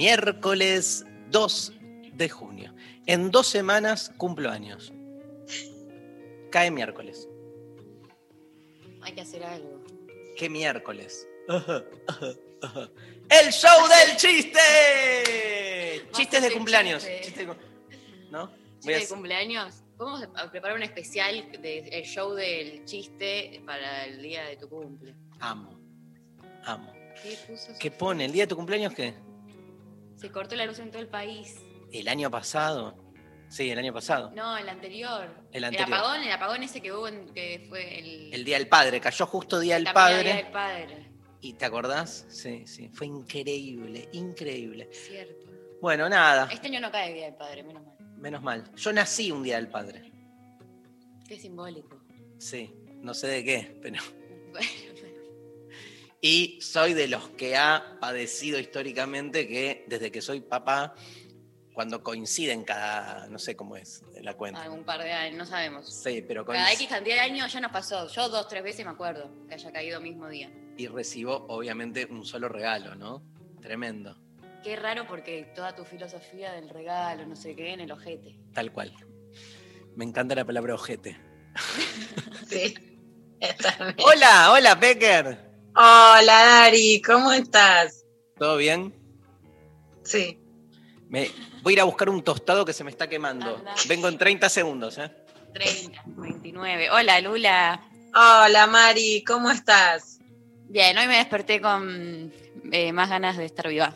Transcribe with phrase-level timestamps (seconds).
[0.00, 1.72] Miércoles 2
[2.14, 2.74] de junio.
[3.04, 4.94] En dos semanas cumplo años.
[6.50, 7.28] Cae miércoles.
[9.02, 9.84] Hay que hacer algo.
[10.38, 11.28] ¿Qué miércoles?
[11.48, 14.58] ¡El show del chiste!
[16.12, 17.02] Chistes de cumpleaños.
[17.02, 17.20] chiste.
[17.20, 17.60] Chistes de cu-
[18.30, 18.46] ¿No?
[18.46, 19.74] Voy ¿Chiste a de hacer- cumpleaños?
[19.98, 25.14] Vamos a preparar un especial del show del chiste para el día de tu cumple.
[25.40, 25.78] Amo.
[26.64, 26.90] Amo.
[27.78, 28.24] ¿Qué pone?
[28.24, 29.12] ¿El día de tu cumpleaños qué?
[30.20, 31.56] Se cortó la luz en todo el país.
[31.92, 32.94] ¿El año pasado?
[33.48, 34.30] Sí, el año pasado.
[34.34, 35.28] No, el anterior.
[35.52, 35.92] El anterior.
[35.98, 38.32] apagón, el apagón ese que hubo, en- que fue el...
[38.34, 39.00] El día del padre.
[39.00, 40.32] Cayó justo día del también el padre.
[40.32, 41.10] Día del padre.
[41.40, 42.26] ¿Y te acordás?
[42.28, 42.90] Sí, sí.
[42.92, 44.88] Fue increíble, increíble.
[44.92, 45.46] Cierto.
[45.80, 46.48] Bueno, nada.
[46.52, 47.96] Este año no cae el Día del Padre, menos mal.
[48.18, 48.74] Menos mal.
[48.76, 50.12] Yo nací un día del padre.
[51.26, 51.98] Qué simbólico.
[52.38, 52.70] Sí.
[53.00, 54.00] No sé de qué, pero.
[54.50, 54.66] Bueno,
[56.20, 60.94] Y soy de los que ha padecido históricamente que desde que soy papá,
[61.72, 63.26] cuando coinciden cada.
[63.28, 64.62] No sé cómo es la cuenta.
[64.62, 66.02] algún par de años, no sabemos.
[66.02, 68.06] Sí, pero Cada X cantidad de años ya nos pasó.
[68.08, 70.52] Yo dos, tres veces me acuerdo que haya caído mismo día.
[70.76, 73.22] Y recibo, obviamente, un solo regalo, ¿no?
[73.62, 74.16] Tremendo.
[74.62, 78.38] Qué raro porque toda tu filosofía del regalo, no sé qué, en el ojete.
[78.52, 78.94] Tal cual.
[79.96, 81.16] Me encanta la palabra ojete.
[82.48, 82.74] Sí.
[84.04, 85.49] Hola, hola, Becker.
[85.74, 88.04] Hola, Dari, ¿cómo estás?
[88.38, 88.92] ¿Todo bien?
[90.02, 90.38] Sí.
[91.08, 91.30] Me,
[91.62, 93.56] voy a ir a buscar un tostado que se me está quemando.
[93.56, 93.74] Anda.
[93.88, 95.10] Vengo en 30 segundos, ¿eh?
[95.54, 96.90] 30, 29.
[96.90, 97.88] Hola, Lula.
[98.14, 100.18] Hola, Mari, ¿cómo estás?
[100.68, 102.32] Bien, hoy me desperté con
[102.72, 103.94] eh, más ganas de estar viva.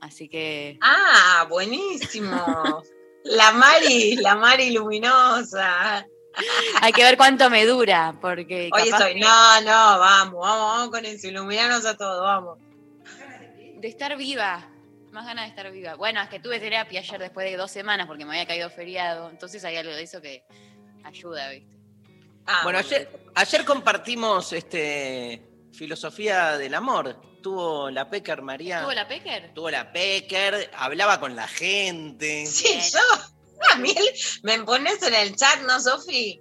[0.00, 0.78] Así que.
[0.80, 2.82] Ah, buenísimo.
[3.24, 6.06] La Mari, la Mari luminosa.
[6.82, 8.70] Hay que ver cuánto me dura, porque.
[8.72, 12.58] Hoy capaz estoy, no, no, vamos, vamos, vamos con eso, iluminarnos a todos, vamos.
[13.76, 14.68] De estar viva.
[15.10, 15.94] Más ganas de estar viva.
[15.94, 19.28] Bueno, es que tuve terapia ayer después de dos semanas porque me había caído feriado.
[19.28, 20.44] Entonces hay algo de eso que
[21.02, 21.76] ayuda, ¿viste?
[22.46, 25.42] Ah, Bueno, ayer, ayer compartimos este,
[25.72, 27.20] filosofía del amor.
[27.42, 28.82] Tuvo la Pecker María.
[28.82, 29.54] ¿Tuvo la Pecker?
[29.54, 32.46] Tuvo la Pecker, hablaba con la gente.
[32.46, 32.80] Sí, Bien.
[32.80, 33.39] yo.
[33.72, 33.94] A mí
[34.42, 36.40] me pones en el chat, ¿no, Sofi?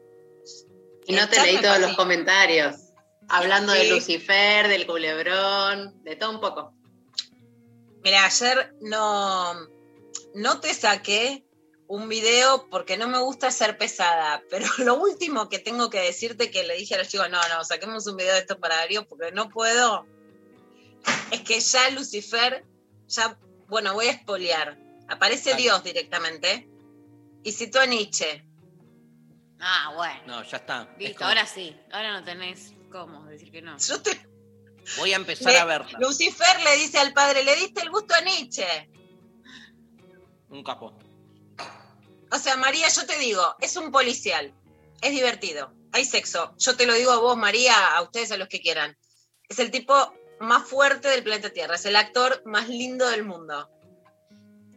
[1.05, 2.75] Y no te leí todos los comentarios.
[3.27, 3.89] Hablando de.
[3.89, 6.73] Lucifer, del culebrón, de todo un poco.
[8.03, 9.53] Mira, ayer no,
[10.33, 11.45] no te saqué
[11.87, 16.51] un video porque no me gusta ser pesada, pero lo último que tengo que decirte
[16.51, 19.07] que le dije a los chicos, no, no, saquemos un video de esto para Darío
[19.07, 20.05] porque no puedo,
[21.31, 22.63] es que ya Lucifer,
[23.07, 23.37] ya,
[23.67, 25.55] bueno, voy a espolear, aparece.
[25.55, 26.69] Dios directamente
[27.43, 28.45] y citó a Nietzsche.
[29.59, 30.21] Ah, bueno.
[30.27, 30.89] No, ya está.
[30.93, 31.75] Es Listo, como- ahora sí.
[31.91, 33.77] Ahora no tenés cómo decir que no.
[33.77, 34.27] Yo te-
[34.97, 35.99] Voy a empezar Le- a verla.
[35.99, 38.65] Lucifer le dice al padre, le diste el gusto a Nietzsche.
[40.49, 40.97] Un capo.
[42.31, 44.53] O sea, María, yo te digo, es un policial,
[45.01, 46.55] es divertido, hay sexo.
[46.57, 48.97] Yo te lo digo a vos, María, a ustedes, a los que quieran.
[49.47, 53.69] Es el tipo más fuerte del planeta Tierra, es el actor más lindo del mundo.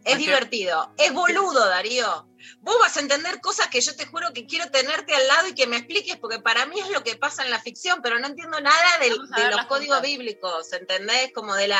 [0.05, 2.27] Es divertido, es boludo, Darío.
[2.59, 5.55] Vos vas a entender cosas que yo te juro que quiero tenerte al lado y
[5.55, 8.27] que me expliques, porque para mí es lo que pasa en la ficción, pero no
[8.27, 10.01] entiendo nada de los códigos juntas.
[10.01, 11.31] bíblicos, ¿entendés?
[11.33, 11.79] Como de la...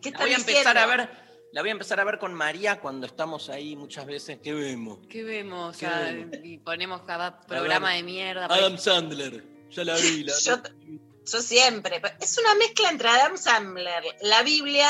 [0.00, 0.80] ¿Qué La voy a empezar diciendo?
[0.80, 1.26] a ver.
[1.52, 4.38] La voy a empezar a ver con María cuando estamos ahí muchas veces.
[4.42, 4.98] ¿Qué vemos?
[5.08, 5.76] ¿Qué vemos?
[5.76, 6.36] ¿Qué vemos?
[6.42, 8.46] y ponemos cada programa de mierda.
[8.46, 9.42] Adam Sandler.
[9.70, 10.24] Ya la vi.
[10.24, 10.56] La Yo,
[11.24, 12.02] yo siempre.
[12.20, 14.88] Es una mezcla entre Adam Sandler, la Biblia.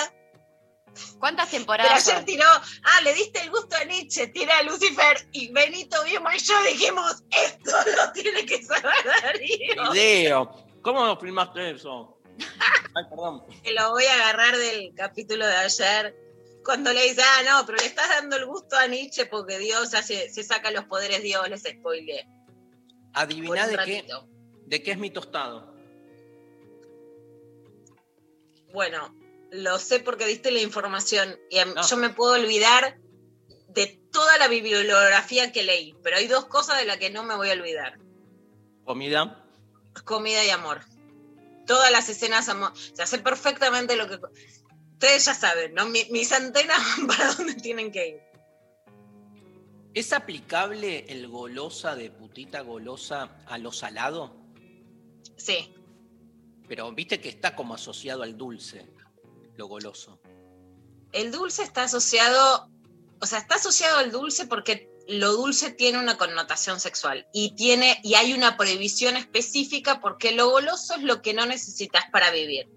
[1.18, 2.08] ¿Cuántas Pero temporadas?
[2.08, 6.30] ayer tiró, ah, le diste el gusto a Nietzsche, tira a Lucifer y Benito Vimo
[6.32, 9.92] y yo dijimos, esto lo tiene que saber Darío.
[9.92, 10.66] Video.
[10.82, 12.18] ¿Cómo filmaste eso?
[12.94, 13.42] Ay, perdón.
[13.62, 16.14] Que lo voy a agarrar del capítulo de ayer
[16.64, 19.94] Cuando le dice, ah, no, pero le estás dando el gusto a Nietzsche porque Dios
[19.94, 22.28] hace, se saca los poderes Dios, les spoileé.
[23.14, 24.06] Adiviná de qué,
[24.66, 25.74] de qué es mi tostado.
[28.72, 29.14] Bueno,
[29.56, 31.86] lo sé porque diste la información y No.
[31.86, 32.98] yo me puedo olvidar
[33.68, 37.34] de toda la bibliografía que leí, pero hay dos cosas de las que no me
[37.36, 37.98] voy a olvidar.
[38.84, 39.44] Comida.
[40.04, 40.80] Comida y amor.
[41.66, 42.72] Todas las escenas amor.
[42.72, 44.18] O sea, sé perfectamente lo que...
[44.92, 45.86] Ustedes ya saben, ¿no?
[45.86, 48.20] Mi- mis antenas van para dónde tienen que ir.
[49.94, 54.36] ¿Es aplicable el golosa de putita golosa a lo salado?
[55.36, 55.74] Sí,
[56.68, 58.86] Pero viste que está como asociado al dulce,
[59.56, 60.20] lo goloso.
[61.12, 62.68] el dulce está asociado,
[63.20, 68.00] o sea, está asociado al dulce porque lo dulce tiene una connotación sexual y tiene
[68.02, 72.68] y hay una prohibición específica porque lo goloso es lo que no necesitas para vivir.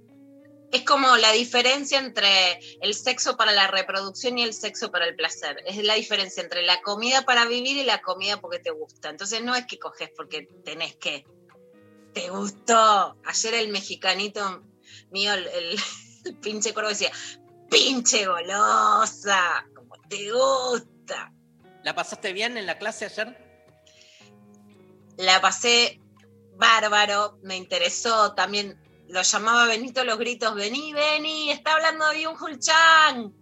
[0.72, 5.16] Es como la diferencia entre el sexo para la reproducción y el sexo para el
[5.16, 5.64] placer.
[5.66, 9.10] Es la diferencia entre la comida para vivir y la comida porque te gusta.
[9.10, 11.26] Entonces no es que coges porque tenés que.
[12.14, 13.18] Te gustó.
[13.26, 14.62] Ayer el mexicanito
[15.10, 15.80] mío, el, el-
[16.26, 17.12] el pinche cuervo decía,
[17.70, 21.32] pinche golosa, como te gusta.
[21.84, 23.38] ¿La pasaste bien en la clase ayer?
[25.18, 26.00] La pasé
[26.56, 32.60] bárbaro, me interesó, también lo llamaba Benito los gritos, vení, vení, está hablando de Byung-Hul
[32.60, 33.34] Chan.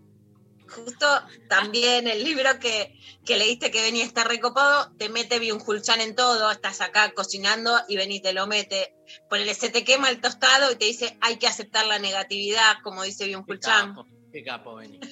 [0.68, 1.08] Justo
[1.50, 6.16] también el libro que, que leíste que venía está recopado, te mete Byung-Hul Chan en
[6.16, 8.94] todo, estás acá cocinando y vení te lo mete.
[9.30, 13.04] Ponele, se te quema el tostado y te dice, hay que aceptar la negatividad, como
[13.04, 13.90] dice Qué Byung-Hul Chan.
[13.90, 15.00] capo, qué capo, Beni.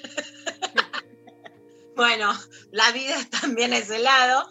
[1.95, 2.37] Bueno,
[2.71, 4.47] la vida es también ese lado.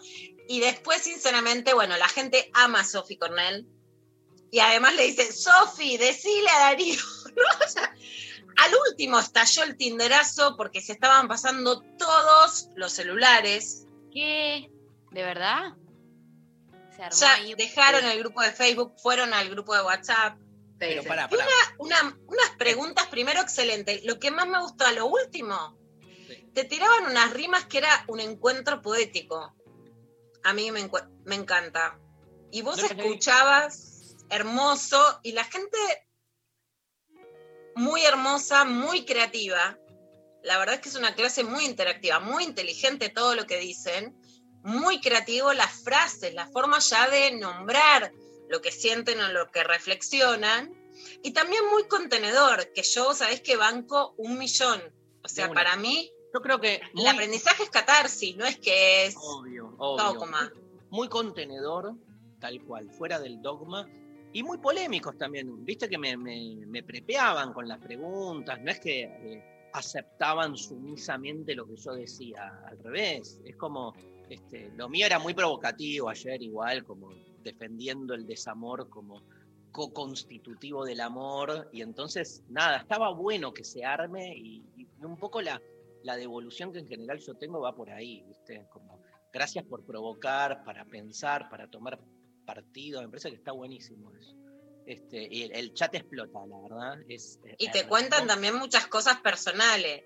[0.47, 3.67] Y después, sinceramente, bueno, la gente ama a Sophie Cornell.
[4.51, 7.01] Y además le dice, Sophie, decile a Darío.
[7.35, 7.65] ¿no?
[7.65, 7.95] O sea,
[8.57, 13.85] al último estalló el tinderazo porque se estaban pasando todos los celulares.
[14.11, 14.69] ¿Qué?
[15.11, 15.73] ¿De verdad?
[16.95, 20.37] Se armó Ya ahí- dejaron el grupo de Facebook, fueron al grupo de WhatsApp.
[20.77, 21.29] Pero pará.
[21.77, 24.03] Una- unas preguntas primero excelentes.
[24.05, 25.77] Lo que más me gustó a lo último,
[26.27, 26.49] Sí.
[26.53, 29.53] te tiraban unas rimas que era un encuentro poético.
[30.43, 30.81] A mí me,
[31.35, 31.99] encanta.
[32.51, 35.77] Y vos No escuchabas hermoso y la gente
[37.75, 39.77] muy hermosa, muy creativa.
[40.43, 44.15] La verdad es que es una clase muy interactiva, muy inteligente todo lo que dicen,
[44.63, 48.11] muy creativo las frases, la forma ya de nombrar
[48.49, 50.73] lo que sienten o lo que reflexionan.
[51.23, 54.81] Y también muy contenedor, que yo, sabés que banco un millón.
[55.23, 55.53] O sea, una.
[55.53, 60.13] para mí, Yo creo que el aprendizaje es catarsis, no es que es obvio, obvio.
[60.13, 60.51] dogma.
[60.89, 61.95] Muy contenedor,
[62.39, 63.87] tal cual, fuera del dogma.
[64.35, 65.63] Y muy polémicos también.
[65.63, 68.61] Viste que me, me, me prepeaban con las preguntas.
[68.61, 72.61] No es que eh, aceptaban sumisamente lo que yo decía.
[72.67, 73.39] Al revés.
[73.45, 73.93] Es como.
[74.29, 77.11] Este, lo mío era muy provocativo ayer, igual, como
[77.43, 79.23] defendiendo el desamor como
[79.71, 81.69] co-constitutivo del amor.
[81.71, 85.61] Y entonces, nada, estaba bueno que se arme y, y un poco la,
[86.03, 88.67] la devolución que en general yo tengo va por ahí, ¿viste?
[88.69, 88.99] Como,
[89.31, 91.97] gracias por provocar, para pensar, para tomar
[92.45, 93.01] partido.
[93.01, 94.33] Me parece que está buenísimo eso.
[94.85, 96.99] Este, y el, el chat explota, la verdad.
[97.09, 98.33] Es, Y te cuentan hermoso.
[98.35, 100.03] también muchas cosas personales.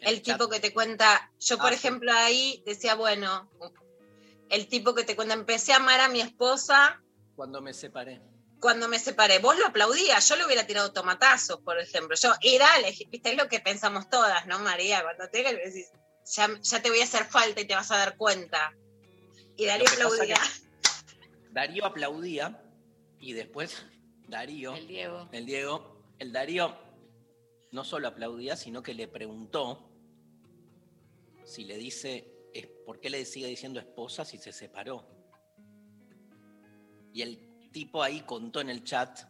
[0.00, 1.74] El tipo que te cuenta, yo por Ah, sí.
[1.76, 3.50] ejemplo ahí decía, bueno,
[4.50, 7.02] el tipo que te cuenta, empecé a amar a mi esposa
[7.34, 8.20] Cuando me separé.
[8.60, 9.38] cuando me separé.
[9.38, 12.14] Vos lo aplaudías, yo le hubiera tirado tomatazos, por ejemplo.
[12.20, 15.02] Yo, y dale, viste, es lo que pensamos todas, ¿no, María?
[15.02, 15.90] Cuando te decís,
[16.36, 18.74] ya, ya te voy a hacer falta y te vas a dar cuenta.
[19.56, 20.36] Y Darío aplaudía.
[21.52, 22.62] Darío aplaudía
[23.20, 23.84] y después
[24.28, 25.28] Darío, El Diego.
[25.32, 26.76] el Diego, el Darío
[27.70, 29.90] no solo aplaudía, sino que le preguntó
[31.44, 35.06] si le dice, es- ¿por qué le sigue diciendo esposa si se separó?
[37.12, 39.20] Y el tipo ahí contó en el chat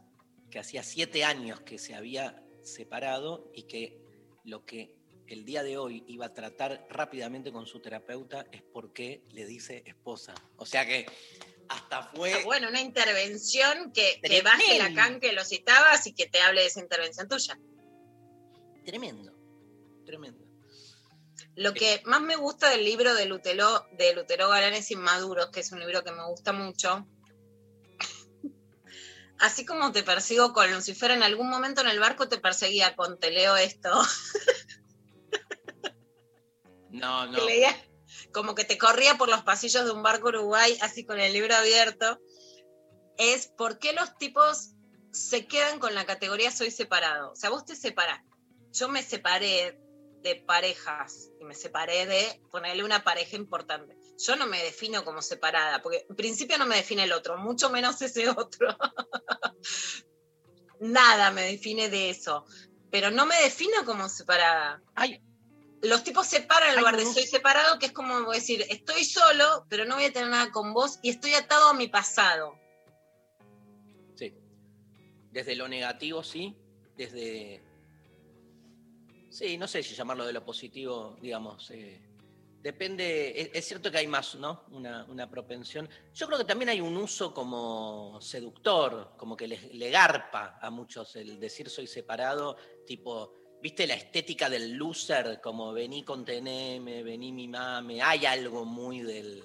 [0.50, 4.00] que hacía siete años que se había separado y que
[4.44, 8.92] lo que el día de hoy iba a tratar rápidamente con su terapeuta es por
[8.92, 10.34] qué le dice esposa.
[10.56, 11.06] O sea que
[11.68, 12.44] hasta fue...
[12.44, 14.78] Bueno, una intervención que, que baje.
[14.78, 17.58] Lacan que lo citabas y que te hable de esa intervención tuya.
[18.84, 19.32] Tremendo,
[20.04, 20.44] tremendo.
[21.56, 25.70] Lo que más me gusta del libro de Lutero, de Lutero Galanes Inmaduros, que es
[25.72, 27.06] un libro que me gusta mucho,
[29.38, 33.20] así como te persigo con Lucifer, en algún momento en el barco te perseguía con
[33.20, 33.90] te leo esto,
[36.94, 37.38] No, no.
[37.38, 37.76] que leía
[38.32, 41.54] como que te corría por los pasillos de un barco uruguay, así con el libro
[41.54, 42.20] abierto,
[43.16, 44.74] es por qué los tipos
[45.12, 47.32] se quedan con la categoría soy separado.
[47.32, 48.20] O sea, vos te separás.
[48.72, 49.80] yo me separé
[50.22, 53.96] de parejas y me separé de ponerle una pareja importante.
[54.18, 57.70] Yo no me defino como separada, porque en principio no me define el otro, mucho
[57.70, 58.76] menos ese otro.
[60.80, 62.46] Nada me define de eso,
[62.90, 64.82] pero no me defino como separada.
[64.94, 65.22] Ay,
[65.84, 69.66] Los tipos separan en Hay lugar de soy separado, que es como decir, estoy solo,
[69.68, 72.58] pero no voy a tener nada con vos y estoy atado a mi pasado.
[74.14, 74.34] Sí.
[75.30, 76.56] Desde lo negativo, sí.
[76.96, 77.62] Desde.
[79.30, 81.70] Sí, no sé si llamarlo de lo positivo, digamos.
[81.72, 82.00] eh,
[82.62, 83.38] depende.
[83.38, 84.64] Es, es cierto que hay más, ¿no?
[84.70, 85.88] Una, una propensión.
[86.14, 90.70] Yo creo que también hay un uso como seductor, como que le, le garpa a
[90.70, 93.43] muchos el decir soy separado, tipo.
[93.64, 95.40] ¿Viste la estética del loser?
[95.40, 98.02] Como vení, conteneme, vení, mimame.
[98.02, 99.42] Hay algo muy del,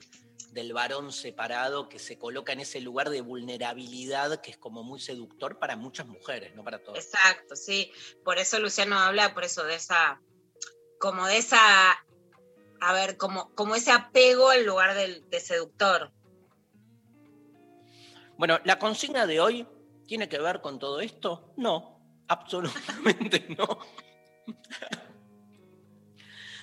[0.52, 5.00] del varón separado que se coloca en ese lugar de vulnerabilidad que es como muy
[5.00, 7.02] seductor para muchas mujeres, no para todas.
[7.02, 7.94] Exacto, sí.
[8.26, 10.20] Por eso Luciano habla, por eso de esa,
[11.00, 11.98] como de esa,
[12.82, 16.12] a ver, como, como ese apego al lugar del, de seductor.
[18.38, 19.66] Bueno, la consigna de hoy
[20.08, 21.54] tiene que ver con todo esto?
[21.56, 23.80] No, absolutamente no.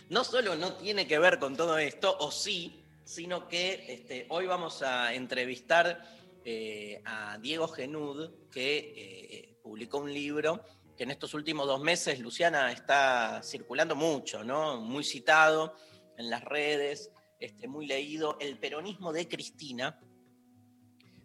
[0.09, 4.47] No solo no tiene que ver con todo esto, o sí, sino que este, hoy
[4.47, 6.01] vamos a entrevistar
[6.45, 10.63] eh, a Diego Genud, que eh, publicó un libro
[10.97, 14.81] que en estos últimos dos meses, Luciana, está circulando mucho, ¿no?
[14.81, 15.75] Muy citado
[16.17, 20.01] en las redes, este, muy leído, El peronismo de Cristina.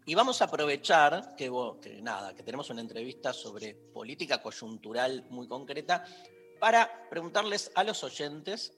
[0.08, 1.52] Y vamos a aprovechar que,
[1.82, 6.04] que nada, que tenemos una entrevista sobre política coyuntural muy concreta
[6.62, 8.72] para preguntarles a los oyentes.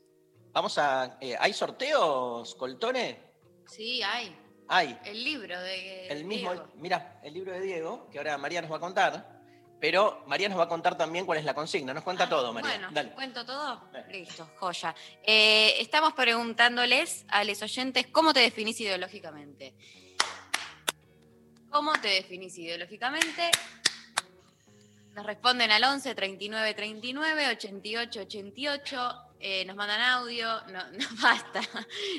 [0.53, 1.17] Vamos a.
[1.19, 3.19] eh, ¿Hay sorteos, Coltone?
[3.67, 4.33] Sí, hay.
[4.69, 4.97] Hay.
[5.03, 6.07] El libro de.
[6.07, 6.53] El mismo.
[6.75, 9.33] Mira, el libro de Diego, que ahora María nos va a contar.
[9.81, 11.93] Pero María nos va a contar también cuál es la consigna.
[11.93, 12.69] Nos cuenta Ah, todo, María.
[12.71, 13.11] Bueno, Dale.
[13.11, 13.81] ¿cuento todo?
[13.91, 14.13] Dale.
[14.17, 14.95] Listo, joya.
[15.21, 19.75] Eh, estamos preguntándoles a los oyentes cómo te definís ideológicamente.
[21.69, 23.51] ¿Cómo te definís ideológicamente?
[25.13, 29.13] Nos responden al 11 39 39 88 88.
[29.39, 31.62] eh, nos mandan audio, no, no basta,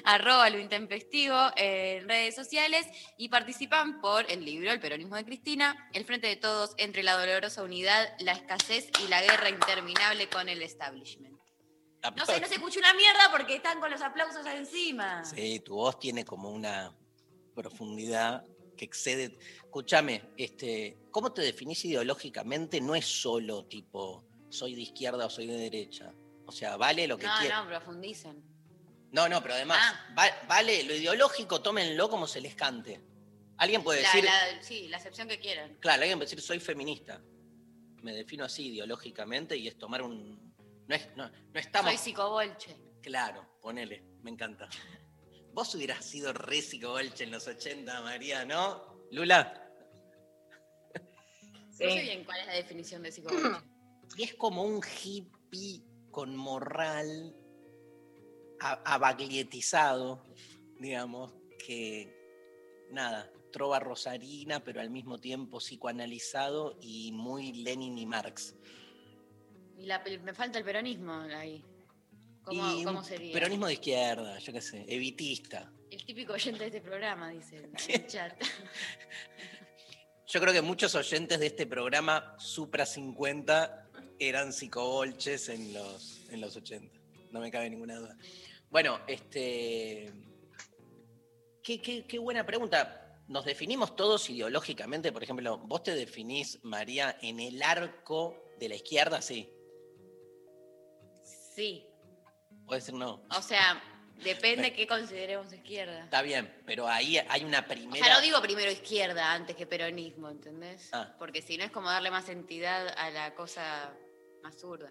[0.05, 2.87] arroba lo intempestivo eh, en redes sociales
[3.17, 7.19] y participan por el libro El peronismo de Cristina, El frente de todos entre la
[7.19, 11.35] dolorosa unidad, la escasez y la guerra interminable con el establishment.
[12.17, 15.25] No sé, no se escucha una mierda porque están con los aplausos encima.
[15.25, 16.95] Sí, tu voz tiene como una
[17.55, 18.45] profundidad
[18.77, 19.39] que excede.
[19.57, 22.81] Escúchame, este, ¿cómo te definís ideológicamente?
[22.81, 26.13] No es solo tipo soy de izquierda o soy de derecha.
[26.47, 27.63] O sea, vale lo que No, quieras.
[27.65, 28.43] no, profundicen.
[29.13, 30.15] No, no, pero además, Ah.
[30.19, 33.01] va- vale lo ideológico, tómenlo como se les cante.
[33.59, 35.77] Alguien puede La- decir, la- sí, la acepción que quieran.
[35.81, 37.23] claro, alguien puede decir soy feminista.
[38.03, 40.55] Me defino así ideológicamente y es tomar un.
[40.87, 41.91] No, es, no, no estamos.
[41.93, 42.77] Soy psicobolche.
[43.01, 44.69] Claro, ponele, me encanta.
[45.55, 48.83] Vos hubieras sido re psicobolche en los 80, María, ¿no?
[49.13, 49.61] Lula.
[51.71, 51.85] Sí.
[51.85, 53.49] No sé bien cuál es la definición de psicobolche.
[54.17, 57.35] Y es como un hippie con morral
[58.61, 60.25] abaglietizado,
[60.79, 62.15] digamos, que
[62.91, 68.55] nada, trova rosarina, pero al mismo tiempo psicoanalizado y muy Lenin y Marx.
[69.79, 71.65] Y la- me falta el peronismo ahí.
[72.45, 73.33] ¿Cómo, y cómo un sería?
[73.33, 75.73] Peronismo de izquierda, yo qué sé, evitista.
[75.91, 77.57] El típico oyente de este programa, dice
[77.89, 78.33] el chat.
[80.27, 86.41] Yo creo que muchos oyentes de este programa Supra 50 eran psicobolches en los, en
[86.41, 86.99] los 80.
[87.31, 88.17] No me cabe ninguna duda.
[88.71, 90.11] Bueno, este.
[91.63, 93.21] Qué, qué- qué buena pregunta.
[93.29, 95.13] ¿Nos definimos todos ideológicamente?
[95.13, 99.23] Por ejemplo, ¿vos te definís, María, en el arco de la izquierda?
[99.23, 99.51] Sí.
[101.55, 101.87] Sí.
[102.67, 103.23] Puede ser no.
[103.31, 103.83] O sea,
[104.23, 106.05] depende qué consideremos izquierda.
[106.05, 108.05] Está bien, pero ahí hay una O primera.
[108.05, 110.89] sea, no digo primero izquierda antes que peronismo, ¿entendés?
[110.93, 111.15] Ah.
[111.19, 113.93] Porque si no es como darle más entidad a la cosa
[114.43, 114.91] más zurda.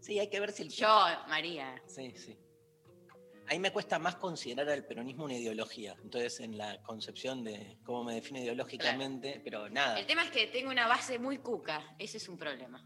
[0.00, 0.68] Sí, hay que ver si el.
[0.68, 1.82] Yo, María.
[1.86, 2.36] Sí, sí.
[3.46, 5.94] Ahí me cuesta más considerar al peronismo una ideología.
[6.02, 9.98] Entonces, en la concepción de cómo me defino ideológicamente, pero nada.
[9.98, 12.82] El tema es que tengo una base muy cuca, ese es un problema.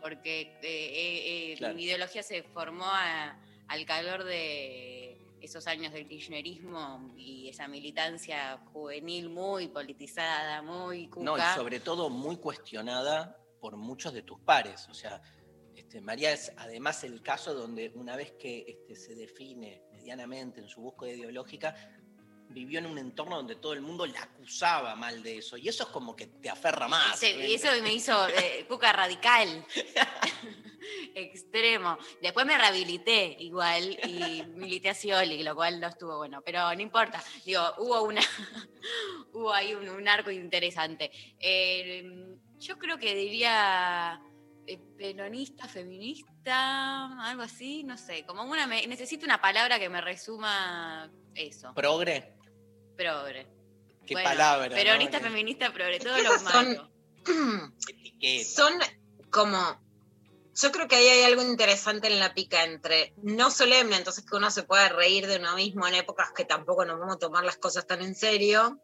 [0.00, 1.74] Porque eh, eh, eh, Claro.
[1.74, 3.38] mi ideología se formó a-
[3.68, 11.24] al calor de esos años del kirchnerismo y esa militancia juvenil muy politizada, muy cuca.
[11.24, 14.88] No, y sobre todo muy cuestionada por muchos de tus pares.
[14.88, 15.20] O sea,
[15.74, 20.68] este, María es además el caso donde una vez que este, se define medianamente en
[20.68, 21.74] su búsqueda ideológica,
[22.50, 25.56] vivió en un entorno donde todo el mundo la acusaba mal de eso.
[25.56, 27.18] Y eso es como que te aferra más.
[27.18, 29.64] Sí, y eso me hizo eh, cuca radical.
[31.14, 31.98] Extremo.
[32.22, 36.80] Después me rehabilité igual y milité a Scioli, lo cual no estuvo bueno, pero no
[36.80, 37.22] importa.
[37.44, 38.20] Digo, hubo una
[39.32, 41.10] hubo ahí un, un arco interesante.
[41.38, 42.04] Eh,
[42.58, 44.20] yo creo que diría
[44.66, 50.00] eh, peronista, feminista, algo así, no sé, como una me- necesito una palabra que me
[50.00, 51.72] resuma eso.
[51.74, 52.37] Progre,
[52.98, 53.46] Progre.
[54.06, 54.68] qué Bueno, palabra.
[54.68, 54.74] ¿no?
[54.74, 56.90] Peronista, Qué feminista, progre, todo lo son- malo.
[57.88, 58.50] etiqueta.
[58.50, 58.72] Son
[59.30, 59.80] como.
[60.60, 64.36] Yo creo que ahí hay algo interesante en la pica entre no solemne, entonces que
[64.36, 67.44] uno se pueda reír de uno mismo en épocas que tampoco nos vamos a tomar
[67.44, 68.80] las cosas tan en serio,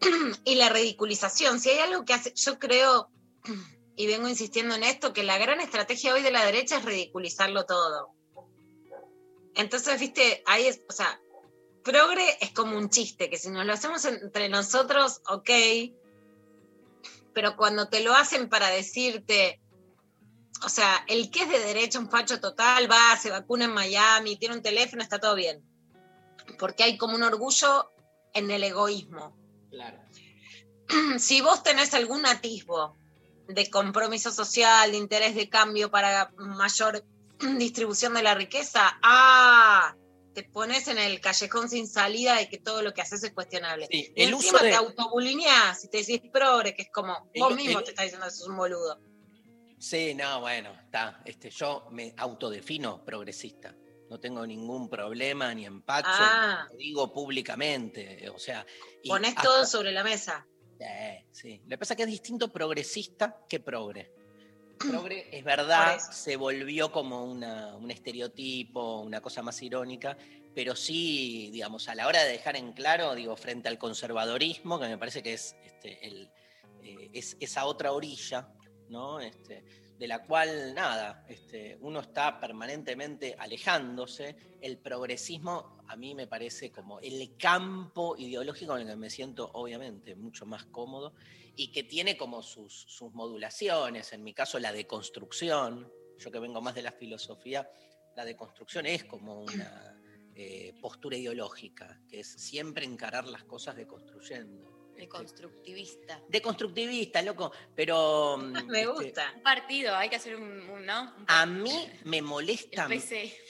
[0.44, 1.58] y la ridiculización.
[1.58, 3.10] Si hay algo que hace, yo creo,
[3.96, 7.66] y vengo insistiendo en esto, que la gran estrategia hoy de la derecha es ridiculizarlo
[7.66, 8.10] todo.
[9.56, 11.20] Entonces, viste, ahí es, o sea,
[11.84, 15.50] progre es como un chiste, que si nos lo hacemos entre nosotros, ok,
[17.32, 19.60] pero cuando te lo hacen para decirte,
[20.64, 24.36] o sea, el que es de derecha, un facho total, va, se vacuna en Miami,
[24.36, 25.62] tiene un teléfono, está todo bien.
[26.58, 27.90] Porque hay como un orgullo
[28.32, 29.36] en el egoísmo.
[29.70, 29.98] Claro.
[31.18, 32.96] Si vos tenés algún atisbo
[33.48, 37.04] de compromiso social, de interés de cambio para mayor
[37.58, 39.96] distribución de la riqueza, ah,
[40.34, 43.86] te pones en el callejón sin salida de que todo lo que haces es cuestionable.
[43.90, 47.30] Sí, Y el encima uso de- te autobulineás y te decís progre, que es como
[47.32, 49.00] El- vos mismo el- te estás diciendo que sos un boludo.
[49.78, 51.22] Sí, no, bueno, está.
[51.24, 53.74] Este, yo me autodefino progresista.
[54.10, 56.66] No tengo ningún problema ni empacho, Ah.
[56.70, 58.28] lo digo públicamente.
[58.30, 58.64] O sea,
[59.06, 60.46] Ponés hasta- todo sobre la mesa.
[60.78, 60.84] Sí,
[61.32, 61.60] sí.
[61.64, 64.12] Lo que pasa es que es distinto progresista que progre.
[64.90, 70.16] Progre, es verdad, se volvió como una, un estereotipo, una cosa más irónica,
[70.54, 74.88] pero sí, digamos, a la hora de dejar en claro, digo, frente al conservadorismo, que
[74.88, 76.30] me parece que es, este, el,
[76.82, 78.48] eh, es esa otra orilla,
[78.88, 79.20] ¿no?
[79.20, 79.64] Este,
[79.98, 84.36] de la cual, nada, este, uno está permanentemente alejándose.
[84.60, 89.50] El progresismo a mí me parece como el campo ideológico en el que me siento,
[89.52, 91.14] obviamente, mucho más cómodo
[91.56, 96.60] y que tiene como sus, sus modulaciones, en mi caso la deconstrucción, yo que vengo
[96.60, 97.68] más de la filosofía,
[98.16, 100.00] la deconstrucción es como una
[100.34, 104.72] eh, postura ideológica, que es siempre encarar las cosas deconstruyendo.
[104.94, 106.22] De Este, constructivista.
[106.28, 108.36] deconstructivista, loco, pero...
[108.38, 109.32] mm, Me este, gusta.
[109.36, 111.14] Un partido, hay que hacer un, un- ¿no?
[111.16, 112.88] Un A mí me molesta,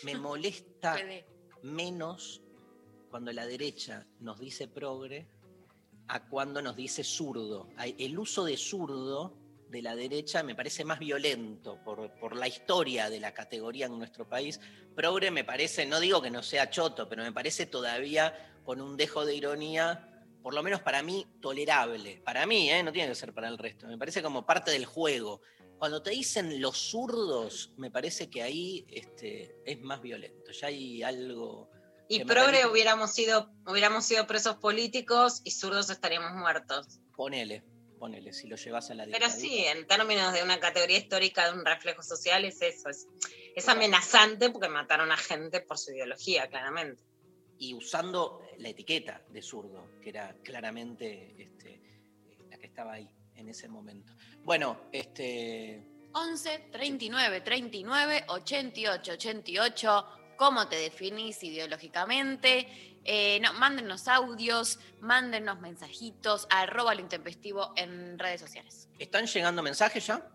[0.04, 0.96] me molesta
[1.62, 2.40] menos
[3.10, 5.28] cuando la derecha nos dice progre
[6.08, 7.68] a cuando nos dice zurdo.
[7.98, 9.36] El uso de zurdo
[9.68, 13.98] de la derecha me parece más violento por, por la historia de la categoría en
[13.98, 14.60] nuestro país.
[14.94, 18.96] Progre me parece, no digo que no sea choto, pero me parece todavía con un
[18.96, 22.22] dejo de ironía, por lo menos para mí, tolerable.
[22.24, 22.82] Para mí, ¿eh?
[22.82, 23.86] no tiene que ser para el resto.
[23.86, 25.40] Me parece como parte del juego.
[25.78, 30.52] Cuando te dicen los zurdos, me parece que ahí este, es más violento.
[30.52, 31.70] Ya hay algo...
[32.08, 37.00] Y progre hubiéramos sido, hubiéramos sido presos políticos y zurdos estaríamos muertos.
[37.16, 37.64] Ponele,
[37.98, 39.40] ponele, si lo llevas a la Pero dictadura.
[39.40, 42.88] sí, en términos de una categoría histórica, de un reflejo social, es eso.
[42.88, 43.06] Es,
[43.54, 47.02] es amenazante porque mataron a gente por su ideología, claramente.
[47.58, 53.08] Y usando la etiqueta de zurdo, que era claramente este, eh, la que estaba ahí
[53.36, 54.12] en ese momento.
[54.42, 60.06] Bueno, este, 11 39 39 88 88.
[60.36, 62.66] ¿Cómo te definís ideológicamente?
[63.04, 68.88] Eh, no, mándenos audios, mándenos mensajitos, arroba lo intempestivo en redes sociales.
[68.98, 70.26] ¿están llegando mensajes ya?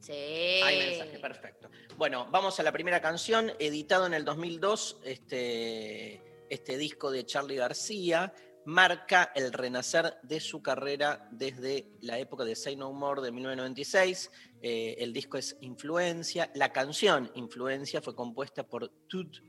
[0.00, 0.12] Sí.
[0.12, 1.68] Hay mensaje, perfecto.
[1.96, 7.56] Bueno, vamos a la primera canción, editado en el 2002, este, este disco de Charlie
[7.56, 8.32] García
[8.66, 14.30] marca el renacer de su carrera desde la época de Say No More de 1996.
[14.60, 16.50] Eh, el disco es Influencia.
[16.54, 18.90] La canción Influencia fue compuesta por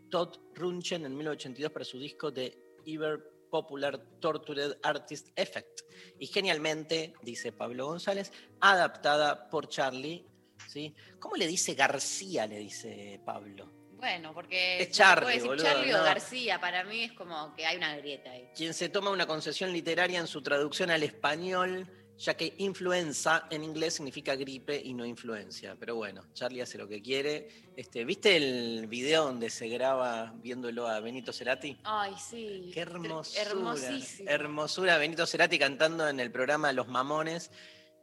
[0.09, 5.81] Todd, Runchen en 1982 para su disco de Ever Popular Tortured Artist Effect.
[6.19, 10.27] Y genialmente, dice Pablo González, adaptada por Charlie.
[10.67, 10.93] ¿sí?
[11.19, 12.45] ¿Cómo le dice García?
[12.45, 13.76] Le dice Pablo.
[13.97, 16.03] Bueno, porque Es Charlie, boludo, Charlie o no.
[16.03, 18.47] García, para mí es como que hay una grieta ahí.
[18.55, 23.63] Quien se toma una concesión literaria en su traducción al español, ya que influenza en
[23.63, 25.75] inglés significa gripe y no influencia.
[25.79, 27.47] Pero bueno, Charlie hace lo que quiere.
[27.75, 31.77] Este, ¿Viste el video donde se graba viéndolo a Benito Cerati?
[31.83, 32.71] Ay, sí.
[32.73, 33.41] Qué hermosura.
[33.43, 34.29] Hermosísimo.
[34.29, 34.97] Hermosura.
[34.97, 37.51] Benito Cerati cantando en el programa Los Mamones.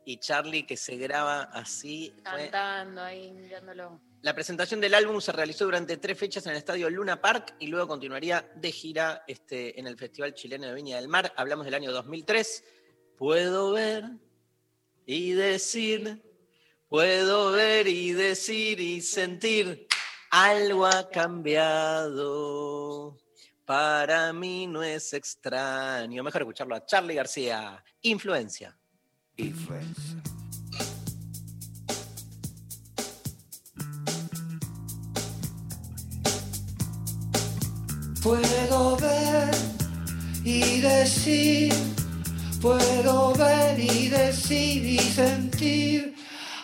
[0.07, 2.13] y Charlie que se graba así.
[2.23, 4.01] Fue- Cantando ahí, mirándolo.
[4.25, 7.67] La presentación del álbum se realizó durante tres fechas en el estadio Luna Park y
[7.67, 11.35] luego continuaría de gira este, en el Festival Chileno de Viña del Mar.
[11.37, 12.65] Hablamos del año 2003.
[13.19, 14.05] Puedo ver
[15.05, 16.23] y decir,
[16.89, 19.87] puedo ver y decir y sentir,
[20.31, 21.99] algo ha cambiado.
[23.67, 26.23] Para mí no es extraño.
[26.23, 27.85] Mejor escucharlo a Charlie García.
[28.01, 28.75] Influencia.
[29.37, 30.34] Influence.
[38.25, 39.51] Puedo ver
[40.43, 41.75] y decir,
[42.59, 46.15] puedo ver y decir y sentir,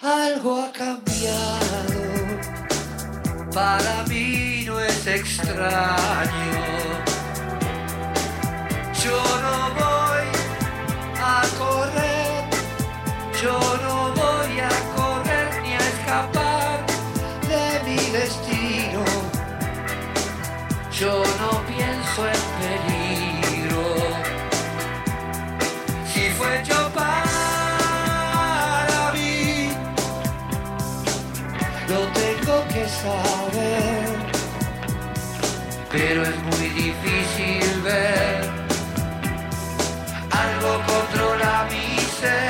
[0.01, 2.01] algo ha cambiado.
[3.53, 6.31] Para mí no es extraño.
[9.05, 10.29] Yo no voy
[11.23, 12.45] a correr,
[13.43, 16.50] yo no voy a correr ni a escapar
[21.01, 23.85] Yo no pienso en peligro.
[26.13, 28.21] Si fue yo para
[29.15, 29.71] mí,
[31.89, 34.09] lo tengo que saber.
[35.91, 38.51] Pero es muy difícil ver
[40.31, 42.50] algo controla mi ser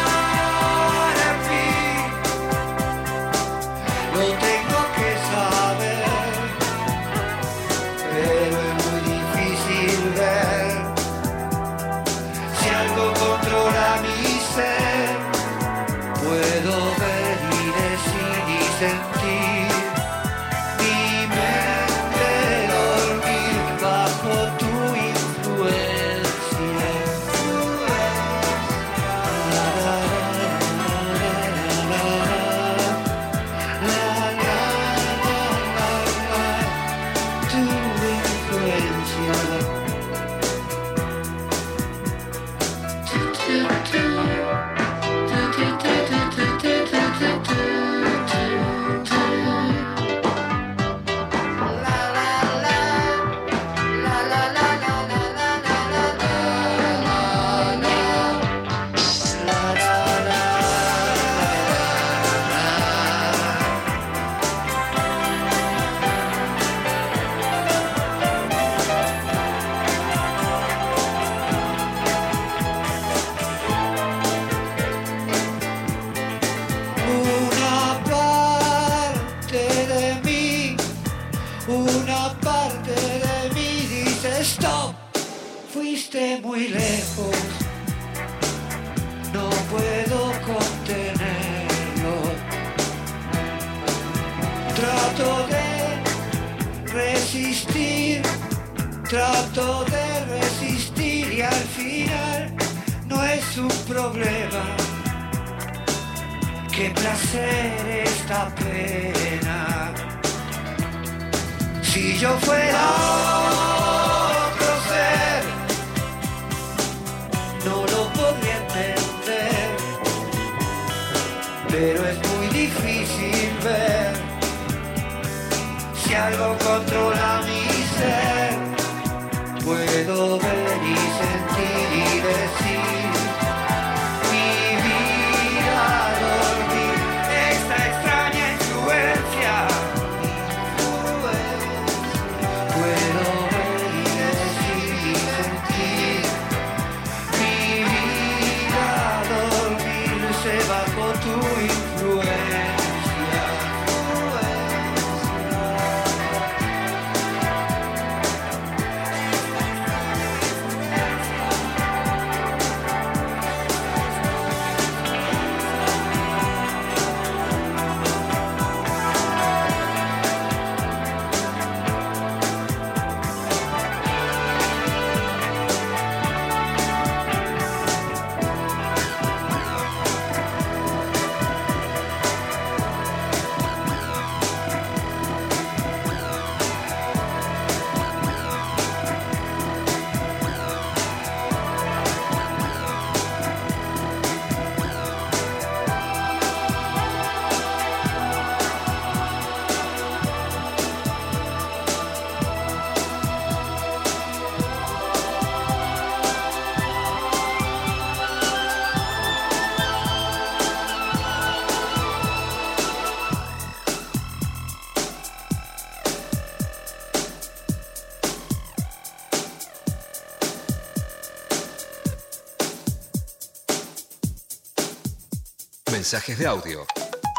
[226.11, 226.85] mensajes de audio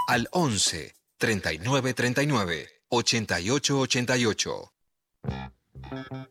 [0.06, 4.72] al 11 39 39 88 88.
[5.20, 6.30] Bueno,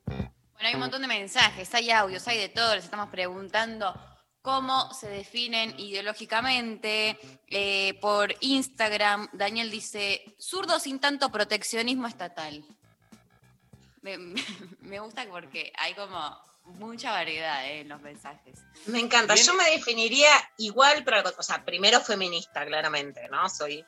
[0.57, 2.73] hay un montón de mensajes, hay audios, hay de todo.
[2.73, 3.93] Les estamos preguntando
[4.41, 7.19] cómo se definen ideológicamente.
[7.45, 12.65] Eh, por Instagram, Daniel dice, zurdo sin tanto proteccionismo estatal.
[14.01, 14.17] Me,
[14.79, 18.59] me gusta porque hay como mucha variedad eh, en los mensajes.
[18.87, 19.33] Me encanta.
[19.33, 19.45] Bien.
[19.45, 23.49] Yo me definiría igual, pero, o sea, primero feminista, claramente, ¿no?
[23.49, 23.85] Soy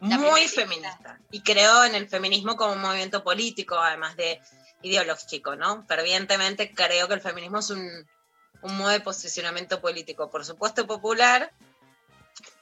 [0.00, 0.60] muy feminista.
[0.60, 1.20] feminista.
[1.30, 4.40] Y creo en el feminismo como un movimiento político, además de
[4.82, 5.84] ideológico, ¿no?
[5.86, 8.08] Fervientemente creo que el feminismo es un,
[8.62, 11.52] un modo de posicionamiento político, por supuesto popular,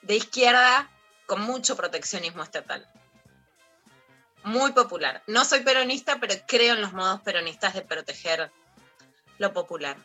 [0.03, 0.91] de izquierda,
[1.27, 2.89] con mucho proteccionismo estatal.
[4.45, 5.23] Muy popular.
[5.27, 8.51] No soy peronista, pero creo en los modos peronistas de proteger
[9.39, 9.97] lo popular.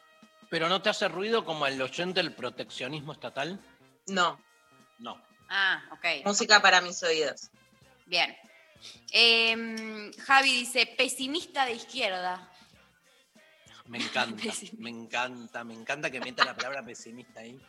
[0.49, 3.59] ¿Pero no te hace ruido como el oyente del proteccionismo estatal?
[4.07, 4.39] No,
[4.99, 5.21] No.
[5.49, 6.25] Ah, ok.
[6.25, 7.49] música para mis oídos.
[8.05, 8.35] Bien.
[9.11, 12.49] Em, Javi dice, pesimista de izquierda.
[13.85, 14.43] Me encanta,
[14.77, 17.59] me encanta, me encanta que meta la palabra pesimista ahí.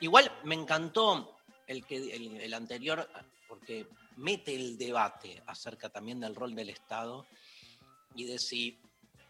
[0.00, 3.08] Igual me encantó el, que, el, el anterior
[3.48, 3.86] porque
[4.16, 7.26] mete el debate acerca también del rol del Estado
[8.14, 8.78] y de si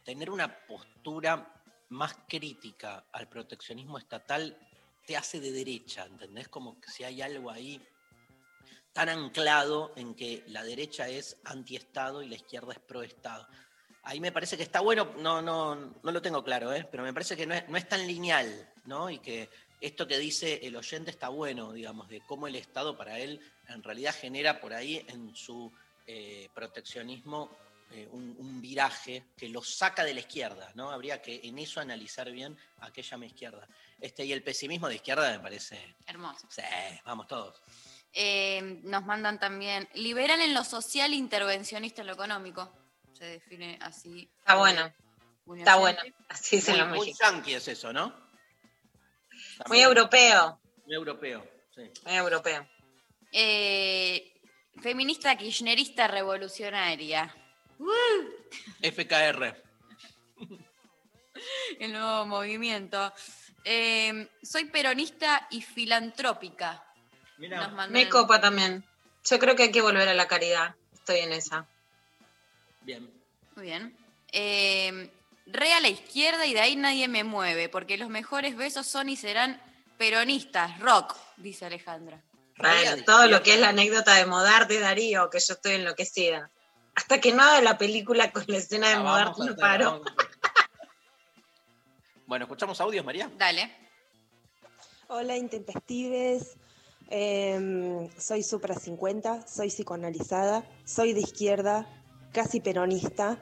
[0.05, 1.53] tener una postura
[1.89, 4.57] más crítica al proteccionismo estatal
[5.07, 6.49] te hace de derecha, ¿entendés?
[6.49, 7.81] Como que si hay algo ahí
[8.93, 13.47] tan anclado en que la derecha es anti-Estado y la izquierda es pro-Estado.
[14.03, 16.89] Ahí me parece que está bueno, no, no, no lo tengo claro, ¿eh?
[16.91, 19.11] pero me parece que no es, no es tan lineal, ¿no?
[19.11, 23.19] Y que esto que dice el oyente está bueno, digamos, de cómo el Estado para
[23.19, 25.73] él en realidad genera por ahí en su
[26.07, 27.51] eh, proteccionismo
[27.93, 30.91] eh, un, un viraje que lo saca de la izquierda, ¿no?
[30.91, 33.69] Habría que en eso analizar bien a qué llama izquierda.
[34.01, 36.47] Este, y el pesimismo de izquierda me parece, Hermoso.
[36.51, 36.63] sí,
[37.05, 37.61] vamos todos.
[38.13, 42.73] Eh, nos mandan también, liberal en lo social, intervencionista en lo económico.
[43.13, 44.29] Se define así.
[44.41, 44.93] Está bueno,
[45.57, 45.99] está bueno.
[46.29, 47.37] Así se Muy, lo muy mexicanos.
[47.37, 48.26] yankee es eso, ¿no?
[49.69, 51.83] Muy europeo, Muy europeo, sí.
[52.05, 52.67] muy europeo.
[53.33, 54.33] Eh,
[54.81, 57.35] feminista kirchnerista revolucionaria.
[58.83, 59.63] FKR.
[61.81, 63.13] El nuevo movimiento.
[63.65, 66.83] Eh, soy peronista y filantrópica.
[67.39, 68.85] Mandan- Me copa también.
[69.29, 70.75] Yo creo que hay que volver a la caridad.
[70.95, 71.67] Estoy en esa.
[72.83, 73.11] bien.
[73.57, 73.97] Muy bien.
[74.33, 75.11] Eh,
[75.47, 79.09] re a la izquierda y de ahí nadie me mueve, porque los mejores besos son
[79.09, 79.61] y serán
[79.97, 82.23] peronistas, rock, dice Alejandra.
[82.59, 86.51] Bueno, todo lo que es la anécdota de Modar de Darío, que yo estoy enloquecida.
[86.95, 90.03] Hasta que no haga la película con la escena de Modar, vamos a no paro.
[92.27, 93.31] Bueno, escuchamos audios, María.
[93.37, 93.71] Dale.
[95.09, 96.57] Hola, intempestives.
[97.09, 101.87] Em, soy Supra 50, soy psicoanalizada, soy de izquierda,
[102.33, 103.39] casi peronista,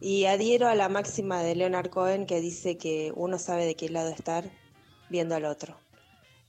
[0.00, 3.88] y adhiero a la máxima de Leonard Cohen que dice que uno sabe de qué
[3.88, 4.44] lado estar
[5.08, 5.78] viendo al otro.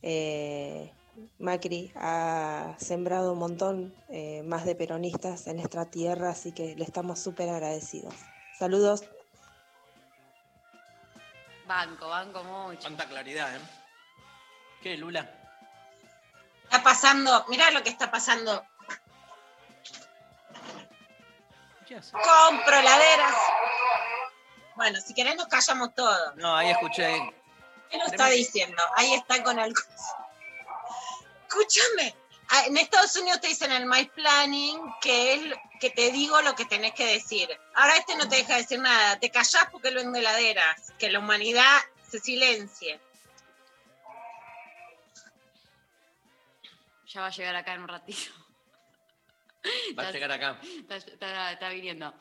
[0.01, 0.91] Eh,
[1.39, 6.83] Macri ha sembrado un montón eh, más de peronistas en nuestra tierra, así que le
[6.83, 8.13] estamos súper agradecidos.
[8.57, 9.03] Saludos.
[11.67, 12.81] Banco, banco mucho.
[12.81, 13.59] Cuánta claridad, ¿eh?
[14.81, 15.29] ¿Qué, Lula?
[16.63, 18.63] Está pasando, mirá lo que está pasando.
[21.95, 23.35] Compro laderas.
[24.75, 26.35] Bueno, si querés nos callamos todos.
[26.35, 27.07] No, ahí escuché.
[27.89, 28.81] ¿Qué nos está diciendo?
[28.95, 29.73] Ahí está con el...
[31.47, 32.15] Escúchame.
[32.65, 35.41] En Estados Unidos te dicen el my planning, que es
[35.79, 37.49] que te digo lo que tenés que decir.
[37.75, 39.19] Ahora este no te deja decir nada.
[39.19, 40.93] Te callás porque lo vende laderas.
[40.99, 42.99] Que la humanidad se silencie.
[47.07, 48.46] Ya va a llegar acá en un ratito.
[49.97, 50.59] Va a llegar acá.
[50.63, 52.13] Está, está- está viniendo.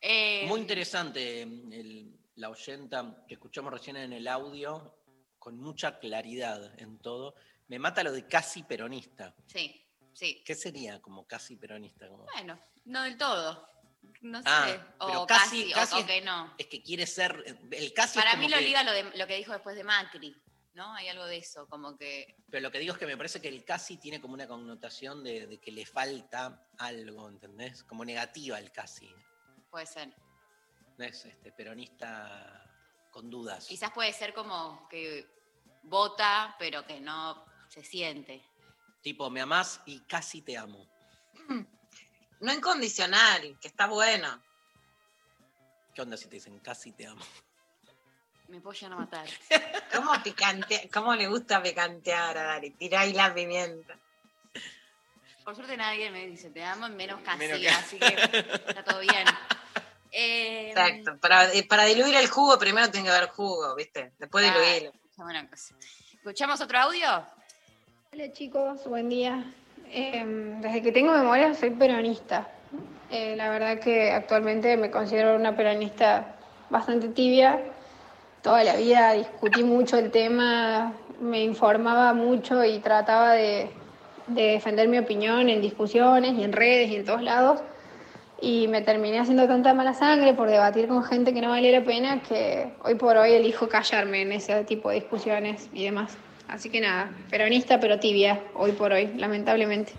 [0.00, 4.96] Eh, Muy interesante el- la oyenta que escuchamos recién en el audio,
[5.38, 7.34] con mucha claridad en todo.
[7.68, 9.34] Me mata lo de casi peronista.
[9.46, 10.42] Sí, sí.
[10.44, 12.08] ¿Qué sería como casi peronista?
[12.08, 13.68] Como- Bueno, no del todo.
[14.22, 14.44] No sé.
[14.48, 16.54] Ah, pero o casi- casi, o- casi o, es- que no.
[16.56, 17.44] Es que quiere ser.
[17.70, 19.76] El casi es Para como mí lo que- liga lo, de, lo que dijo después
[19.76, 20.34] de Macri,
[20.74, 20.92] ¿no?
[20.94, 23.48] Hay algo de eso, como que Pero lo que digo es que me parece que
[23.48, 27.84] el casi tiene como una connotación de, de que le falta algo, ¿entendés?
[27.84, 29.12] Como negativa el casi.
[29.70, 30.14] puede ser.
[30.98, 32.66] No es este, peronista
[33.10, 33.66] con dudas.
[33.66, 35.26] Quizás puede ser como que
[35.84, 38.44] vota, pero que no se siente.
[39.02, 40.86] Tipo, me amás y casi te amo.
[42.40, 44.42] No incondicional, que está bueno.
[45.94, 47.22] ¿Qué onda si te dicen casi te amo?
[48.50, 49.26] Me puedo llegar a matar.
[49.94, 52.70] ¿Cómo, picante, ¿Cómo le gusta picantear a Dari?
[52.70, 53.96] Tirá ahí la pimienta.
[55.44, 58.06] Por suerte nadie me dice te amo, menos casi, Menos que- así que
[58.68, 59.24] está todo bien.
[60.12, 61.16] Eh, Exacto.
[61.20, 64.10] Para, eh, para diluir el jugo, primero tiene que haber jugo, ¿viste?
[64.18, 64.58] Después Claro.
[64.60, 64.92] diluirlo.
[65.08, 65.74] esa buena cosa.
[66.14, 67.24] ¿Escuchamos otro audio?
[68.12, 69.44] Hola chicos, buen día.
[69.86, 70.24] Eh,
[70.60, 72.48] desde que tengo memoria soy peronista.
[73.08, 76.34] Eh, la verdad que actualmente me considero una peronista
[76.70, 77.62] bastante tibia.
[78.42, 83.70] Toda la vida discutí mucho el tema, me informaba mucho y trataba de,
[84.28, 87.60] de defender mi opinión en discusiones y en redes y en todos lados.
[88.40, 91.84] Y me terminé haciendo tanta mala sangre por debatir con gente que no valía la
[91.84, 96.16] pena que hoy por hoy elijo callarme en ese tipo de discusiones y demás.
[96.48, 99.92] Así que nada, peronista pero tibia, hoy por hoy, lamentablemente.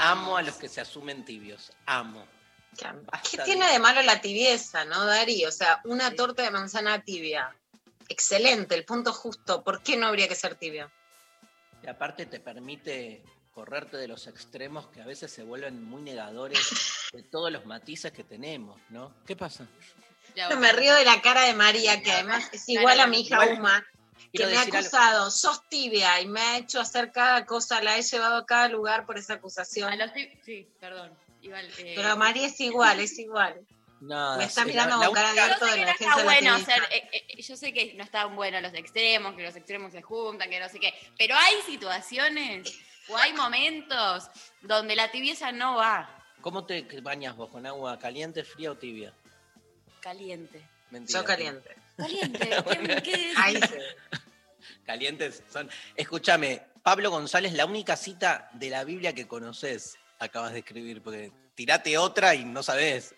[0.00, 1.72] Amo a los que se asumen tibios.
[1.84, 2.24] Amo.
[3.30, 5.44] ¿Qué tiene de- malo la tibieza, no, Dari?
[5.44, 6.16] O sea, una Sí.
[6.16, 7.54] torta de manzana tibia.
[8.08, 9.62] Excelente, el punto justo.
[9.64, 10.90] ¿Por qué no habría que ser tibia?
[11.82, 16.58] Y aparte te permite correrte de los extremos que a veces se vuelven muy negadores
[17.12, 19.12] de todos los matices que tenemos, ¿no?
[19.26, 19.66] ¿Qué pasa?
[20.34, 23.40] Ya, Me río de la cara de María, que además es igual a mi hija
[23.46, 23.82] Uma,
[24.32, 24.76] que me ha algo.
[24.76, 28.68] acusado, sos tibia, y me ha hecho hacer cada cosa, la he llevado a cada
[28.68, 29.90] lugar por esa acusación.
[29.90, 31.16] A los ti- sí, perdón.
[31.42, 33.60] Igual, eh, Pero María es igual, es igual.
[34.00, 36.10] Nada, Me está sí, mirando la- con la cara abierta Yo sé de que la
[36.10, 39.42] no la bueno hacer, eh, eh, yo sé que no están buenos los extremos, que
[39.42, 44.28] los extremos se juntan, que no sé qué, pero hay situaciones o hay momentos
[44.60, 47.50] donde la tibieza no va ¿Cómo te bañas vos?
[47.50, 49.12] ¿Con agua caliente, fría o tibia?
[50.00, 50.62] caliente.
[50.90, 51.20] Mentira.
[51.20, 51.76] Yo caliente.
[51.96, 53.74] Caliente, ¿qué, qué Ahí sí.
[54.84, 55.68] Calientes son.
[55.96, 61.32] Escúchame, Pablo González, la única cita de la Biblia que conoces, acabas de escribir, porque
[61.54, 63.14] tirate otra y no sabes.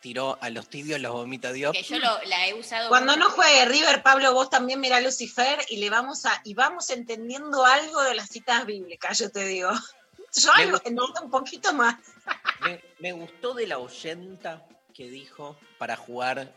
[0.00, 1.72] Tiró a los tibios, los vomita Dios.
[1.72, 2.88] Que yo lo, la he usado.
[2.88, 6.54] Cuando no juegue River, Pablo, vos también mira a Lucifer y le vamos a, y
[6.54, 9.70] vamos entendiendo algo de las citas bíblicas, yo te digo.
[10.32, 10.78] Yo algo,
[11.24, 11.96] un poquito más.
[12.60, 16.54] Me, me gustó de la oyenta que dijo para jugar,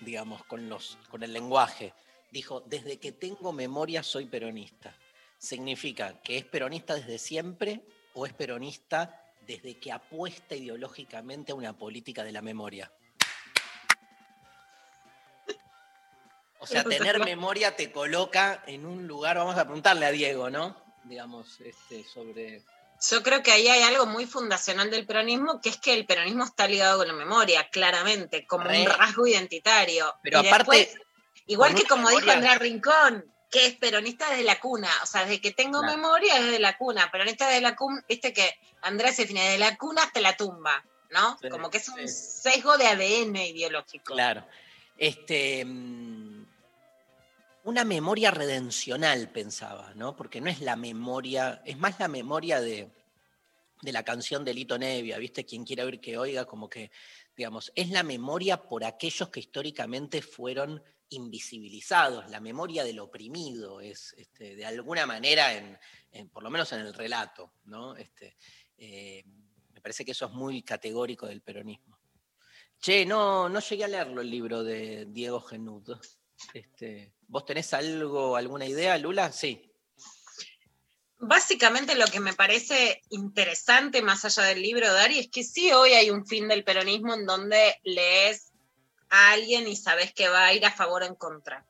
[0.00, 1.94] digamos, con, los, con el lenguaje.
[2.30, 4.94] Dijo, desde que tengo memoria soy peronista.
[5.38, 7.80] ¿Significa que es peronista desde siempre
[8.14, 12.90] o es peronista desde que apuesta ideológicamente a una política de la memoria?
[16.60, 20.82] O sea, tener memoria te coloca en un lugar, vamos a preguntarle a Diego, ¿no?
[21.04, 22.62] Digamos, este, sobre...
[23.10, 26.44] Yo creo que ahí hay algo muy fundacional del peronismo, que es que el peronismo
[26.44, 28.80] está ligado con la memoria, claramente, como Re.
[28.80, 30.14] un rasgo identitario.
[30.22, 31.02] Pero Y aparte, después,
[31.46, 35.22] igual que como dijo memoria- Andrea Rincón, que es peronista desde la cuna, o sea,
[35.22, 35.96] desde que tengo Claro.
[35.96, 39.76] memoria desde la cuna, peronista desde la cuna, viste que Andrea se define desde la
[39.76, 41.38] cuna hasta la tumba, ¿no?
[41.40, 42.08] Sí, como que es un sí.
[42.08, 44.12] sesgo de ADN ideológico.
[44.14, 44.44] Claro.
[44.96, 46.46] Este, mm,
[47.64, 50.16] una memoria redencional, pensaba, ¿no?
[50.16, 52.90] Porque no es la memoria, es más la memoria de,
[53.82, 55.44] de la canción de Lito Nevia, ¿viste?
[55.44, 56.90] Quien quiera oír que oiga, como que,
[57.36, 64.14] digamos, es la memoria por aquellos que históricamente fueron invisibilizados, la memoria del oprimido, es
[64.16, 67.96] este, de alguna manera, en, por lo menos en el relato, ¿no?
[67.96, 68.36] Este,
[68.78, 69.24] eh,
[69.72, 71.98] me parece que eso es muy categórico del peronismo.
[72.80, 75.96] Che, no, no llegué a leerlo el libro de Diego Genud.
[76.52, 79.32] Este, ¿Vos tenés algo, alguna idea, Lula?
[79.32, 79.70] Sí.
[81.18, 85.92] Básicamente lo que me parece interesante más allá del libro, Dari, es que sí hoy
[85.92, 88.52] hay un fin del peronismo en donde lees
[89.14, 91.64] a alguien y sabes que va a ir a favor o en contra.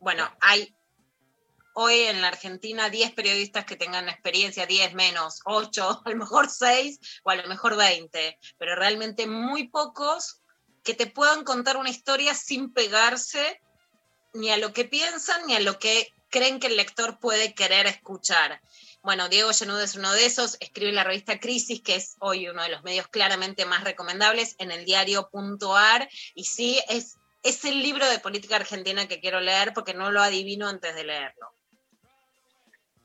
[0.00, 0.74] Bueno, hay
[1.74, 6.50] hoy en la Argentina 10 periodistas que tengan experiencia, 10 menos, 8, a lo mejor
[6.50, 10.42] 6 o a lo mejor 20, pero realmente muy pocos
[10.84, 13.60] que te puedan contar una historia sin pegarse
[14.34, 17.86] ni a lo que piensan ni a lo que creen que el lector puede querer
[17.86, 18.60] escuchar.
[19.02, 22.48] Bueno, Diego Llenud es uno de esos, escribe en la revista Crisis, que es hoy
[22.48, 27.80] uno de los medios claramente más recomendables, en el diario.ar, y sí, es, es el
[27.80, 31.48] libro de política argentina que quiero leer porque no lo adivino antes de leerlo.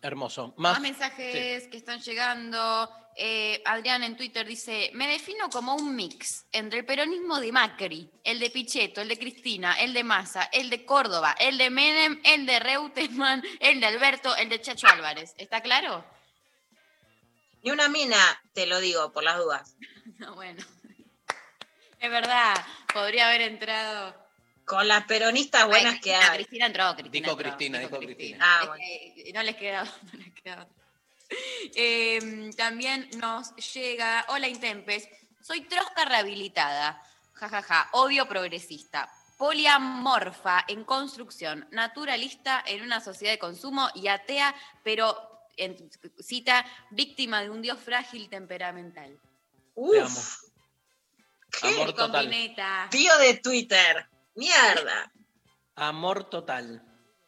[0.02, 0.54] Hermoso.
[0.58, 2.90] Más Más, mensajes que están llegando.
[3.16, 8.10] Eh, Adrián en Twitter dice, me defino como un mix entre el peronismo de Macri,
[8.24, 12.20] el de Pichetto, el de Cristina, el de Massa, el de Córdoba, el de Menem,
[12.24, 15.36] el de Reutemann, el de Alberto, el de Chacho Álvarez.
[15.38, 16.04] ¿Está claro?
[17.62, 18.18] Ni una mina,
[18.54, 19.76] te lo digo, por las dudas.
[20.20, 20.64] No, bueno.
[22.00, 22.54] Es verdad,
[22.94, 24.16] podría haber entrado.
[24.66, 26.36] Con las peronistas buenas Ay, que hay.
[26.38, 28.38] Cristina entró, Cristina Dijo entró, Cristina, dijo Cristina.
[28.42, 28.84] Ah, Es bueno.
[29.16, 29.84] que no les queda,
[30.14, 30.68] no les queda.
[31.76, 35.08] Eh, también nos llega, hola Intempes,
[35.42, 37.02] soy trosca rehabilitada.
[37.34, 39.12] jajaja, odio progresista.
[39.38, 45.18] Poliamorfa en construcción, naturalista en una sociedad de consumo y atea, pero
[45.58, 49.20] en, cita, víctima de un dios frágil temperamental.
[49.76, 50.08] Te amo.
[50.08, 50.44] Uf,
[51.62, 52.12] Amor Y total.
[52.12, 52.88] combineta.
[52.90, 54.08] tío de Twitter.
[54.36, 55.12] Mierda.
[55.76, 56.82] Amor total.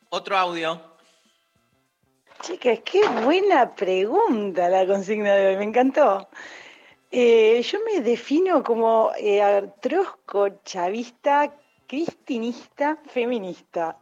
[0.10, 0.95] Otro audio.
[2.46, 6.30] Chicas, qué buena pregunta la consigna de hoy, me encantó.
[7.10, 11.56] Eh, yo me defino como eh, trosco, chavista,
[11.88, 13.98] cristinista, feminista.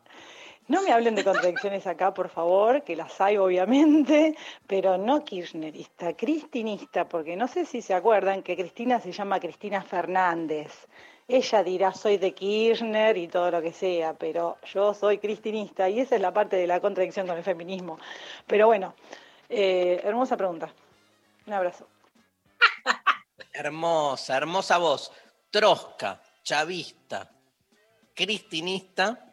[0.67, 4.35] No me hablen de contradicciones acá, por favor, que las hay obviamente,
[4.67, 9.81] pero no kirchnerista, cristinista, porque no sé si se acuerdan que Cristina se llama Cristina
[9.81, 10.89] Fernández.
[11.27, 15.99] Ella dirá soy de Kirchner y todo lo que sea, pero yo soy cristinista y
[16.01, 17.97] esa es la parte de la contradicción con el feminismo.
[18.45, 18.93] Pero bueno,
[19.49, 20.73] eh, hermosa pregunta.
[21.45, 21.87] Un abrazo.
[23.53, 25.11] Hermosa, hermosa voz.
[25.51, 27.29] Trosca, chavista,
[28.13, 29.31] cristinista.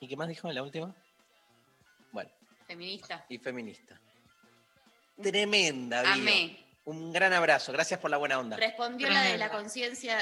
[0.00, 0.94] ¿Y qué más dijo en la última?
[2.10, 2.30] Bueno,
[2.66, 3.24] Feminista.
[3.28, 4.00] y feminista.
[5.22, 6.00] Tremenda.
[6.12, 6.69] Amé.
[6.84, 7.72] Un gran abrazo.
[7.72, 8.56] Gracias por la buena onda.
[8.56, 10.18] Respondió la de la conciencia,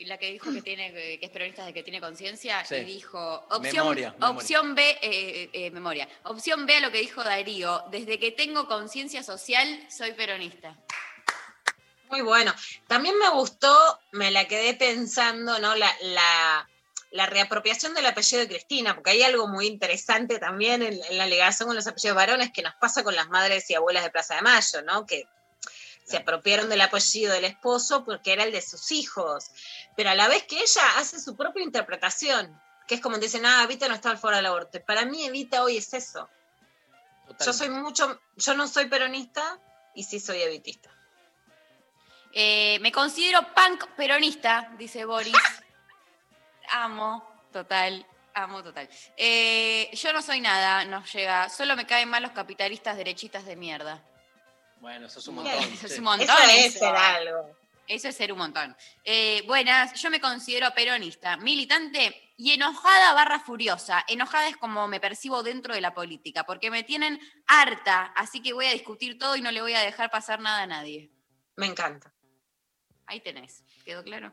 [0.00, 2.76] la que dijo que tiene, que es peronista de que tiene conciencia, Sí.
[2.76, 3.18] y dijo
[3.50, 4.30] opción, Memoria, memoria.
[4.38, 6.08] opción B, eh, eh, eh, memoria.
[6.22, 10.76] Opción B a lo que dijo Darío, desde que tengo conciencia social, soy peronista.
[12.08, 12.54] Muy bueno.
[12.86, 13.76] También me gustó,
[14.12, 15.74] me la quedé pensando, ¿no?
[15.74, 16.68] La, la,
[17.10, 21.26] la reapropiación del apellido de Cristina, porque hay algo muy interesante también en, en la
[21.26, 24.36] ligación con los apellidos varones que nos pasa con las madres y abuelas de Plaza
[24.36, 25.04] de Mayo, ¿no?
[25.04, 25.26] Que
[26.06, 29.50] se apropiaron del apellido del esposo porque era el de sus hijos,
[29.96, 33.64] pero a la vez que ella hace su propia interpretación, que es como dicen, ah,
[33.64, 34.80] Evita no está al foro del aborto.
[34.84, 36.28] Para mí Evita hoy es eso.
[37.44, 39.58] Yo soy mucho, yo no soy peronista
[39.94, 40.90] y sí soy evitista.
[42.32, 45.34] Eh, me considero punk peronista, dice Boris.
[46.70, 48.88] Amo, total, amo total.
[49.16, 51.48] Eh, yo no soy nada, nos llega.
[51.48, 54.02] Solo me caen mal los capitalistas derechistas de mierda.
[54.86, 55.52] Bueno, eso es un montón.
[55.52, 56.28] Eso es un montón.
[56.28, 57.56] Eso es ser algo.
[57.88, 58.76] Eso es ser un montón.
[59.02, 64.04] Eh, buenas, yo me considero peronista, militante y enojada barra furiosa.
[64.06, 67.18] Enojada es como me percibo dentro de la política, porque me tienen
[67.48, 70.62] harta, así que voy a discutir todo y no le voy a dejar pasar nada
[70.62, 71.10] a nadie.
[71.56, 72.14] Me encanta.
[73.06, 74.32] Ahí tenés, ¿quedó claro?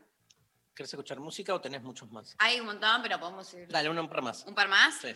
[0.72, 2.36] ¿Querés escuchar música o tenés muchos más?
[2.38, 3.66] Hay un montón, pero podemos ir.
[3.66, 4.44] Dale, uno par más.
[4.44, 4.98] ¿Un par más?
[4.98, 5.08] Sí.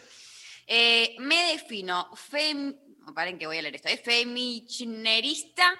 [0.66, 2.88] Eh, me defino fem...
[3.14, 3.88] Paren que voy a leer esto.
[3.88, 3.96] ¿eh?
[3.96, 5.74] Femichnerista,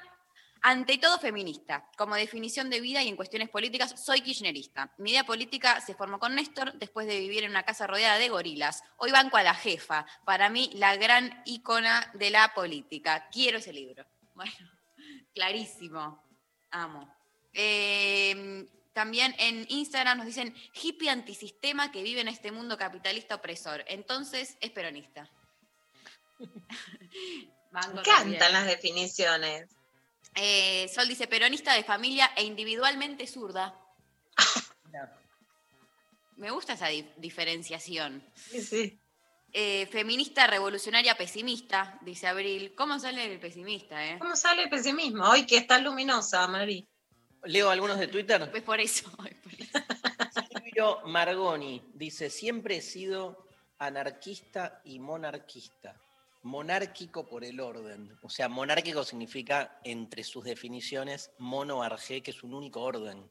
[0.62, 1.89] ante todo feminista.
[1.97, 4.93] Como definición de vida y en cuestiones políticas, soy kirchnerista.
[4.99, 8.29] Mi idea política se formó con Néstor después de vivir en una casa rodeada de
[8.29, 8.83] gorilas.
[8.97, 10.07] Hoy banco a la jefa.
[10.24, 13.29] Para mí, la gran ícona de la política.
[13.31, 14.05] Quiero ese libro.
[14.35, 14.53] Bueno,
[15.35, 16.22] clarísimo.
[16.70, 17.14] Amo.
[17.53, 18.66] Eh,
[18.99, 23.85] también en Instagram nos dicen hippie antisistema que vive en este mundo capitalista opresor.
[23.87, 25.31] Entonces es peronista.
[27.70, 28.34] Banco Me también.
[28.36, 29.68] encantan las definiciones.
[30.34, 33.74] Eh, Sol dice peronista de familia e individualmente zurda.
[36.36, 38.22] Me gusta esa di- diferenciación.
[38.34, 38.99] Sí, sí.
[39.53, 42.74] Eh, feminista revolucionaria pesimista, dice Abril.
[42.76, 44.18] ¿Cómo sale el pesimista, eh?
[44.20, 45.24] ¿Cómo sale el pesimismo?
[45.28, 46.86] Hoy que está luminosa, Mari.
[47.45, 48.51] Leo algunos de Twitter.
[48.55, 49.11] Es por eso.
[49.28, 49.78] es por eso.
[50.62, 53.45] Silvio Margoni dice, siempre he sido
[53.78, 55.97] anarquista y monarquista.
[56.43, 58.16] Monárquico por el orden.
[58.22, 63.28] O sea, monárquico significa, entre sus definiciones, monoarjé, que es un único orden.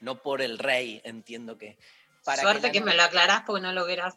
[0.00, 1.78] No por el rey, entiendo que.
[2.24, 4.14] Para Suerte la que, me lo aclarás porque no lo verás.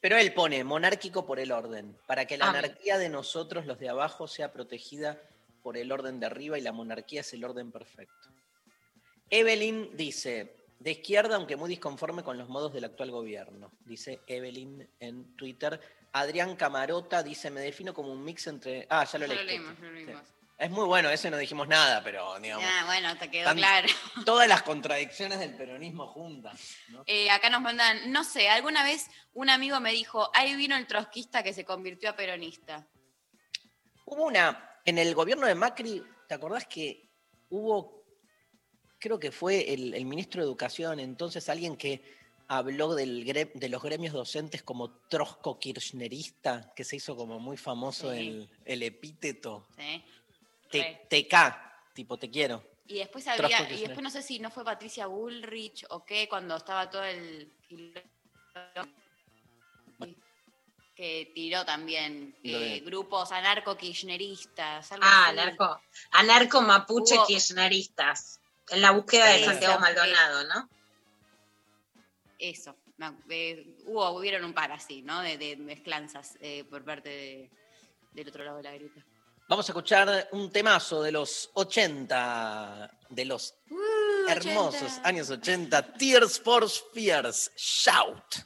[0.00, 2.50] Pero él pone monárquico por el orden, para que la Ah.
[2.50, 5.20] anarquía de nosotros, los de abajo, sea protegida
[5.62, 8.28] por el orden de arriba y la monarquía es el orden perfecto.
[9.30, 14.88] Evelyn dice, de izquierda, aunque muy disconforme con los modos del actual gobierno, dice Evelyn
[15.00, 15.80] en Twitter.
[16.20, 18.86] Adrián Camarota dice, me defino como un mix entre...
[18.90, 19.46] Ah, ya lo Ya lo leí.
[19.58, 20.22] leímos, ya lo leímos.
[20.58, 23.86] Es muy bueno, ese no dijimos nada, pero digamos, Ah, bueno, te quedó claro.
[24.26, 26.60] todas las contradicciones del peronismo juntas.
[26.88, 27.04] ¿no?
[27.06, 30.88] Eh, acá nos mandan, no sé, alguna vez un amigo me dijo, ahí vino el
[30.88, 32.88] trotskista que se convirtió a peronista.
[34.04, 37.08] Hubo una, en el gobierno de Macri, ¿te acordás que
[37.50, 38.04] hubo,
[38.98, 42.17] creo que fue el, el ministro de Educación, entonces alguien que
[42.48, 47.56] habló del gre- de los gremios docentes como trosco kirchnerista, que se hizo como muy
[47.56, 48.18] famoso Sí.
[48.18, 50.04] el, el epíteto, ¿sí?
[50.70, 52.64] Te- TK, tipo te quiero.
[52.86, 56.56] Y después había, y después no sé si no fue Patricia Bullrich o qué, cuando
[56.56, 57.52] estaba todo el
[60.94, 64.90] que tiró también eh, grupos anarco-kirchneristas.
[64.92, 65.80] algo Ah, anarco,
[66.10, 68.40] anarco mapuche kirchneristas.
[68.70, 69.78] En la búsqueda de Santiago.
[69.78, 70.68] Maldonado, ¿no?
[72.38, 72.76] Eso.
[73.30, 75.20] Eh, hubo, hubieron un par así, ¿no?
[75.22, 77.50] De, de mezclanzas eh, por parte de-
[78.12, 79.04] del otro lado de la grieta.
[79.48, 85.08] Vamos a escuchar un temazo de los 80, de los Uh, hermosos 80.
[85.08, 87.50] años 80, Tears for Fears.
[87.56, 88.36] Shout,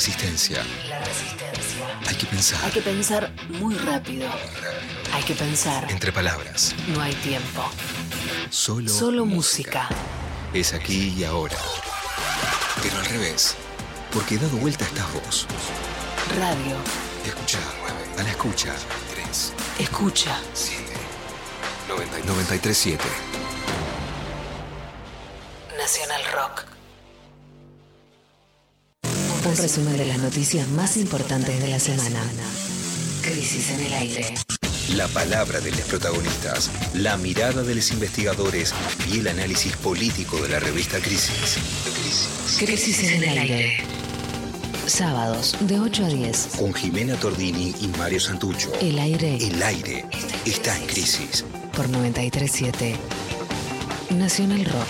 [0.00, 0.64] resistencia.
[0.88, 1.86] La resistencia.
[2.08, 2.64] Hay que pensar.
[2.64, 4.30] Hay que pensar muy rápido.
[5.12, 5.90] Hay que pensar.
[5.90, 6.74] Entre palabras.
[6.88, 7.62] No hay tiempo.
[8.48, 9.90] Solo, Solo música.
[10.54, 11.58] es aquí y ahora.
[12.82, 13.56] Pero al revés.
[14.10, 15.46] Porque dado vuelta estás vos.
[16.38, 16.76] Radio.
[17.26, 17.58] Escucha.
[18.18, 18.74] A la escucha.
[19.14, 20.34] 3, Escucha.
[20.54, 20.82] 7,
[22.26, 22.98] 93.7.
[25.76, 26.69] Nacional Rock.
[29.50, 32.20] Un resumen de las noticias más importantes de la semana.
[33.22, 34.34] Crisis en el aire.
[34.94, 38.72] La palabra de los protagonistas, la mirada de los investigadores
[39.12, 41.58] y el análisis político de la revista Crisis.
[42.58, 43.84] Crisis en el aire.
[44.86, 46.48] Sábados de 8 a 10.
[46.58, 48.72] Con Jimena Tordini y Mario Santucho.
[48.80, 50.04] El aire El aire
[50.44, 51.44] está en crisis.
[51.76, 52.96] por 937.
[54.10, 54.88] Nacional Rock.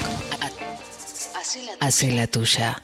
[1.81, 2.83] Hace la tuya.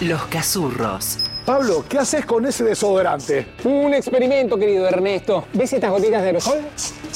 [0.00, 1.18] Los Cazurros.
[1.44, 3.46] Pablo, ¿qué haces con ese desodorante?
[3.64, 5.46] Un experimento, querido Ernesto.
[5.54, 6.58] ¿Ves estas gotitas de aerosol?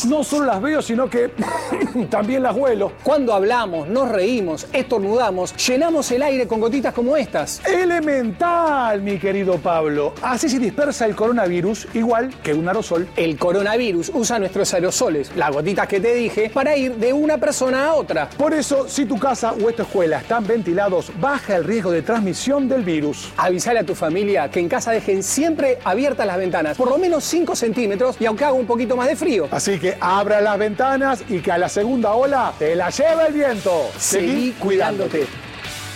[0.08, 1.30] No solo las veo, sino que
[2.10, 2.92] también las huelo.
[3.02, 7.64] Cuando hablamos, nos reímos, estornudamos, llenamos el aire con gotitas como estas.
[7.66, 10.14] Elemental, mi querido Pablo.
[10.22, 13.06] Así se dispersa el coronavirus igual que un aerosol.
[13.16, 17.86] El coronavirus usa nuestros aerosoles, las gotitas que te dije, para ir de una persona
[17.86, 18.28] a otra.
[18.30, 22.68] Por eso, si tu casa o esta escuela están ventilados, baja el riesgo de transmisión
[22.68, 23.30] del virus.
[23.36, 27.24] Avisale a tu familia que en casa dejen siempre abiertas las ventanas, por lo menos
[27.24, 29.48] 5 centímetros y aunque haga un poquito más de frío.
[29.50, 33.34] Así que abra las ventanas y que a la segunda ola te la lleve el
[33.34, 33.90] viento.
[33.98, 35.26] Seguí cuidándote.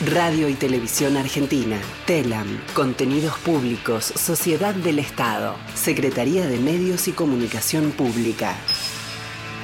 [0.06, 1.76] Radio y Televisión Argentina.
[2.06, 2.60] TELAM.
[2.74, 4.04] Contenidos Públicos.
[4.04, 5.56] Sociedad del Estado.
[5.74, 8.54] Secretaría de Medios y Comunicación Pública.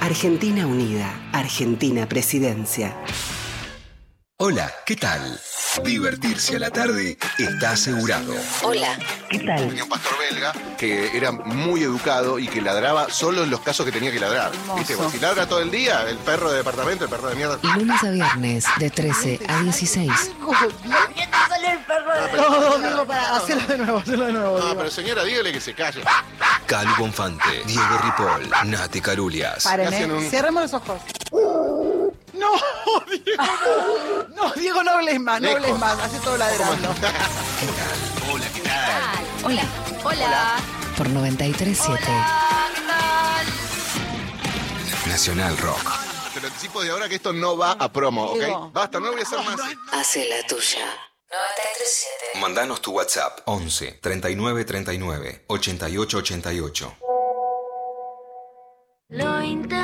[0.00, 1.20] Argentina Unida.
[1.32, 2.96] Argentina Presidencia.
[4.38, 5.40] Hola, ¿qué tal?
[5.84, 8.34] Divertirse a la tarde está asegurado.
[8.64, 8.98] Hola.
[9.30, 9.68] ¿Qué tal?
[9.68, 13.86] Tenía un pastor belga que era muy educado y que ladraba solo en los casos
[13.86, 14.50] que tenía que ladrar.
[14.76, 14.96] ¿Viste?
[15.12, 17.58] Si ladra todo el día, el perro de departamento, el perro de mierda.
[17.76, 20.10] Lunes a viernes de 13 a 16.
[22.34, 24.58] No, Diego, para, hacelo de nuevo, hacelo de nuevo.
[24.58, 24.78] No, Diego.
[24.78, 26.02] pero señora, dígale que se calle.
[26.66, 29.62] Calu Bonfante, Diego Ripoll, Nati Carulias.
[29.62, 30.06] Paren, ¿eh?
[30.12, 31.00] un- Cerremos los ojos.
[32.34, 32.50] No,
[33.24, 34.52] Diego, no.
[34.52, 35.98] Diego, no hables más, no hables más.
[36.00, 36.88] Hace todo ladrando.
[38.32, 39.24] Hola, ¿qué tal?
[39.44, 39.62] Hola.
[40.04, 40.56] Hola.
[40.96, 41.98] Por 937.
[41.98, 43.46] ¿Qué tal?
[45.08, 45.90] Nacional Rock.
[46.32, 48.56] Te lo anticipo de ahora que esto no va a promo, Diego.
[48.66, 48.72] ¿ok?
[48.72, 49.60] Basta, no lo voy a hacer más.
[49.92, 50.86] Hace la tuya.
[51.30, 52.40] 937.
[52.40, 56.96] Mandanos tu WhatsApp 11 39 39 88 88.
[59.10, 59.83] Lo intempestivo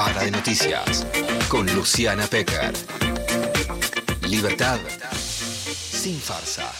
[0.00, 1.06] La Vara de Noticias
[1.50, 2.72] con Luciana Pecker.
[4.22, 4.78] Libertad
[5.12, 6.72] sin farsa.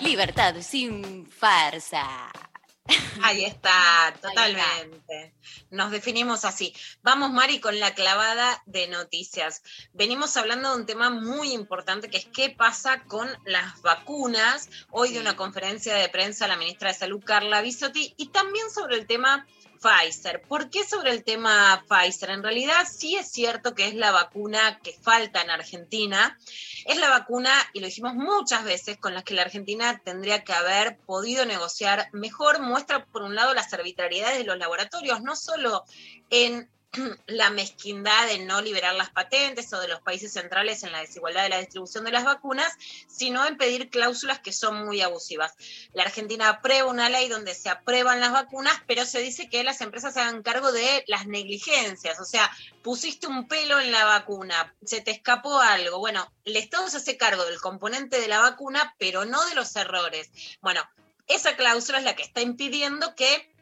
[0.00, 2.43] Libertad sin farsa.
[3.22, 5.34] Ahí está, totalmente.
[5.70, 6.74] Nos definimos así.
[7.02, 9.62] Vamos, Mari, con la clavada de noticias.
[9.92, 14.68] Venimos hablando de un tema muy importante que es qué pasa con las vacunas.
[14.90, 18.96] Hoy de una conferencia de prensa la ministra de Salud, Carla Bisotti, y también sobre
[18.96, 19.46] el tema
[19.84, 20.40] Pfizer.
[20.40, 22.30] ¿Por qué sobre el tema Pfizer?
[22.30, 26.38] En realidad sí es cierto que es la vacuna que falta en Argentina.
[26.86, 30.54] Es la vacuna, y lo dijimos muchas veces, con la que la Argentina tendría que
[30.54, 32.62] haber podido negociar mejor.
[32.62, 35.84] Muestra, por un lado, las arbitrariedades de los laboratorios, no solo
[36.30, 36.70] en
[37.26, 41.44] la mezquindad de no liberar las patentes o de los países centrales en la desigualdad
[41.44, 42.72] de la distribución de las vacunas,
[43.08, 45.54] sino en pedir cláusulas que son muy abusivas.
[45.92, 49.80] La Argentina aprueba una ley donde se aprueban las vacunas, pero se dice que las
[49.80, 52.50] empresas se hagan cargo de las negligencias, o sea,
[52.82, 55.98] pusiste un pelo en la vacuna, se te escapó algo.
[55.98, 59.74] Bueno, el Estado se hace cargo del componente de la vacuna, pero no de los
[59.76, 60.30] errores.
[60.60, 60.82] Bueno,
[61.26, 63.53] esa cláusula es la que está impidiendo que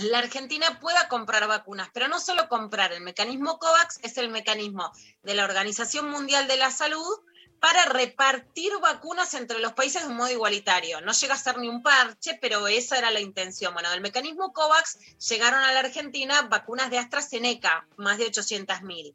[0.00, 4.90] la Argentina pueda comprar vacunas, pero no solo comprar, el mecanismo COVAX es el mecanismo
[5.22, 7.20] de la Organización Mundial de la Salud
[7.60, 11.00] para repartir vacunas entre los países de un modo igualitario.
[11.00, 13.72] No llega a ser ni un parche, pero esa era la intención.
[13.72, 19.14] Bueno, del mecanismo COVAX llegaron a la Argentina vacunas de AstraZeneca, más de 800.000.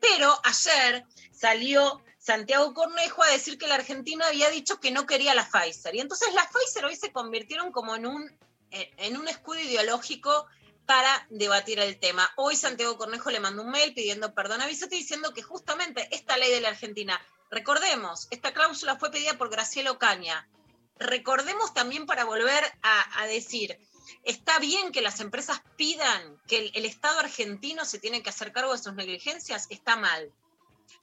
[0.00, 5.34] Pero ayer salió Santiago Cornejo a decir que la Argentina había dicho que no quería
[5.34, 5.94] la Pfizer.
[5.96, 8.38] Y entonces la Pfizer hoy se convirtieron como en un
[8.70, 10.46] en un escudo ideológico
[10.88, 12.30] para debatir el tema.
[12.36, 16.38] Hoy Santiago Cornejo le mandó un mail pidiendo perdón a Bisotti diciendo que justamente esta
[16.38, 20.48] ley de la Argentina, recordemos, esta cláusula fue pedida por Graciela Ocaña,
[20.98, 23.78] recordemos también para volver a, a decir,
[24.24, 28.52] está bien que las empresas pidan que el, el Estado argentino se tiene que hacer
[28.52, 30.32] cargo de sus negligencias, está mal.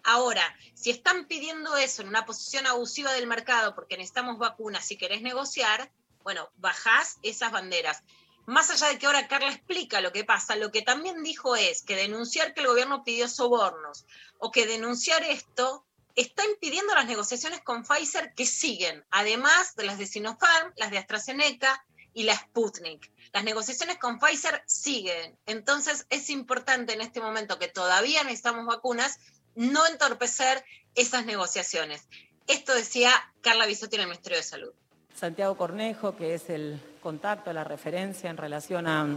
[0.04, 4.98] Ahora, si están pidiendo eso en una posición abusiva del mercado porque necesitamos vacunas y
[4.98, 5.92] querés negociar,
[6.26, 8.02] bueno, bajás esas banderas.
[8.48, 11.84] Más allá de que ahora Carla explica lo que pasa, lo que también dijo es
[11.84, 14.06] que denunciar que el gobierno pidió sobornos
[14.40, 20.00] o que denunciar esto está impidiendo las negociaciones con Pfizer que siguen, además de las
[20.00, 23.12] de Sinopharm, las de AstraZeneca y la Sputnik.
[23.32, 25.38] Las negociaciones con Pfizer siguen.
[25.46, 29.20] Entonces es importante en este momento que todavía necesitamos vacunas,
[29.54, 30.66] no entorpecer
[30.96, 32.08] esas negociaciones.
[32.48, 33.12] Esto decía
[33.42, 34.74] Carla Bisotti en el Ministerio de Salud.
[35.16, 39.08] Santiago Cornejo, que es el contacto, la referencia en relación a-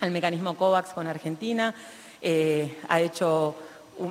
[0.00, 1.74] al mecanismo COVAX con Argentina,
[2.20, 3.54] eh, ha hecho,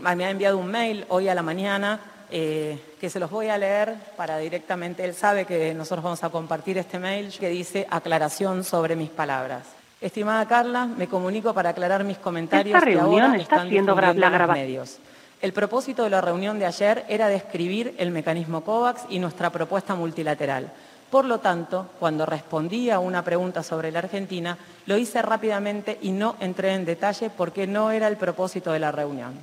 [0.01, 1.99] me ha enviado un mail hoy a la mañana
[2.31, 6.29] eh, que se los voy a leer para directamente, él sabe que nosotros vamos a
[6.29, 9.63] compartir este mail que dice aclaración sobre mis palabras.
[9.99, 13.95] Estimada Carla, me comunico para aclarar mis comentarios Esta que reunión ahora está están siendo
[13.95, 14.99] la grava- medios.
[15.41, 19.95] El propósito de la reunión de ayer era describir el mecanismo COVAX y nuestra propuesta
[19.95, 20.71] multilateral.
[21.09, 26.11] Por lo tanto, cuando respondí a una pregunta sobre la Argentina, lo hice rápidamente y
[26.11, 29.33] no entré en detalle porque no era el propósito de la reunión.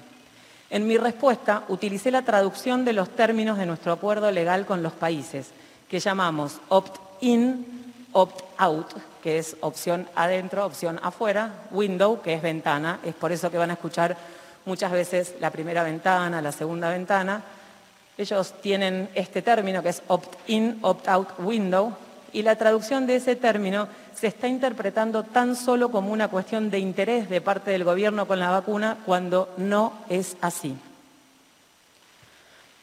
[0.71, 4.93] En mi respuesta utilicé la traducción de los términos de nuestro acuerdo legal con los
[4.93, 5.51] países,
[5.89, 8.87] que llamamos opt-in, opt-out,
[9.23, 13.01] que es opción adentro, opción afuera, window, que es ventana.
[13.05, 14.17] Es por eso que van a escuchar
[14.65, 17.43] muchas veces la primera ventana, la segunda ventana.
[18.19, 21.93] Ellos tienen este término que es opt-in, opt-out window,
[22.33, 26.79] y la traducción de ese término se está interpretando tan solo como una cuestión de
[26.79, 30.77] interés de parte del gobierno con la vacuna cuando no es así.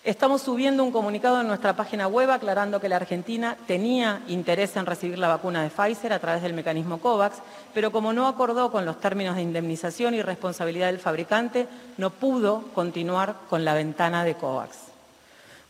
[0.03, 4.85] Estamos subiendo un comunicado en nuestra página web aclarando que la Argentina tenía interés en
[4.85, 7.37] recibir la vacuna de Pfizer a través del mecanismo COVAX,
[7.73, 11.67] pero como no acordó con los términos de indemnización y responsabilidad del fabricante,
[11.97, 14.92] no pudo continuar con la ventana de COVAX.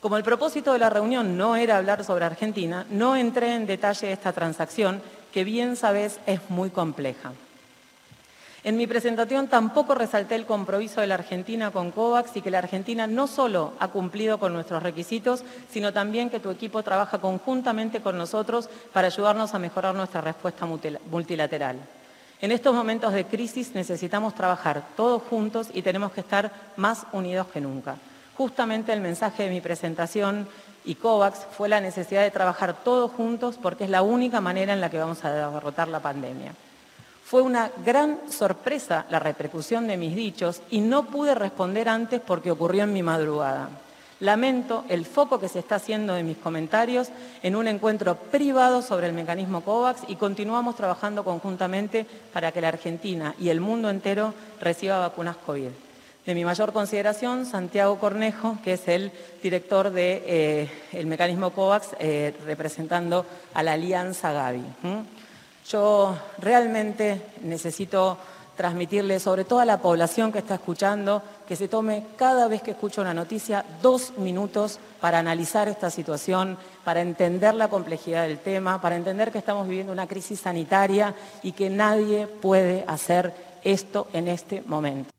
[0.03, 4.07] Como el propósito de la reunión no era hablar sobre Argentina, no entré en detalle
[4.07, 5.01] de esta transacción,
[5.31, 7.31] que bien sabes es muy compleja.
[8.65, 12.57] En mi presentación tampoco resalté el compromiso de la Argentina con COVAX y que la
[12.57, 18.01] Argentina no solo ha cumplido con nuestros requisitos, sino también que tu equipo trabaja conjuntamente
[18.01, 21.77] con nosotros para ayudarnos a mejorar nuestra respuesta multilateral.
[22.41, 27.47] En estos momentos de crisis necesitamos trabajar todos juntos y tenemos que estar más unidos
[27.47, 27.95] que nunca.
[28.37, 30.47] Justamente el mensaje de mi presentación
[30.85, 34.81] y COVAX fue la necesidad de trabajar todos juntos porque es la única manera en
[34.81, 36.53] la que vamos a derrotar la pandemia.
[37.23, 42.51] Fue una gran sorpresa la repercusión de mis dichos y no pude responder antes porque
[42.51, 43.69] ocurrió en mi madrugada.
[44.19, 47.09] Lamento el foco que se está haciendo de mis comentarios
[47.41, 52.69] en un encuentro privado sobre el mecanismo COVAX y continuamos trabajando conjuntamente para que la
[52.69, 55.69] Argentina y el mundo entero reciba vacunas COVID.
[56.25, 59.11] De mi mayor consideración, Santiago Cornejo, que es el
[59.41, 60.69] director del
[61.05, 64.63] mecanismo COVAX, eh, representando a la Alianza Gavi.
[65.67, 68.17] Yo realmente necesito
[68.55, 72.71] transmitirle, sobre todo a la población que está escuchando, que se tome cada vez que
[72.71, 78.79] escucha una noticia dos minutos para analizar esta situación, para entender la complejidad del tema,
[78.79, 84.27] para entender que estamos viviendo una crisis sanitaria y que nadie puede hacer esto en
[84.27, 85.09] este momento.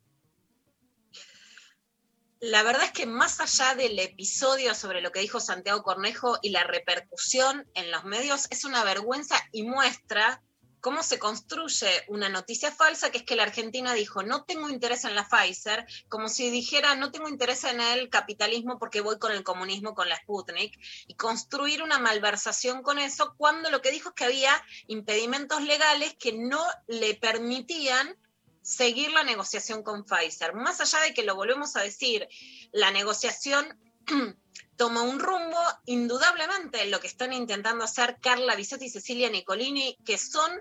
[2.45, 6.51] La verdad es que más allá del episodio sobre lo que dijo Santiago Cornejo y
[6.51, 10.43] la repercusión en los medios, es una vergüenza y muestra
[10.79, 15.05] cómo se construye una noticia falsa, que es que la Argentina dijo, no tengo interés
[15.05, 19.31] en la Pfizer, como si dijera, no tengo interés en el capitalismo porque voy con
[19.31, 24.09] el comunismo, con la Sputnik, y construir una malversación con eso, cuando lo que dijo
[24.09, 28.15] es que había impedimentos legales que no le permitían
[28.65, 30.55] seguir la negociación con Pfizer.
[30.55, 32.27] Más allá de que lo volvemos a decir,
[32.71, 33.79] la negociación
[34.75, 40.17] toma un rumbo, indudablemente lo que están intentando hacer Carla Bisotti y Cecilia Nicolini, que
[40.17, 40.51] son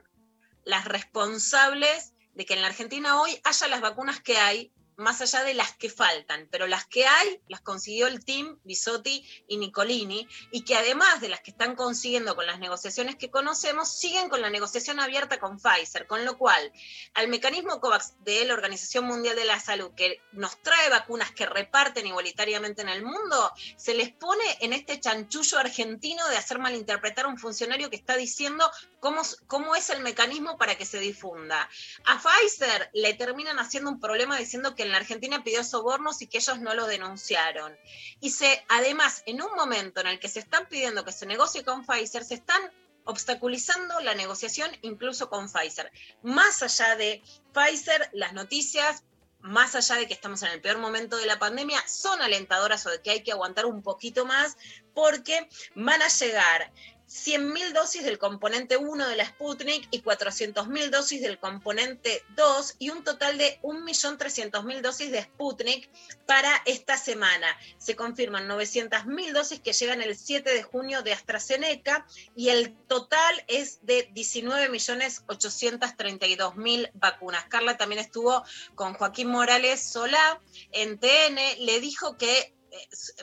[0.64, 5.42] las responsables de que en la Argentina hoy haya las vacunas que hay, más allá
[5.42, 10.28] de las que faltan, pero las que hay las consiguió el team Bisotti y Nicolini,
[10.50, 14.40] y que además de las que están consiguiendo con las negociaciones que conocemos, siguen con
[14.40, 16.72] la negociación abierta con Pfizer, con lo cual
[17.14, 21.46] al mecanismo COVAX de la Organización Mundial de la Salud, que nos trae vacunas que
[21.46, 27.24] reparten igualitariamente en el mundo, se les pone en este chanchullo argentino de hacer malinterpretar
[27.26, 28.70] a un funcionario que está diciendo
[29.00, 31.68] cómo, cómo es el mecanismo para que se difunda.
[32.06, 36.26] A Pfizer le terminan haciendo un problema diciendo que en la Argentina pidió sobornos y
[36.26, 37.76] que ellos no lo denunciaron.
[38.20, 41.64] Y se, además, en un momento en el que se están pidiendo que se negocie
[41.64, 42.62] con Pfizer, se están
[43.04, 45.90] obstaculizando la negociación incluso con Pfizer.
[46.22, 47.22] Más allá de
[47.52, 49.04] Pfizer, las noticias,
[49.40, 52.90] más allá de que estamos en el peor momento de la pandemia, son alentadoras o
[52.90, 54.56] de que hay que aguantar un poquito más
[54.94, 56.72] porque van a llegar
[57.08, 62.90] 100.000 dosis del componente 1 de la Sputnik y 400.000 dosis del componente 2 y
[62.90, 65.88] un total de 1.300.000 dosis de Sputnik
[66.26, 67.46] para esta semana.
[67.78, 73.44] Se confirman 900.000 dosis que llegan el 7 de junio de AstraZeneca y el total
[73.48, 77.44] es de 19.832.000 vacunas.
[77.46, 78.42] Carla también estuvo
[78.74, 80.40] con Joaquín Morales Solá
[80.72, 82.54] en TN, le dijo que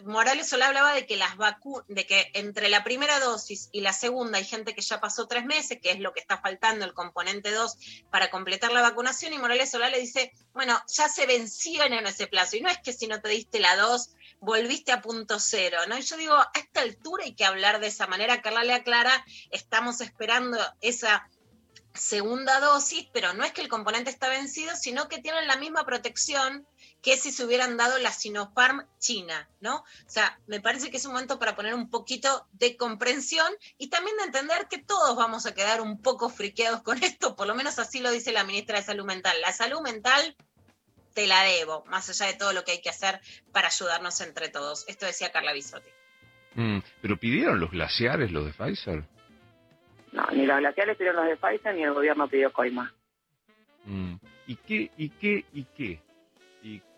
[0.04, 1.36] Morales Solá hablaba de que las
[1.88, 5.45] de que entre la primera dosis y la segunda hay gente que ya pasó tres
[5.45, 7.78] meses, que es lo que está faltando, el componente 2,
[8.10, 12.28] para completar la vacunación, y Morales Solá le dice, bueno, ya se vencieron en ese
[12.28, 15.78] plazo, y no es que si no te diste la 2, volviste a punto cero,
[15.88, 15.97] ¿no?
[15.97, 19.24] Y yo digo, a esta altura hay que hablar de esa manera, Carla le aclara,
[19.52, 21.30] estamos esperando esa
[21.93, 25.86] segunda dosis, pero no es que el componente está vencido, sino que tienen la misma
[25.86, 26.66] protección
[27.02, 29.78] que si se hubieran dado la Sinopharm China, ¿no?
[29.78, 33.89] O sea, me parece que es un momento para poner un poquito de comprensión y
[33.89, 37.56] también de entender que todos vamos a quedar un poco friqueados con esto, por lo
[37.56, 39.39] menos así lo dice la ministra de Salud Mental.
[39.41, 40.36] La salud mental
[41.14, 43.20] te la debo, más allá de todo lo que hay que hacer
[43.52, 44.88] para ayudarnos entre todos.
[44.88, 45.89] Esto decía Carla Bisotti.
[46.56, 49.04] Mm, ¿Pero pidieron los glaciares los de Pfizer?
[50.12, 52.93] No, ni los glaciares pidieron los de Pfizer ni el gobierno pidió coima.
[53.86, 54.16] Mm,
[54.47, 56.02] ¿Y qué, y qué, y qué?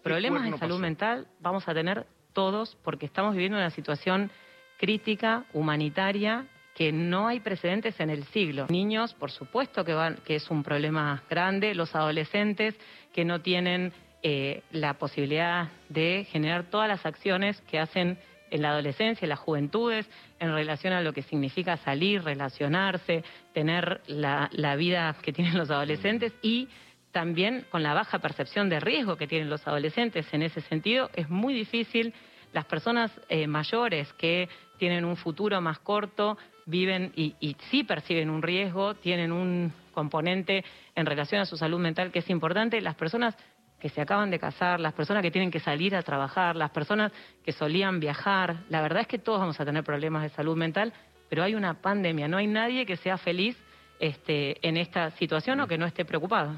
[0.03, 0.79] ¿Y qué Problemas de salud pasó?
[0.79, 4.31] mental vamos a tener todos porque estamos viviendo una situación
[4.77, 6.45] crítica, humanitaria,
[6.75, 8.65] que no hay precedentes en el siglo.
[8.69, 12.75] Niños, por supuesto que, van, que es un problema grande, los adolescentes
[13.13, 13.93] que no tienen
[14.23, 18.17] eh, la posibilidad de generar todas las acciones que hacen
[18.49, 23.23] en la adolescencia, en las juventudes, en relación a lo que significa salir, relacionarse,
[23.53, 26.67] tener la, la vida que tienen los adolescentes y
[27.13, 30.27] también con la baja percepción de riesgo que tienen los adolescentes.
[30.33, 32.13] En ese sentido, es muy difícil.
[32.51, 38.41] Las personas eh, mayores que tienen un futuro más corto viven y, sí perciben un
[38.41, 42.81] riesgo, tienen un componente en relación a su salud mental que es importante.
[42.81, 43.37] Las personas
[43.79, 47.11] que se acaban de casar, las personas que tienen que salir a trabajar, las personas
[47.43, 50.93] que solían viajar, la verdad es que todos vamos a tener problemas de salud mental,
[51.29, 53.57] pero hay una pandemia, no hay nadie que sea feliz
[53.99, 56.57] este, en esta situación o que no esté preocupado.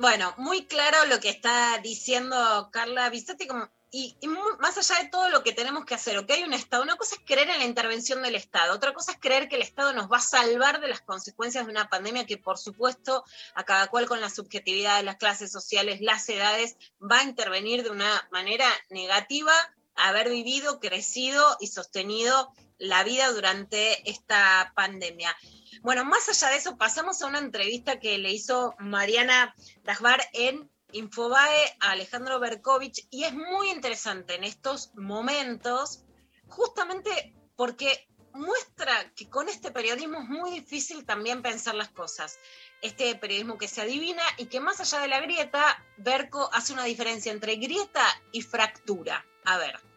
[0.00, 3.46] Bueno, muy claro lo que está diciendo Carla Bisotti,
[3.90, 6.82] y, y más allá de todo lo que tenemos que hacer, que hay un Estado,
[6.82, 9.62] una cosa es creer en la intervención del Estado, otra cosa es creer que el
[9.62, 13.24] Estado nos va a salvar de las consecuencias de una pandemia que, por supuesto,
[13.54, 17.82] a cada cual con la subjetividad de las clases sociales, las edades, va a intervenir
[17.82, 19.52] de una manera negativa
[19.96, 25.36] haber vivido, crecido y sostenido la vida durante esta pandemia.
[25.82, 29.54] Bueno, más allá de eso, pasamos a una entrevista que le hizo Mariana
[29.84, 36.04] Dagbar en Infobae a Alejandro Berkovich y es muy interesante en estos momentos,
[36.48, 42.38] justamente porque muestra que con este periodismo es muy difícil también pensar las cosas.
[42.82, 46.84] Este periodismo que se adivina y que más allá de la grieta, Berco hace una
[46.84, 49.24] diferencia entre grieta y fractura.
[49.44, 49.89] A ver.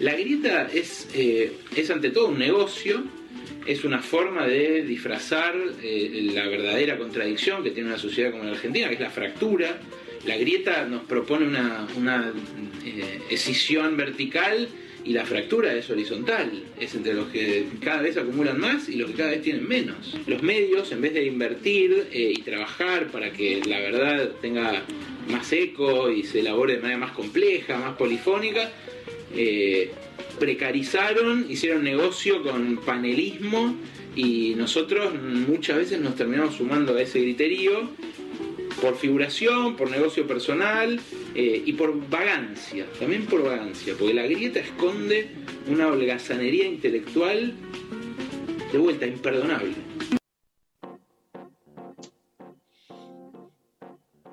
[0.00, 3.02] La grieta es, eh, es ante todo un negocio,
[3.66, 8.52] es una forma de disfrazar eh, la verdadera contradicción que tiene una sociedad como la
[8.52, 9.80] Argentina, que es la fractura.
[10.24, 12.32] La grieta nos propone una, una
[12.84, 14.68] eh, escisión vertical
[15.04, 19.10] y la fractura es horizontal, es entre los que cada vez acumulan más y los
[19.10, 20.16] que cada vez tienen menos.
[20.26, 24.82] Los medios, en vez de invertir y trabajar para que la verdad tenga
[25.30, 28.70] más eco y se elabore de manera más compleja, más polifónica,
[29.34, 29.92] eh,
[30.38, 33.74] precarizaron, hicieron negocio con panelismo
[34.14, 37.90] y nosotros muchas veces nos terminamos sumando a ese griterío
[38.80, 41.00] por figuración, por negocio personal
[41.34, 45.28] eh, y por vagancia, también por vagancia, porque la grieta esconde
[45.68, 47.54] una holgazanería intelectual
[48.72, 50.17] de vuelta imperdonable.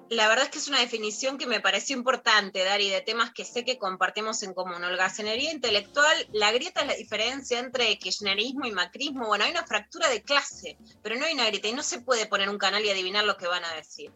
[0.09, 3.43] La verdad es que es una definición que me pareció importante, Dari, de temas que
[3.43, 4.83] sé que compartimos en común.
[4.83, 9.25] Holgazanería intelectual, la grieta es la diferencia entre kirchnerismo y macrismo.
[9.25, 12.27] Bueno, hay una fractura de clase, pero no hay una grieta y no se puede
[12.27, 14.11] poner un canal y adivinar lo que van a decir.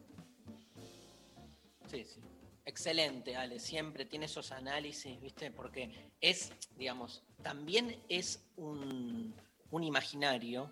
[1.89, 2.21] Sí, sí.
[2.65, 3.59] Excelente, Ale.
[3.59, 5.49] Siempre tiene esos análisis, ¿viste?
[5.49, 9.33] Porque es, digamos, también es un,
[9.71, 10.71] un imaginario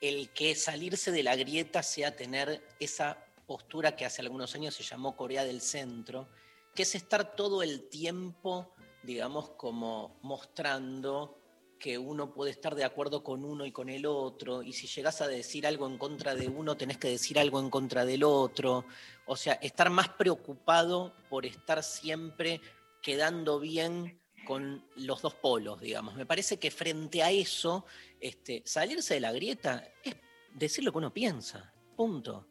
[0.00, 4.82] el que salirse de la grieta sea tener esa postura que hace algunos años se
[4.82, 6.28] llamó Corea del Centro,
[6.74, 11.40] que es estar todo el tiempo, digamos, como mostrando
[11.80, 15.22] que uno puede estar de acuerdo con uno y con el otro, y si llegas
[15.22, 18.84] a decir algo en contra de uno, tenés que decir algo en contra del otro.
[19.26, 22.60] O sea, estar más preocupado por estar siempre
[23.00, 26.16] quedando bien con los dos polos, digamos.
[26.16, 27.86] Me parece que frente a eso,
[28.20, 30.16] este, salirse de la grieta es
[30.52, 32.46] decir lo que uno piensa, punto.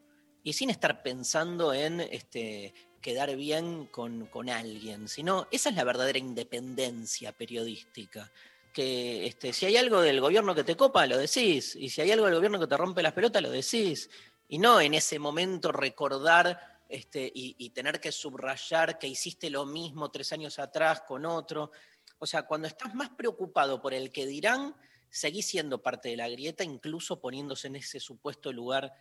[0.48, 5.84] Y sin estar pensando en este, quedar bien con, con alguien, sino esa es la
[5.84, 8.32] verdadera independencia periodística
[8.72, 12.12] que este, si hay algo del gobierno que te copa, lo decís, y si hay
[12.12, 14.10] algo del gobierno que te rompe las pelotas, lo decís,
[14.48, 19.66] y no en ese momento recordar este, y, y tener que subrayar que hiciste lo
[19.66, 21.72] mismo tres años atrás con otro.
[22.20, 24.78] O sea, cuando estás más preocupado por el que dirán,
[25.10, 28.94] seguís siendo parte de la grieta, incluso poniéndose en ese supuesto lugar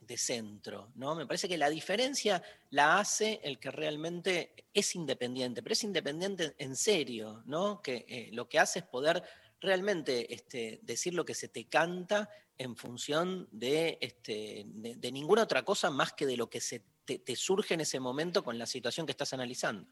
[0.00, 1.14] de centro, ¿no?
[1.14, 6.54] Me parece que la diferencia la hace el que realmente es independiente, pero es independiente
[6.58, 7.80] en serio, ¿no?
[7.80, 9.22] Que eh, lo que hace es poder
[9.60, 15.64] realmente este, decir lo que se te canta en función de, este, de, ninguna otra
[15.64, 19.06] cosa más que de lo que se te surge en ese momento con la situación
[19.06, 19.88] que estás analizando.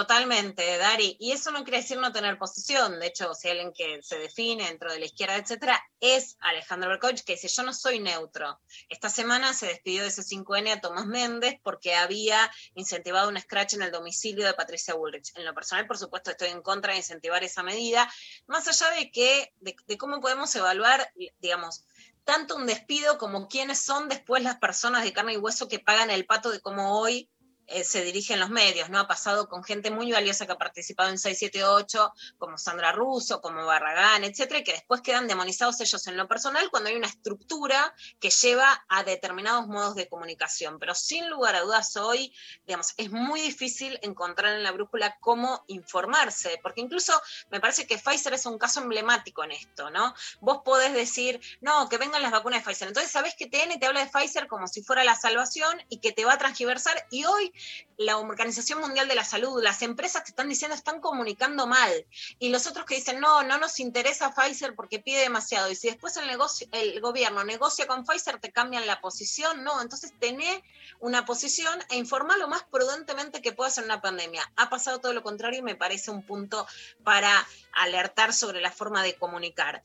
[0.00, 1.14] Totalmente, Dari.
[1.20, 2.98] Y eso no quiere decir no tener posición.
[2.98, 6.88] De hecho, si hay alguien que se define dentro de la izquierda, etcétera, es Alejandro
[6.88, 8.62] Berkovich, que dice: Yo no soy neutro.
[8.88, 13.74] Esta semana se despidió de ese 5N a Tomás Méndez porque había incentivado un scratch
[13.74, 15.36] en el domicilio de Patricia Bullrich.
[15.36, 18.10] En lo personal, por supuesto, estoy en contra de incentivar esa medida,
[18.46, 21.84] más allá de que, de, de cómo podemos evaluar, digamos,
[22.24, 26.10] tanto un despido como quiénes son después las personas de carne y hueso que pagan
[26.10, 27.28] el pato de cómo hoy
[27.70, 28.98] eh, se dirigen los medios, ¿no?
[28.98, 33.64] Ha pasado con gente muy valiosa que ha participado en 678, como Sandra Russo, como
[33.64, 37.94] Barragán, etcétera, y que después quedan demonizados ellos en lo personal cuando hay una estructura
[38.18, 40.78] que lleva a determinados modos de comunicación.
[40.78, 42.34] Pero sin lugar a dudas hoy,
[42.66, 47.12] digamos, es muy difícil encontrar en la brújula cómo informarse, porque incluso
[47.50, 50.14] me parece que Pfizer es un caso emblemático en esto, ¿no?
[50.40, 52.88] Vos podés decir, no, que vengan las vacunas de Pfizer.
[52.88, 56.12] Entonces sabés que TN te habla de Pfizer como si fuera la salvación y que
[56.12, 57.52] te va a transgiversar, y hoy
[57.96, 62.06] la Organización Mundial de la Salud, las empresas que están diciendo están comunicando mal,
[62.38, 65.88] y los otros que dicen, no, no nos interesa Pfizer porque pide demasiado, y si
[65.88, 70.64] después el, negocio, el gobierno negocia con Pfizer, te cambian la posición, no, entonces tené
[70.98, 74.50] una posición e informar lo más prudentemente que puedas en una pandemia.
[74.56, 76.66] Ha pasado todo lo contrario y me parece un punto
[77.04, 79.82] para alertar sobre la forma de comunicar.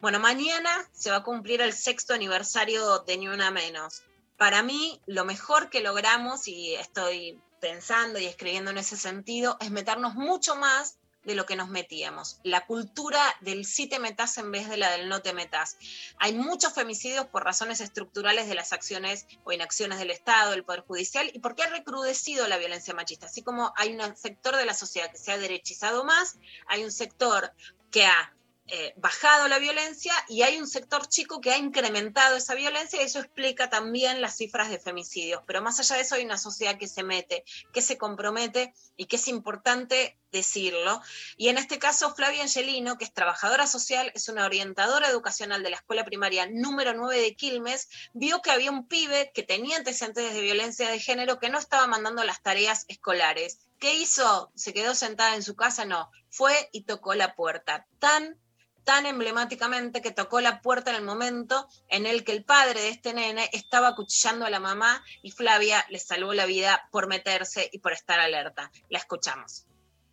[0.00, 4.02] Bueno, mañana se va a cumplir el sexto aniversario de Ni Una Menos
[4.42, 9.70] para mí lo mejor que logramos, y estoy pensando y escribiendo en ese sentido, es
[9.70, 12.40] meternos mucho más de lo que nos metíamos.
[12.42, 15.76] La cultura del sí te metas en vez de la del no te metas.
[16.18, 20.80] Hay muchos femicidios por razones estructurales de las acciones o inacciones del Estado, del Poder
[20.80, 23.26] Judicial, y porque ha recrudecido la violencia machista.
[23.26, 26.90] Así como hay un sector de la sociedad que se ha derechizado más, hay un
[26.90, 27.52] sector
[27.92, 28.34] que ha
[28.68, 33.04] eh, bajado la violencia y hay un sector chico que ha incrementado esa violencia y
[33.04, 35.42] eso explica también las cifras de femicidios.
[35.46, 39.06] Pero más allá de eso hay una sociedad que se mete, que se compromete y
[39.06, 41.00] que es importante decirlo.
[41.36, 45.70] Y en este caso Flavia Angelino, que es trabajadora social, es una orientadora educacional de
[45.70, 50.34] la escuela primaria número 9 de Quilmes, vio que había un pibe que tenía antecedentes
[50.34, 53.58] de violencia de género que no estaba mandando las tareas escolares.
[53.78, 54.50] ¿Qué hizo?
[54.54, 55.84] ¿Se quedó sentada en su casa?
[55.84, 57.86] No, fue y tocó la puerta.
[57.98, 58.38] Tan
[58.84, 62.88] tan emblemáticamente que tocó la puerta en el momento en el que el padre de
[62.88, 67.68] este nene estaba acuchillando a la mamá y Flavia le salvó la vida por meterse
[67.72, 68.72] y por estar alerta.
[68.88, 69.66] La escuchamos.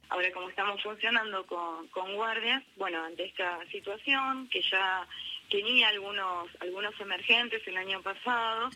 [0.09, 5.07] Ahora, como estamos funcionando con, con guardias, bueno, ante esta situación, que ya
[5.49, 8.69] tenía algunos, algunos emergentes el año pasado,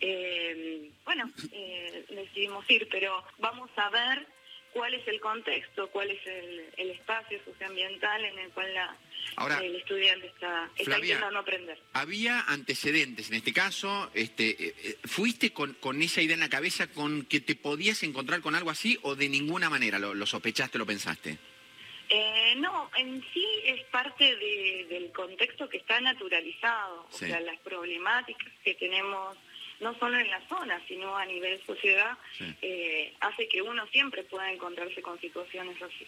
[0.00, 4.26] eh, bueno, eh, decidimos ir, pero vamos a ver
[4.72, 8.96] cuál es el contexto, cuál es el, el espacio socioambiental en el cual la,
[9.36, 11.78] Ahora, el estudiante está, está Flavia, intentando aprender.
[11.92, 16.48] Había antecedentes, en este caso, este, eh, eh, ¿fuiste con, con esa idea en la
[16.48, 20.26] cabeza con que te podías encontrar con algo así o de ninguna manera lo, lo
[20.26, 21.38] sospechaste, lo pensaste?
[22.12, 27.58] Eh, no, en sí es parte de- del contexto que está naturalizado, o sea, las
[27.60, 29.36] problemáticas que tenemos
[29.80, 32.16] no solo en la zona, sino a nivel sociedad,
[32.62, 36.06] eh, hace que uno siempre pueda encontrarse con situaciones así.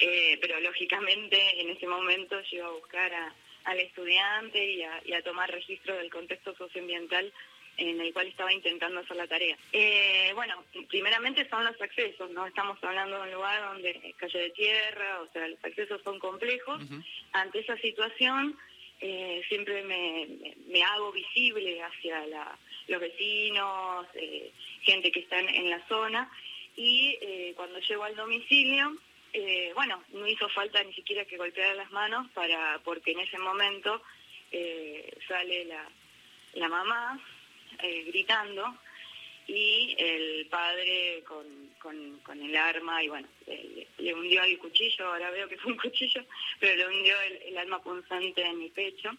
[0.00, 3.34] Eh, pero lógicamente en ese momento yo a buscar a-
[3.64, 7.32] al estudiante y a, y a tomar registro del contexto socioambiental
[7.76, 9.56] en el cual estaba intentando hacer la tarea.
[9.72, 12.46] Eh, bueno, primeramente son los accesos, ¿no?
[12.46, 16.18] Estamos hablando de un lugar donde es calle de tierra, o sea, los accesos son
[16.20, 16.80] complejos.
[17.32, 18.56] Ante esa situación,
[19.00, 22.56] eh, siempre me, me- me hago visible hacia la-
[22.88, 26.30] los vecinos, eh, gente que está en, la zona.
[26.76, 28.96] Y eh, cuando llego al domicilio,
[29.32, 33.38] eh, bueno, no hizo falta ni siquiera que golpeara las manos para porque en ese
[33.38, 34.02] momento
[35.26, 35.88] sale la,
[36.52, 37.20] la mamá
[38.06, 38.78] gritando
[39.48, 41.44] y el padre con,
[42.22, 43.26] con, el arma y bueno,
[43.98, 46.24] le, hundió el cuchillo, ahora veo que fue un cuchillo,
[46.60, 47.16] pero le hundió
[47.46, 49.10] el arma punzante en mi pecho.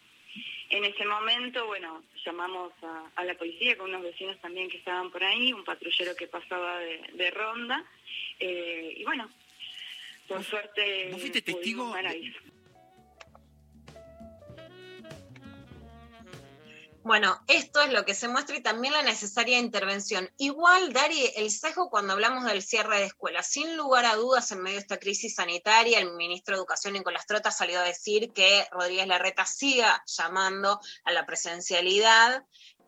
[0.70, 5.10] En ese momento, bueno, llamamos a, a la policía con unos vecinos también que estaban
[5.10, 7.84] por ahí, un patrullero que pasaba de, de ronda,
[8.40, 9.30] eh, y bueno,
[10.26, 11.08] por suerte...
[11.12, 12.32] ¿Vos fuiste testigo de-
[17.06, 20.28] Bueno, esto es lo que se muestra y también la necesaria intervención.
[20.38, 24.60] Igual, Dari, el sesgo cuando hablamos del cierre de escuelas, sin lugar a dudas, en
[24.60, 28.66] medio de esta crisis sanitaria, el ministro de Educación, Nicolás Trota, salió a decir que
[28.72, 32.44] Rodríguez Larreta siga llamando a la presencialidad.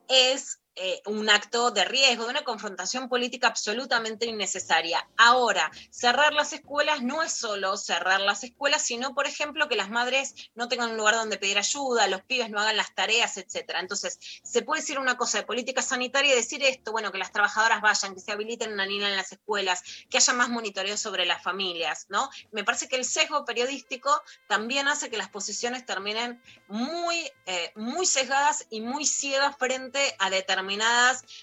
[0.08, 5.08] Es eh, un acto de riesgo, de una confrontación política absolutamente innecesaria.
[5.16, 9.90] Ahora, cerrar las escuelas no es solo cerrar las escuelas, sino, por ejemplo, que las
[9.90, 13.80] madres no tengan un lugar donde pedir ayuda, los pibes no hagan las tareas, etcétera.
[13.80, 17.32] Entonces, se puede decir una cosa de política sanitaria y decir esto, bueno, que las
[17.32, 21.26] trabajadoras vayan, que se habiliten una niña en las escuelas, que haya más monitoreo sobre
[21.26, 22.30] las familias, ¿no?
[22.52, 28.06] Me parece que el sesgo periodístico también hace que las posiciones terminen muy, eh, muy
[28.06, 30.67] sesgadas y muy ciegas frente a determinadas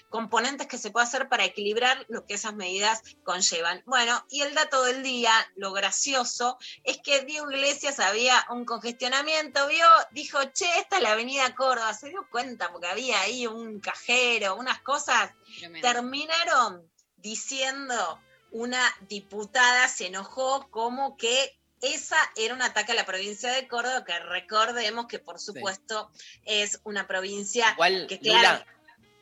[0.08, 3.82] componentes que se puede hacer para equilibrar lo que esas medidas conllevan.
[3.86, 9.66] Bueno, y el dato del día, lo gracioso, es que Diego Iglesias había un congestionamiento,
[9.68, 13.80] vio, dijo, che, esta es la avenida Córdoba, se dio cuenta porque había ahí un
[13.80, 15.86] cajero, unas cosas, Tremendo.
[15.86, 18.20] terminaron diciendo
[18.52, 24.04] una diputada se enojó como que esa era un ataque a la provincia de Córdoba,
[24.04, 26.10] que recordemos que por supuesto
[26.44, 28.66] es una provincia Igual, que claro, Lula,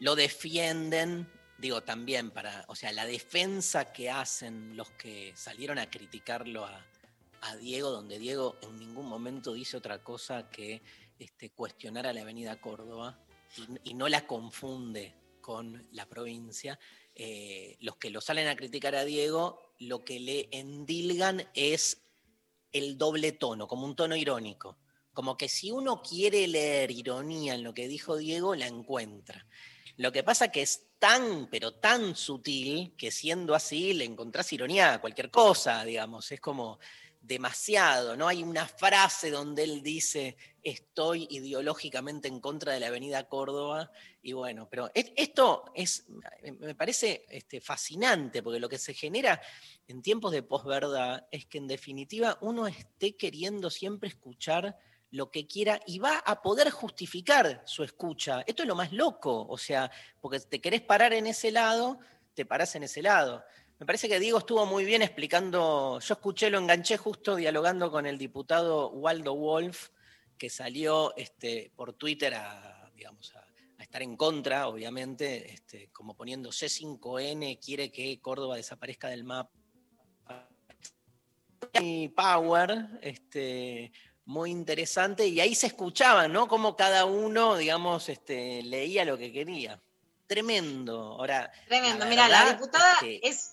[0.05, 1.26] lo defienden,
[1.56, 6.85] digo, también para, o sea, la defensa que hacen los que salieron a criticarlo a,
[7.60, 10.82] Diego, donde Diego en ningún momento dice otra cosa que
[11.18, 13.18] este, cuestionar a la avenida Córdoba
[13.56, 16.78] y, y no la confunde con la provincia.
[17.14, 22.02] eh, los que lo salen a criticar a Diego, lo que le endilgan es
[22.72, 24.76] el doble tono, como un tono irónico.
[25.14, 29.47] Como que si uno quiere leer ironía en lo que dijo Diego, la encuentra.
[29.97, 34.95] Lo que pasa que es tan, pero tan sutil, que siendo así le encontrás ironía
[34.95, 36.31] a cualquier cosa, digamos.
[36.33, 36.79] Es como
[37.21, 38.29] demasiado, ¿no?
[38.29, 43.91] Hay una frase donde él dice, estoy ideológicamente en contra de la avenida Córdoba,
[44.21, 46.05] y bueno, pero es- esto es,
[46.59, 49.41] me parece este, fascinante, porque lo que se genera
[49.89, 54.77] en tiempos de posverdad es que en definitiva uno esté queriendo siempre escuchar
[55.15, 58.43] lo que quiera y va a poder justificar su escucha.
[58.49, 59.89] Esto es lo más loco, o sea,
[60.20, 62.01] porque te querés parar en ese lado,
[62.35, 63.45] te parás en ese lado.
[63.78, 68.07] Me parece que Diego estuvo muy bien explicando, yo escuché, lo enganché justo dialogando con
[68.07, 69.91] el diputado Waldo Wolf,
[70.36, 73.47] que salió este, por Twitter a, digamos, a,
[73.78, 79.53] a estar en contra, obviamente, este, como poniendo C5N, quiere que Córdoba desaparezca del mapa.
[81.81, 83.93] Y Power, este,
[84.26, 86.48] muy interesante, y ahí se escuchaba, ¿no?
[86.48, 89.80] Como cada uno, digamos, este, leía lo que quería.
[90.26, 90.98] Tremendo.
[91.18, 92.06] Ahora, Tremendo.
[92.06, 93.51] Mira, la diputada es que- es,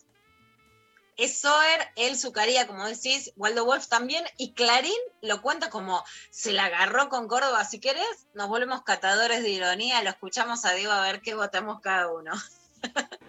[1.17, 6.53] es Soer, él Zucaría, como decís, Waldo Wolf también, y Clarín lo cuenta como se
[6.53, 7.65] la agarró con Córdoba.
[7.65, 11.81] Si querés, nos volvemos catadores de ironía, lo escuchamos a Diego a ver qué votamos
[11.81, 12.31] cada uno.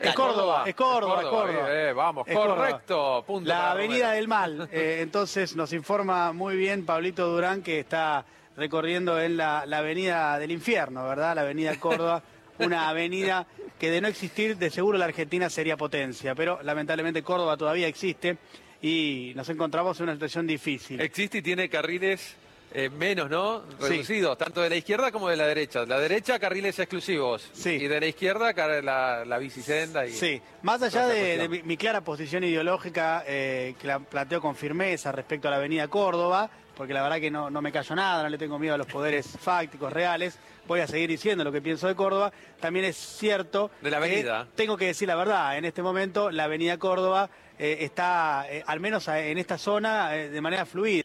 [0.00, 1.72] Es Córdoba, es Córdoba, es Córdoba.
[1.72, 3.22] eh, eh, vamos, Es correcto.
[3.26, 4.16] Punto La Avenida Romero.
[4.16, 4.68] del Mal.
[4.72, 8.24] Eh, entonces nos informa muy bien Pablito Durán que está
[8.56, 11.36] recorriendo en la, la Avenida del Infierno, ¿verdad?
[11.36, 12.22] La Avenida Córdoba,
[12.58, 13.46] una avenida
[13.78, 18.36] que de no existir, de seguro la Argentina sería potencia, pero lamentablemente Córdoba todavía existe
[18.80, 21.00] y nos encontramos en una situación difícil.
[21.00, 22.36] Existe y tiene carriles
[22.74, 23.62] eh, menos, ¿no?
[23.80, 23.88] Sí.
[23.88, 25.84] Reducidos, tanto de la izquierda como de la derecha.
[25.86, 27.50] La derecha, carriles exclusivos.
[27.64, 30.06] Y de la izquierda, la, la bicisenda.
[30.06, 30.12] Y...
[30.12, 35.12] Sí, más allá de, mi, mi clara posición ideológica, eh, que la planteo con firmeza
[35.12, 38.28] respecto a la avenida Córdoba, porque la verdad que no, no me callo nada, no
[38.28, 41.88] le tengo miedo a los poderes fácticos reales, voy a seguir diciendo lo que pienso
[41.88, 44.48] de Córdoba, también es cierto De la que avenida.
[44.54, 47.28] tengo que decir la verdad, en este momento la avenida Córdoba
[47.58, 51.04] eh, está, al menos en esta zona, de manera fluida.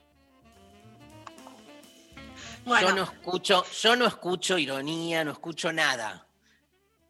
[2.68, 6.28] Yo no escucho, yo no escucho ironía, no escucho nada.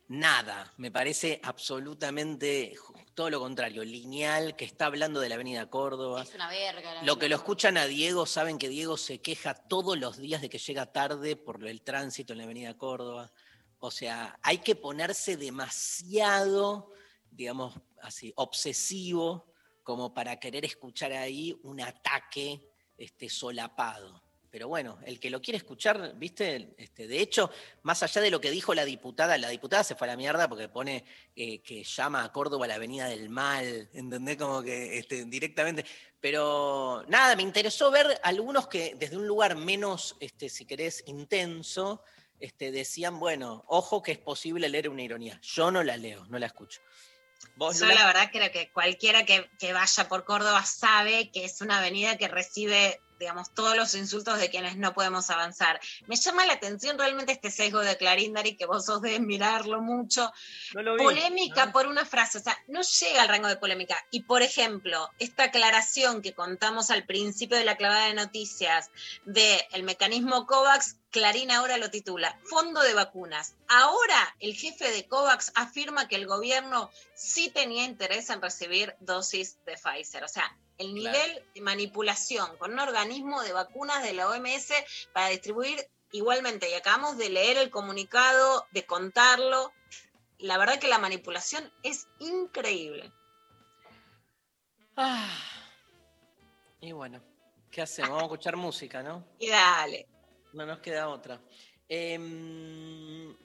[0.10, 0.74] nada.
[0.78, 2.76] Me parece absolutamente
[3.16, 6.22] todo lo contrario, lineal, que está hablando de la Avenida Córdoba.
[6.22, 6.94] Es una verga.
[6.94, 10.42] la Lo que lo escuchan a Diego saben que Diego se queja todos los días
[10.42, 13.32] de que llega tarde por el tránsito en la Avenida Córdoba.
[13.80, 16.92] O sea, hay que ponerse demasiado,
[17.32, 19.52] digamos así, obsesivo
[19.84, 24.27] como para querer escuchar ahí un ataque este, solapado.
[24.58, 27.52] Pero bueno, el que lo quiere escuchar, viste, este, de hecho,
[27.84, 30.50] más allá de lo que dijo la diputada, la diputada se fue a la mierda
[30.50, 31.06] porque pone
[31.36, 34.36] eh, que llama a Córdoba la Avenida del Mal, ¿entendés?
[34.38, 35.86] Como que este, directamente.
[36.20, 42.02] Pero nada, me interesó ver algunos que desde un lugar menos, este, si querés, intenso,
[42.40, 45.40] este, decían, bueno, ojo que es posible leer una ironía.
[45.44, 46.82] Yo no la leo, no la escucho.
[47.58, 51.62] ¿Vos, Yo la verdad creo que cualquiera que, que vaya por Córdoba sabe que es
[51.62, 55.80] una avenida que recibe, digamos, todos los insultos de quienes no podemos avanzar.
[56.08, 59.82] Me llama la atención realmente este sesgo de Clarín, Dari, que vos sos de mirarlo
[59.82, 60.32] mucho.
[60.74, 61.04] No lo vi.
[61.04, 63.98] Polémica por una frase, o sea, no llega al rango de polémica.
[64.12, 68.90] Y por ejemplo, esta aclaración que contamos al principio de la clavada de noticias
[69.26, 73.56] del el mecanismo COVAX, Clarín ahora lo titula Fondo de Vacunas.
[73.68, 79.58] Ahora el jefe de COVAX afirma que el gobierno sí tenía interés en recibir dosis
[79.66, 80.24] de Pfizer.
[80.24, 81.18] O sea, el Claro.
[81.18, 84.74] nivel de manipulación con un organismo de vacunas de la OMS
[85.14, 86.70] para distribuir igualmente.
[86.70, 89.72] Y acabamos de leer el comunicado, de contarlo.
[90.40, 93.12] La verdad que la manipulación es increíble.
[94.96, 95.30] Ah.
[96.82, 97.22] Y bueno,
[97.72, 98.10] ¿qué hacemos?
[98.10, 99.26] Vamos a escuchar música, ¿no?
[99.40, 100.08] Y dale.
[100.54, 101.42] No nos queda otra.
[101.90, 103.36] Em,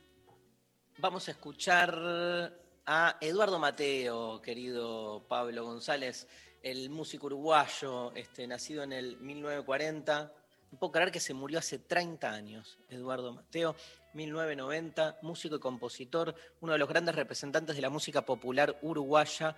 [0.99, 6.27] vamos a escuchar a Eduardo Mateo, querido Pablo González,
[6.63, 10.33] el músico uruguayo, este, nacido en el 1940.
[10.71, 13.75] No puedo creer que se murió hace 30 años, Eduardo Mateo,
[14.15, 19.57] 1990, músico y compositor, uno de los grandes representantes de la música popular uruguaya,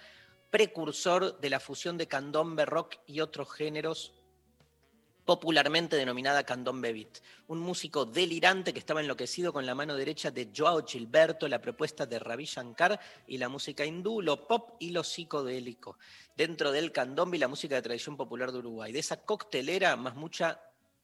[0.51, 4.13] precursor de la fusión de candombe, rock y otros géneros,
[5.25, 7.19] popularmente denominada candombe beat.
[7.49, 12.07] Un músico delirante que estaba enloquecido con la mano derecha de Joao Gilberto, la propuesta
[12.07, 15.99] de Ravi Shankar y la música hindú, lo pop y lo psicodélico.
[16.37, 18.93] Dentro del candombe y la música de tradición popular de Uruguay.
[18.93, 20.61] De esa coctelera, más mucha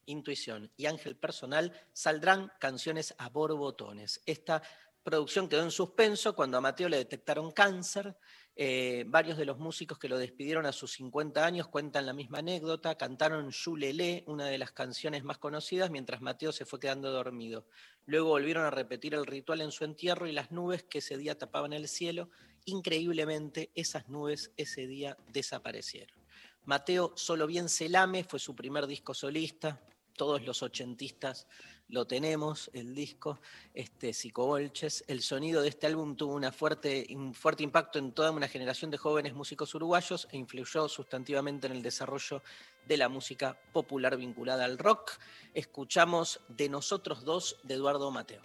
[0.07, 4.21] intuición y ángel personal, saldrán canciones a borbotones.
[4.27, 4.63] Esta
[5.03, 8.17] producción quedó en suspenso cuando a Mateo le detectaron cáncer.
[8.63, 12.41] Eh, varios de los músicos que lo despidieron a sus 50 años cuentan la misma
[12.41, 12.95] anécdota.
[12.95, 17.65] Cantaron Yulelé, una de las canciones más conocidas, mientras Mateo se fue quedando dormido.
[18.05, 21.39] Luego volvieron a repetir el ritual en su entierro y las nubes que ese día
[21.39, 22.29] tapaban el cielo,
[22.67, 26.21] increíblemente esas nubes ese día desaparecieron.
[26.67, 29.81] Mateo Solo Bien se lame fue su primer disco solista.
[30.19, 31.47] Todos los ochentistas
[31.91, 33.41] lo tenemos, el disco,
[33.75, 35.05] este, Psicobolches.
[35.09, 38.91] El sonido de este álbum tuvo una fuerte, un fuerte impacto en toda una generación
[38.91, 42.43] de jóvenes músicos uruguayos e influyó sustantivamente en el desarrollo
[42.87, 45.13] de la música popular vinculada al rock.
[45.55, 48.43] Escuchamos De Nosotros Dos de Eduardo Mateo.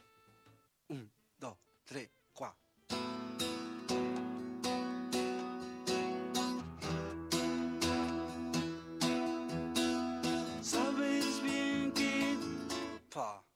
[0.90, 1.10] Un,
[1.40, 2.60] dos, tres, cuatro.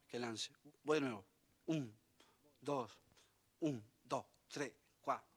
[0.10, 0.52] Que lance.
[0.84, 1.26] Voy de nuevo.
[1.68, 1.94] Un,
[2.62, 2.98] dos,
[3.60, 5.28] un, dos, tres, cuatro.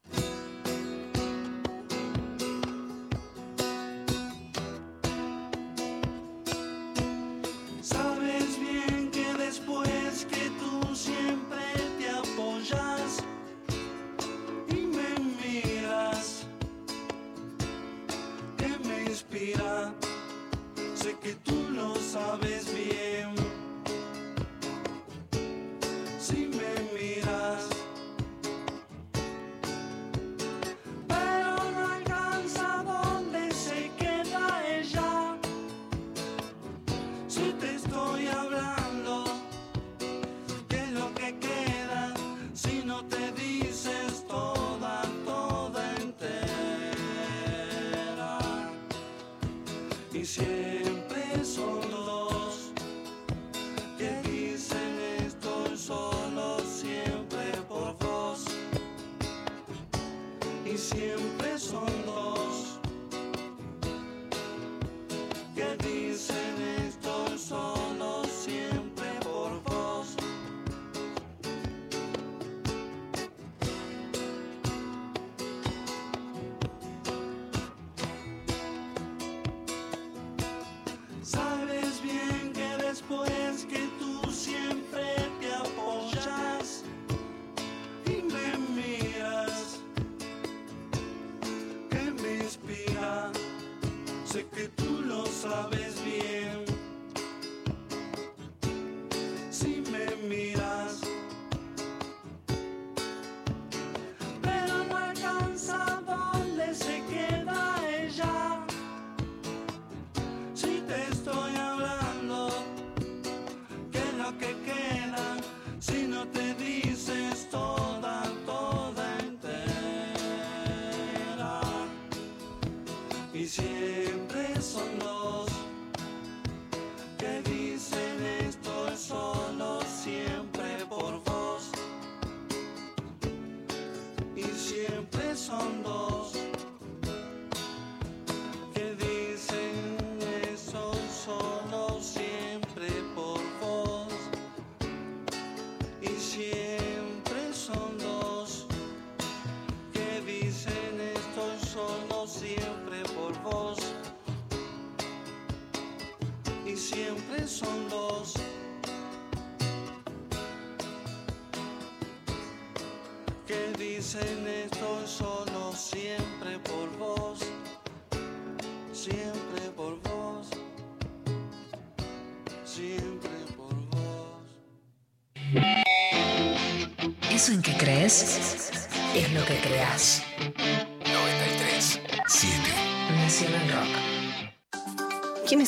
[7.82, 11.60] Sabes bien que después que tú siempre
[11.98, 13.18] te apoyas
[14.68, 16.46] y me miras,
[18.56, 19.92] que me inspira,
[20.94, 23.11] sé que tú lo sabes bien.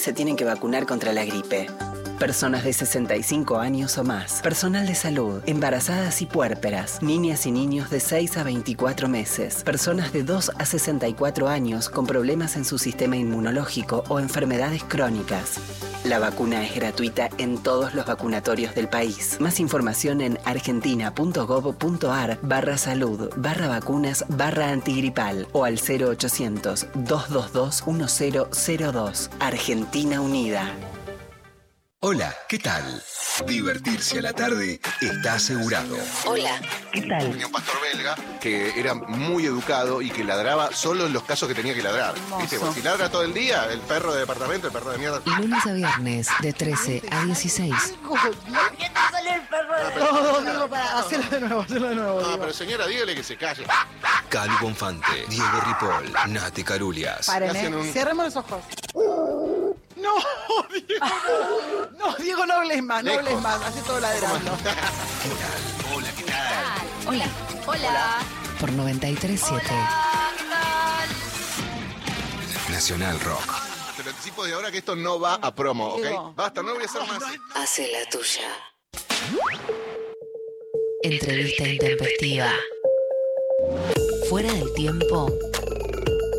[0.05, 1.67] Se tienen que vacunar contra la gripe?
[2.19, 7.89] Personas de 65 años o más, personal de salud, embarazadas y puérperas, niñas y niños
[7.89, 12.77] de 6 a 24 meses, personas de 2 a 64 años con problemas en su
[12.77, 15.59] sistema inmunológico o enfermedades crónicas.
[16.05, 19.39] La vacuna es gratuita en todos los vacunatorios del país.
[19.41, 29.31] Más información en argentina.gov.ar barra salud barra vacunas barra antigripal o al 0800 222 1002.
[29.41, 30.75] Argentina Unida.
[32.01, 32.85] Hola, ¿qué tal?
[33.43, 35.97] Divertirse a la tarde está asegurado.
[36.25, 36.61] Hola,
[36.93, 37.31] ¿qué tal?
[37.33, 41.49] Tenía un pastor belga que era muy educado y que ladraba solo en los casos
[41.49, 42.15] que tenía que ladrar.
[42.39, 42.61] ¿Viste?
[42.61, 45.21] Porque si ladra todo el día, el perro de departamento, el perro de mierda.
[45.37, 47.75] Lunes a viernes de 13 a 16.
[49.99, 52.21] No, no, no, para, hacerlo de nuevo, hacerlo de nuevo.
[52.21, 52.39] No, digo.
[52.41, 53.67] pero señora, dígale que se calle.
[54.29, 57.27] Calu Bonfante, Diego Ripoll, Nati Carulias.
[57.27, 57.77] Paren, hacen ¿eh?
[57.77, 58.63] un- Cerremos los ojos.
[60.05, 60.15] No,
[60.87, 61.07] Diego,
[61.99, 62.09] no.
[62.11, 63.27] No, Diego, no hables más, no Lejos.
[63.27, 63.63] hables más.
[63.65, 64.53] Hace todo ladrando.
[65.95, 67.09] Hola, ¿qué tal?
[67.09, 67.27] Hola,
[67.67, 68.19] Hola.
[68.61, 69.63] por 93.7.
[72.71, 73.55] Nacional Rock.
[73.97, 75.95] Te lo anticipo de ahora que esto no va a promo.
[75.95, 76.35] ¿ok?
[76.35, 77.23] Basta, no voy a hacer más.
[77.55, 78.51] Hace la tuya.
[81.03, 82.51] Entrevista intempestiva.
[84.29, 85.31] Fuera del tiempo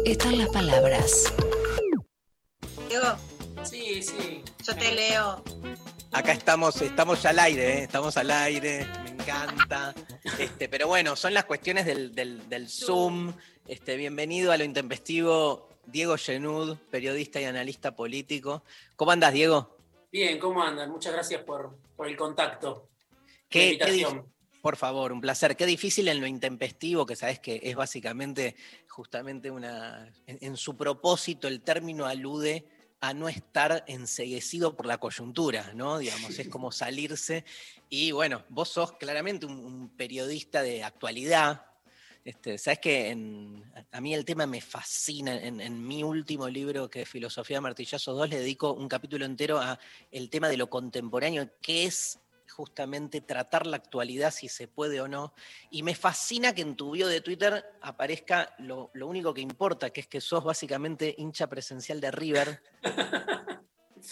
[0.05, 1.31] están las palabras.
[2.89, 3.15] Diego,
[3.65, 4.43] Sí, sí.
[4.65, 5.43] yo te leo.
[6.11, 7.83] Acá estamos, estamos ya al aire, ¿eh?
[7.83, 9.93] estamos al aire, me encanta.
[10.39, 13.31] Este, pero bueno, son las cuestiones del, del- del Zoom.
[13.67, 18.63] Este, bienvenido a lo intempestivo, Diego Genud, periodista y analista político.
[18.95, 19.77] ¿Cómo andas, Diego?
[20.11, 20.89] Bien, ¿cómo andan?
[20.89, 22.89] Muchas gracias por, por el contacto.
[23.49, 24.25] ¿Qué, invitación.
[24.61, 25.55] por favor, un placer.
[25.55, 28.55] Qué difícil en lo intempestivo, que sabes que es básicamente
[28.89, 30.11] justamente una.
[30.25, 32.65] En, en su propósito, el término alude
[33.07, 35.97] a no estar enseguecido por la coyuntura, ¿no?
[35.99, 37.45] Digamos, es como salirse.
[37.89, 41.65] Y bueno, vos sos claramente un, un periodista de actualidad.
[42.23, 45.35] Este, Sabes que en- a mí el tema me fascina.
[45.39, 49.25] En, en mi último libro, que es Filosofía de Martillazos 2, le dedico un capítulo
[49.25, 49.79] entero a
[50.11, 52.19] el tema de lo contemporáneo, que es
[52.49, 55.33] justamente tratar la actualidad si se puede o no.
[55.69, 59.89] Y me fascina que en tu bio de Twitter aparezca lo, lo único que importa,
[59.91, 62.61] que es que sos básicamente hincha presencial de River.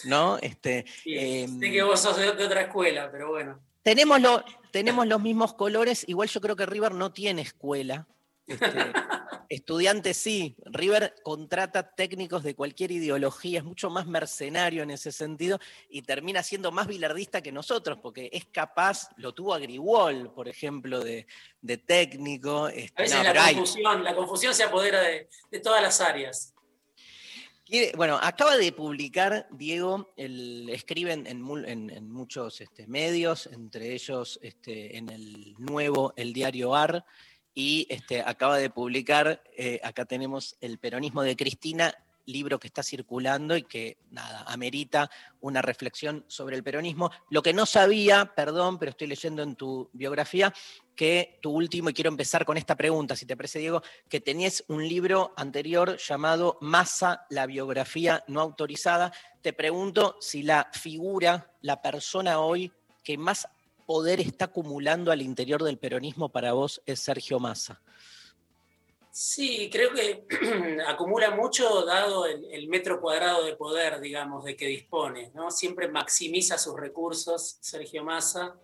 [0.04, 0.38] ¿No?
[0.38, 3.60] Este, em, Sé que vos sos de, de otra escuela, pero bueno.
[3.82, 8.06] tenemos, lo- tenemos los mismos colores, igual yo creo que River no tiene escuela.
[8.46, 8.66] Este,
[9.48, 15.58] estudiantes sí, River contrata técnicos de cualquier ideología, es mucho más mercenario en ese sentido
[15.88, 20.48] y termina siendo más bilardista que nosotros, porque es capaz, lo tuvo a Grigol, por
[20.48, 21.26] ejemplo, de,
[21.60, 22.68] de técnico.
[22.68, 26.00] este, A veces no, la, hay- confusión, la confusión se apodera de, de todas las
[26.00, 26.50] áreas.
[27.96, 33.46] Bueno, acaba de publicar, Diego, el, escribe en, en mu- en- en muchos este, medios,
[33.48, 37.04] entre ellos este, en el nuevo, el diario AR,
[37.54, 41.94] y este, acaba de publicar, eh, acá tenemos El peronismo de Cristina,
[42.26, 45.10] libro que está circulando y que, nada, amerita
[45.40, 47.10] una reflexión sobre el peronismo.
[47.30, 50.52] Lo que no sabía, perdón, pero estoy leyendo en tu biografía,
[50.94, 54.64] que tu último, y quiero empezar con esta pregunta, si te parece, Diego, que tenías
[54.68, 59.12] un libro anterior llamado Masa, la biografía no autorizada.
[59.42, 62.72] Te pregunto si la figura, la persona hoy
[63.02, 63.46] que más
[63.86, 67.80] poder está acumulando al interior del peronismo para vos es Sergio Massa.
[69.16, 70.24] Sí, creo que
[70.88, 75.52] acumula mucho dado el, metro cuadrado de poder, digamos, de que dispone, ¿no?
[75.52, 78.56] Siempre maximiza sus recursos, Sergio Massa.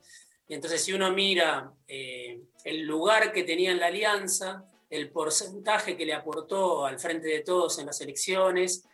[0.48, 5.96] Y entonces, si uno mira eh, el lugar que tenía en la alianza, el porcentaje
[5.96, 8.84] que le aportó al frente de todos en las elecciones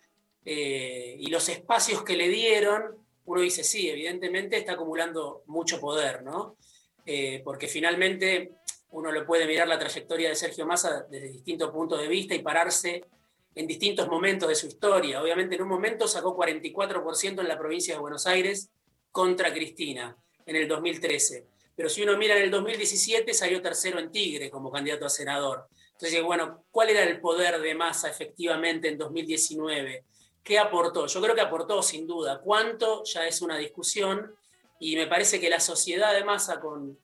[0.45, 6.23] eh, y los espacios que le dieron, uno dice, sí, evidentemente está acumulando mucho poder,
[6.23, 6.57] ¿no?
[7.05, 8.53] Eh, porque finalmente
[8.91, 12.41] uno lo puede mirar la trayectoria de Sergio Massa desde distintos puntos de vista y
[12.41, 13.05] pararse
[13.55, 15.23] en distintos momentos de su historia.
[15.23, 18.71] Obviamente en un momento sacó 44% en la provincia de Buenos Aires
[19.11, 21.47] contra Cristina en el 2013.
[21.75, 25.67] Pero si uno mira en el 2017 salió tercero en Tigre como candidato a senador.
[25.93, 30.05] Entonces, bueno, ¿cuál era el poder de masa efectivamente en 2019?
[30.47, 31.09] ¿Qué aportó?
[31.09, 32.41] Yo creo que aportó sin duda.
[32.41, 33.03] ¿Cuánto?
[33.03, 34.33] Ya es una discusión.
[34.79, 36.97] Y me parece que la sociedad de masa con,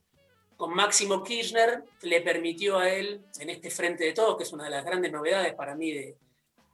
[0.57, 4.65] con Máximo Kirchner le permitió a él, en este Frente de Todos, que es una
[4.65, 6.17] de las grandes novedades para mí de,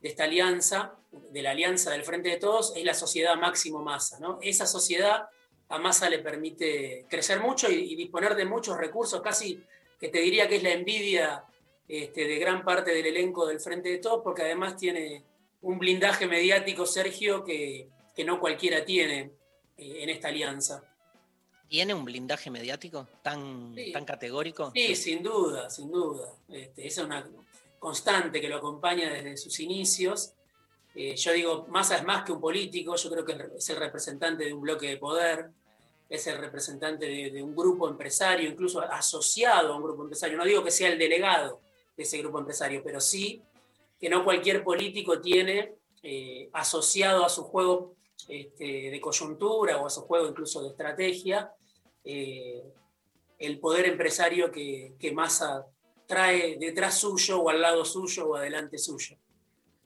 [0.03, 4.19] esta alianza, de la alianza del Frente de Todos, es la sociedad Máximo Masa.
[4.19, 4.37] ¿no?
[4.39, 5.27] Esa sociedad
[5.69, 9.59] a Massa le permite crecer mucho y, y disponer de muchos recursos, casi
[9.99, 11.45] que te diría que es la envidia
[11.87, 15.23] este, de gran parte del elenco del Frente de Todos, porque además tiene
[15.61, 19.31] un blindaje mediático, Sergio, que, que no cualquiera tiene
[19.77, 20.83] eh, en esta alianza.
[21.67, 23.91] ¿Tiene un blindaje mediático tan, Sí.
[23.91, 24.71] tan categórico?
[24.73, 26.33] Sí, sin duda, sin duda.
[26.47, 27.29] Este, esa es una
[27.77, 30.33] constante que lo acompaña desde sus inicios.
[30.95, 34.45] Eh, yo digo, Massa es más que un político, yo creo que es el representante
[34.45, 35.51] de un bloque de poder,
[36.09, 40.37] es el representante de, de un grupo empresario, incluso asociado a un grupo empresario.
[40.37, 41.61] No digo que sea el delegado
[41.95, 43.43] de ese grupo empresario, pero sí
[43.99, 47.95] que no cualquier político tiene eh, asociado a su juego
[48.27, 51.51] este, de coyuntura o a su juego incluso de estrategia,
[52.03, 52.63] eh,
[53.37, 55.65] el poder empresario que, que Massa
[56.05, 59.17] trae detrás suyo o al lado suyo o adelante suyo.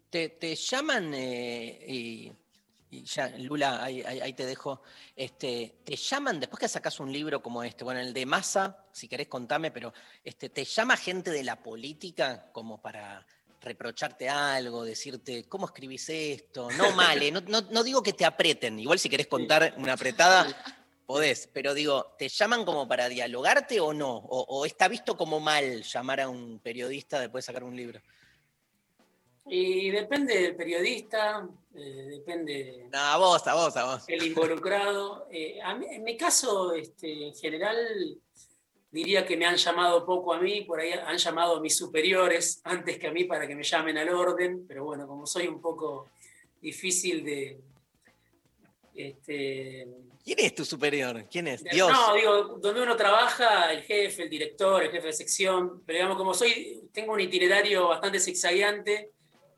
[0.09, 4.83] Te, te llaman, eh, y, ya, Lula, ahí, te dejo,
[5.15, 9.07] este, te llaman, después que sacas un libro como este, bueno, el de Massa, si
[9.07, 13.25] querés contame, pero este, te llama gente de la política como para
[13.63, 16.69] reprocharte algo, decirte, ¿cómo escribís esto?
[16.71, 19.93] No mal, eh, no, no- no digo que te aprieten, igual si querés contar una
[19.93, 20.45] apretada,
[21.05, 24.17] podés, pero digo, ¿te llaman como para dialogarte o no?
[24.17, 28.01] ¿O, o está visto como mal llamar a un periodista después de sacar un libro?
[29.45, 31.45] Y depende del periodista,
[31.75, 34.03] eh, depende No, a vos, a vos, a vos.
[34.07, 35.27] el involucrado.
[35.29, 37.75] Eh, a mí- en mi caso, este, en general,
[38.93, 42.61] diría que me han llamado poco a mí, por ahí han llamado a mis superiores
[42.63, 45.59] antes que a mí para que me llamen al orden, pero bueno, como soy un
[45.59, 46.09] poco
[46.61, 47.59] difícil de...
[48.95, 49.87] Este,
[50.23, 51.25] ¿Quién es tu superior?
[51.29, 51.63] ¿Quién es?
[51.63, 51.91] de- Dios.
[51.91, 56.17] No, digo, donde uno trabaja, el jefe, el director, el jefe de sección, pero digamos,
[56.17, 59.09] como soy, tengo un itinerario bastante zigzagueante,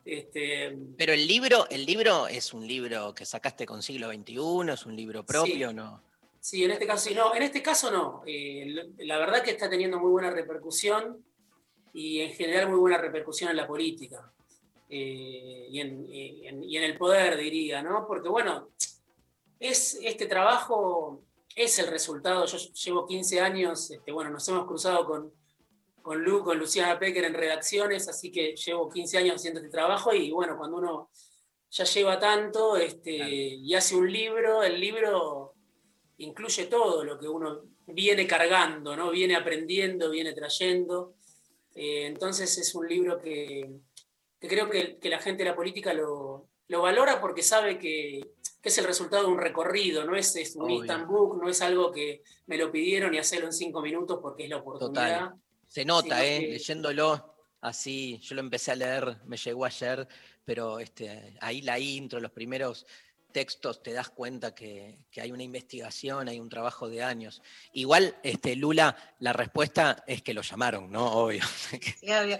[0.05, 4.85] este, Pero el libro, el libro es un libro que sacaste con siglo XXI, es
[4.85, 5.75] un libro propio, Sí.
[5.75, 6.01] ¿no?
[6.47, 7.15] Sí, en este caso sí.
[7.15, 8.21] No, en este caso no.
[8.27, 11.25] Eh, la verdad que está teniendo muy buena repercusión
[11.91, 14.31] y en general muy buena repercusión en la política
[14.87, 18.05] eh, y, en, y en- y en el poder, diría, ¿no?
[18.07, 18.69] Porque bueno,
[19.59, 21.23] es, este trabajo
[21.55, 22.45] es el resultado.
[22.45, 25.33] Yo llevo 15 años, este, bueno, nos hemos cruzado con,
[26.03, 30.13] con Lu, con Luciana Pecker en redacciones, así que llevo 15 años haciendo este trabajo
[30.13, 31.09] y bueno, cuando uno
[31.71, 35.44] ya lleva tanto este, y hace un libro, el libro
[36.17, 39.11] incluye todo lo que uno viene cargando, ¿no?
[39.11, 41.15] viene aprendiendo, viene trayendo.
[41.73, 43.69] Eh, entonces es un libro que,
[44.39, 48.21] que creo que, que la gente de la política lo, lo valora porque sabe que,
[48.61, 50.75] que es el resultado de un recorrido, no es, es un Obvio.
[50.77, 54.45] instant book, no es algo que me lo pidieron y hacerlo en cinco minutos porque
[54.45, 55.19] es la oportunidad.
[55.19, 55.41] Total.
[55.67, 56.41] Se nota, ¿eh?
[56.41, 60.07] Leyéndolo así, yo lo empecé a leer, me llegó ayer,
[60.45, 62.85] pero este, ahí la intro, los primeros
[63.35, 67.41] textos, te das cuenta que, que hay una investigación, hay un trabajo de años.
[67.73, 71.05] Igual, este, Lula, la respuesta es que lo llamaron, ¿no?
[71.05, 71.43] Obvio.
[71.99, 72.39] Sí, obvio.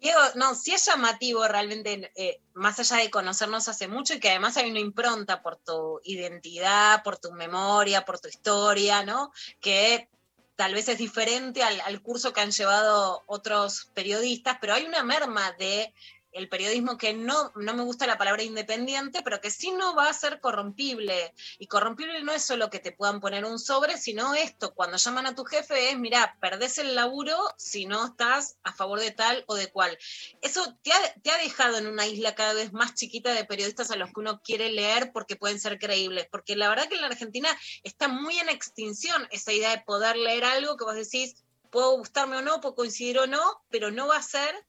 [0.00, 4.30] Diego, no, sí es llamativo realmente, eh, más allá de conocernos hace mucho y que
[4.30, 9.30] además hay una impronta por tu identidad, por tu memoria, por tu historia, ¿no?
[9.60, 10.08] Que
[10.56, 15.04] tal vez es diferente al, al curso que han llevado otros periodistas, pero hay una
[15.04, 15.94] merma de
[16.34, 20.08] el periodismo que no, no me gusta la palabra independiente, pero que sí no va
[20.08, 21.32] a ser corrompible.
[21.58, 25.26] Y corrompible no es solo que te puedan poner un sobre, sino esto, cuando llaman
[25.26, 29.44] a tu jefe es, mira, perdés el laburo si no estás a favor de tal
[29.46, 29.96] o de cual.
[30.42, 33.92] Eso te ha, te ha dejado en una isla cada vez más chiquita de periodistas
[33.92, 37.02] a los que uno quiere leer porque pueden ser creíbles, porque la verdad que en
[37.02, 37.48] la Argentina
[37.84, 41.36] está muy en extinción esa idea de poder leer algo que vos decís,
[41.70, 44.66] puedo gustarme o no, puedo coincidir o no, pero no va a ser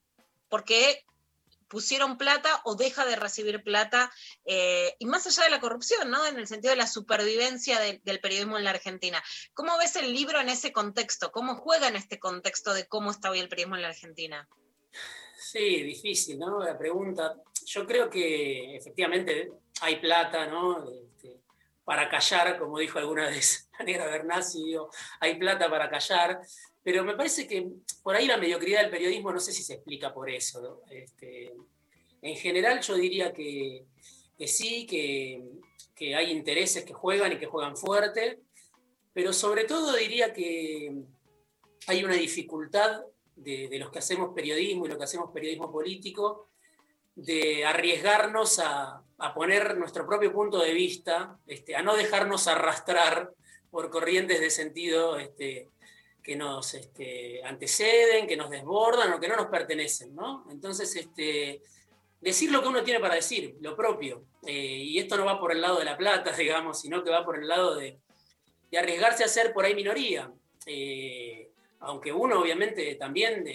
[0.50, 1.04] porque
[1.76, 4.10] pusieron plata o deja de recibir plata,
[4.46, 6.26] eh, y más allá de la corrupción, ¿no?
[6.26, 9.22] En el sentido de la supervivencia de- del periodismo en la Argentina.
[9.54, 11.34] ¿Cómo ves el libro en ese contexto?
[11.34, 14.48] ¿Cómo juega en este contexto de cómo está hoy el periodismo en la Argentina?
[15.38, 16.64] Sí, difícil, ¿no?
[16.64, 17.36] La pregunta.
[17.66, 20.90] Yo creo que efectivamente hay plata, ¿no?
[21.86, 24.22] Para callar, como dijo alguna vez la negra
[25.20, 26.42] hay plata para callar,
[26.84, 27.68] pero me parece que
[28.04, 30.84] por ahí la mediocridad del periodismo no sé si se explica por eso.
[30.90, 31.54] Este,
[32.22, 33.86] en general yo diría que,
[34.46, 38.40] sí, que, hay intereses que juegan y que juegan fuerte,
[39.14, 40.92] pero sobre todo diría que
[41.88, 43.02] hay una dificultad
[43.36, 46.50] de, de los que hacemos periodismo y los que hacemos periodismo político,
[47.16, 53.32] de arriesgarnos a, a poner nuestro propio punto de vista, este, a no dejarnos arrastrar
[53.72, 55.70] por corrientes de sentido este,
[56.22, 60.46] que nos este, anteceden, que nos desbordan o que no nos pertenecen, ¿no?
[60.50, 60.94] Entonces,
[62.20, 64.26] decir lo que uno tiene para decir, lo propio.
[64.46, 67.24] Eh, y esto no va por el lado de la plata, digamos, sino que va
[67.24, 68.00] por el lado de,
[68.78, 70.30] arriesgarse a ser por ahí minoría.
[70.66, 73.46] Eh, aunque uno obviamente también,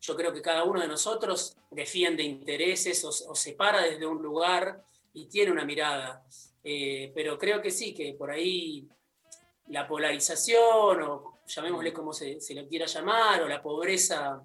[0.00, 4.22] yo creo que cada uno de nosotros defiende intereses o, o se para desde un
[4.22, 4.82] lugar
[5.14, 6.24] y tiene una mirada.
[6.62, 8.86] Eh, pero creo que sí, que por ahí
[9.68, 14.42] la polarización, o llamémosle como se, se lo quiera llamar, o la pobreza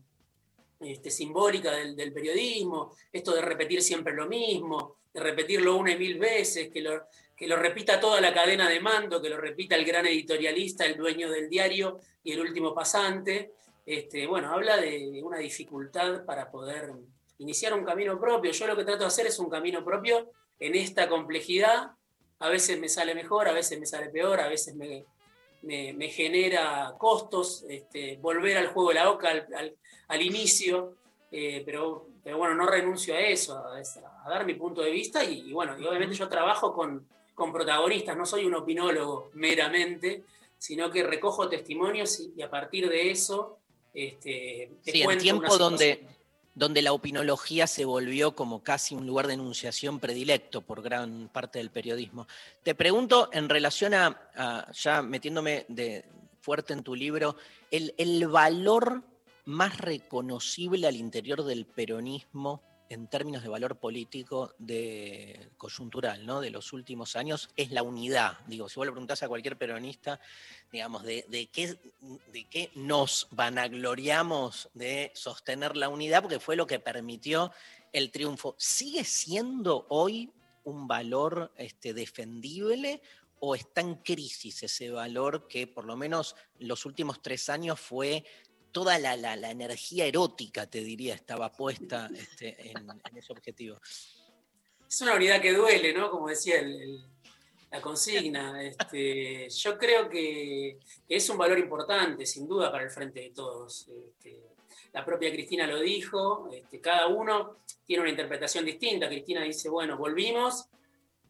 [0.79, 5.97] este, simbólica del, del periodismo, esto de repetir siempre lo mismo, de repetirlo una y
[5.97, 7.03] mil veces, que lo,
[7.35, 10.97] que lo repita toda la cadena de mando, que lo repita el gran editorialista, el
[10.97, 13.53] dueño del diario y el último pasante,
[13.85, 16.93] este, bueno, habla de una dificultad para poder
[17.37, 18.51] iniciar un camino propio.
[18.51, 21.91] Yo lo que trato de hacer es un camino propio en esta complejidad.
[22.39, 25.05] A veces me sale mejor, a veces me sale peor, a veces me,
[25.61, 29.75] me, me genera costos, este, volver al juego de la OCA al, al,
[30.07, 30.95] al inicio,
[31.31, 35.23] eh, pero, pero, bueno, no renuncio a eso, a, a dar mi punto de vista
[35.23, 40.23] y, y, bueno, y obviamente yo trabajo con, con protagonistas, no soy un opinólogo meramente,
[40.57, 43.59] sino que recojo testimonios y, y a partir de eso
[43.93, 46.05] este, te sí, en tiempo donde,
[46.55, 51.59] donde la opinología se volvió como casi un lugar de enunciación predilecto por gran parte
[51.59, 52.27] del periodismo.
[52.63, 56.05] Te pregunto en relación a, a ya metiéndome de
[56.41, 57.37] fuerte en tu libro,
[57.71, 59.03] el, el valor
[59.45, 62.61] más reconocible al interior del peronismo
[62.93, 66.41] en términos de valor político de coyuntural, ¿no?
[66.41, 68.37] De los últimos años, es la unidad.
[68.47, 70.19] Digo, si vos le preguntás a cualquier peronista,
[70.71, 71.77] digamos, de, de, qué,
[72.31, 77.51] de qué nos vanagloriamos de sostener la unidad, porque fue lo que permitió
[77.91, 78.55] el triunfo.
[78.57, 80.31] ¿Sigue siendo hoy
[80.63, 83.01] un valor este, defendible
[83.45, 88.23] o está en crisis ese valor que por lo menos los últimos tres años fue
[88.73, 89.13] toda la,
[89.49, 93.77] energía erótica, te diría, estaba puesta este, en, ese objetivo.
[94.89, 96.11] Es una unidad que duele, ¿no?
[96.11, 96.61] Como decía
[97.71, 98.61] la consigna.
[98.63, 103.87] Este, yo creo que es un valor importante, sin duda, para el frente de todos.
[103.87, 104.41] Este,
[104.91, 106.49] la propia Cristina lo dijo,
[106.81, 109.07] cada uno tiene una interpretación distinta.
[109.07, 110.67] Cristina dice, bueno, volvimos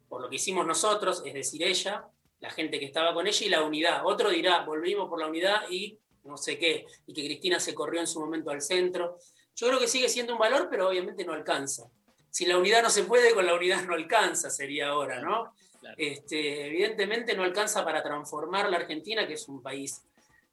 [0.10, 2.06] por lo que hicimos nosotros, es decir, ella,
[2.40, 4.06] la gente que estaba con ella y la unidad.
[4.06, 8.00] Otro dirá, volvimos por la unidad y no sé qué, y que Cristina se corrió
[8.00, 9.18] en su momento al centro.
[9.56, 11.90] Yo creo que sigue siendo un valor, pero obviamente no alcanza.
[12.30, 15.54] Si la unidad no se puede, con la unidad no alcanza, sería ahora, ¿no?
[15.80, 15.96] Claro.
[15.98, 20.02] Este, evidentemente no alcanza para transformar la Argentina, que es un país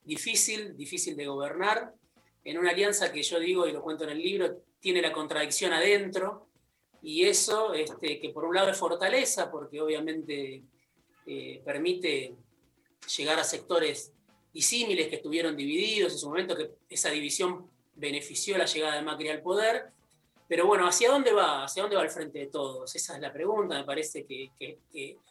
[0.04, 1.94] difícil, difícil de gobernar,
[2.44, 5.72] en una alianza que yo digo, y lo cuento en el libro, tiene la contradicción
[5.72, 6.48] adentro,
[7.02, 10.62] y eso, este, que por un lado es fortaleza, porque obviamente
[11.26, 12.34] eh, permite
[13.16, 14.12] llegar a sectores
[14.52, 19.28] disímiles que estuvieron divididos en su momento, que esa división benefició la llegada de Macri
[19.28, 19.90] al poder.
[20.48, 21.64] Pero bueno, ¿hacia dónde va?
[21.64, 22.94] ¿Hacia dónde va el frente de todos?
[22.96, 24.78] Esa es la pregunta, me parece que, que,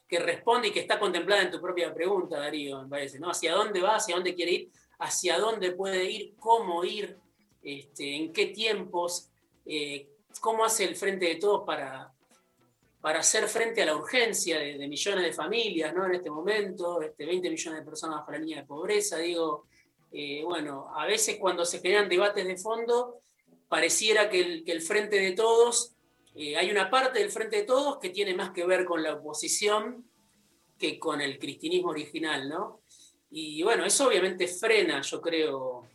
[0.08, 3.30] que, responde y que está contemplada en tu propia pregunta, Darío, me parece, ¿no?
[3.30, 3.98] ¿Hacia dónde va?
[3.98, 4.70] ¿Hacia dónde quiere ir?
[4.98, 6.36] ¿Hacia dónde puede ir?
[6.40, 7.18] ¿Cómo ir?
[7.62, 9.30] Este, ¿En qué tiempos?
[9.66, 10.08] Eh,
[10.40, 12.14] ¿Cómo hace el frente de todos para,
[13.02, 16.06] para hacer frente a la urgencia de, de, millones de familias ¿no?
[16.06, 19.18] en este momento, este, 20 millones de personas bajo la línea de pobreza.
[19.18, 19.68] Digo,
[20.12, 23.22] eh, bueno, a veces cuando se generan debates de fondo,
[23.68, 25.94] pareciera que el, frente de todos,
[26.36, 29.14] eh, hay una parte del frente de todos que tiene más que ver con la
[29.14, 30.06] oposición
[30.78, 32.82] que con el cristianismo original, ¿no?
[33.32, 35.88] Y bueno, eso obviamente frena, yo creo,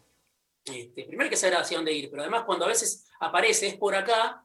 [0.64, 3.74] este, primero hay que saber hacia dónde ir, pero además cuando a veces aparece es
[3.76, 4.43] por acá,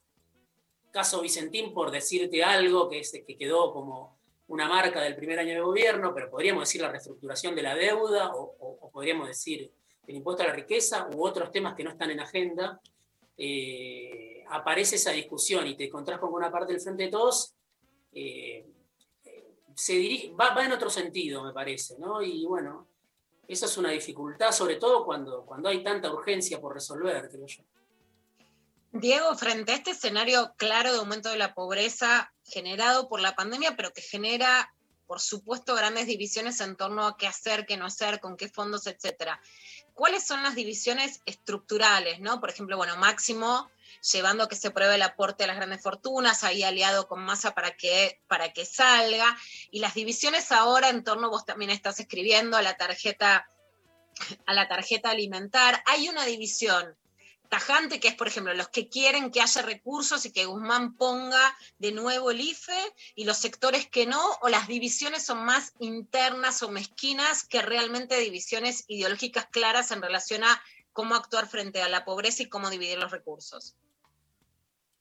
[0.91, 4.17] caso Vicentín por decirte algo que, es, que quedó como
[4.47, 8.31] una marca del primer año de gobierno, pero podríamos decir la reestructuración de la deuda
[8.33, 9.71] o, podríamos decir
[10.07, 12.81] el impuesto a la riqueza u otros temas que no están en agenda,
[13.37, 17.53] eh, aparece esa discusión y te encontrás con una parte del Frente de Todos,
[18.11, 18.65] eh,
[19.75, 22.21] se dirige, va, en otro sentido, me parece, ¿no?
[22.21, 22.87] Y bueno,
[23.47, 27.63] eso es una dificultad, sobre todo cuando, cuando hay tanta urgencia por resolver, creo yo.
[28.91, 33.75] Diego, frente a este escenario claro de aumento de la pobreza generado por la pandemia,
[33.75, 34.73] pero que genera,
[35.05, 38.87] por supuesto, grandes divisiones en torno a qué hacer, qué no hacer, con qué fondos,
[38.87, 39.39] etcétera.
[39.93, 42.19] ¿Cuáles son las divisiones estructurales?
[42.19, 42.39] ¿no?
[42.39, 43.69] Por ejemplo, bueno, Máximo
[44.11, 47.53] llevando a que se pruebe el aporte a las grandes fortunas, ahí aliado con Massa
[47.53, 49.37] para que, para que salga,
[49.71, 53.49] y las divisiones ahora en torno, vos también estás escribiendo a la tarjeta
[54.45, 55.81] a la tarjeta alimentar.
[55.85, 56.97] Hay una división
[57.49, 61.57] tajante que es, por ejemplo, los que quieren que haya recursos y que Guzmán ponga
[61.79, 62.79] de nuevo el IFE
[63.15, 68.17] y los sectores que no, o las divisiones son más internas o mezquinas que realmente
[68.19, 70.61] divisiones ideológicas claras en relación a
[70.93, 73.75] cómo actuar frente a la pobreza y cómo dividir los recursos.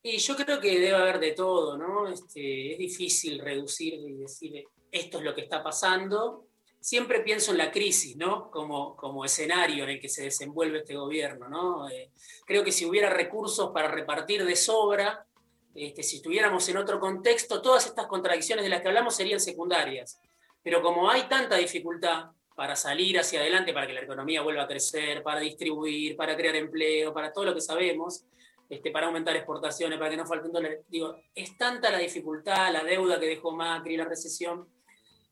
[0.03, 2.09] Y yo creo que debe haber de todo, ¿no?
[2.09, 6.48] Este, es difícil reducir y decir esto es lo que está pasando.
[6.81, 8.51] Siempre pienso en la crisis, ¿no?
[8.51, 11.89] Como, como escenario en el que se desenvuelve este gobierno, ¿no?
[11.89, 12.11] Eh,
[12.47, 15.27] creo que si hubiera recursos para repartir de sobra,
[15.75, 20.21] este, si estuviéramos en otro contexto, todas estas contradicciones de las que hablamos serían secundarias.
[20.63, 24.69] Pero como hay tanta dificultad para salir hacia adelante, para que la economía vuelva a
[24.69, 28.25] crecer, para distribuir, para crear empleo, para todo lo que sabemos,
[28.69, 30.81] este, para aumentar exportaciones, para que no falten dólares.
[30.89, 34.69] Digo, es tanta la dificultad, la deuda que dejó Macri, la recesión,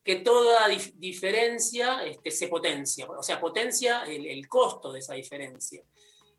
[0.07, 5.15] que toda dif- diferencia este, se potencia, o sea, potencia el, el costo de esa
[5.15, 5.83] diferencia.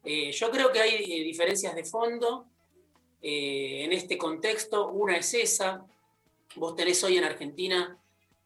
[0.05, 2.45] Eh, yo creo que hay eh, diferencias de fondo
[3.21, 4.87] eh, en este contexto.
[4.87, 5.85] Una es esa.
[6.55, 7.99] Vos tenés hoy en Argentina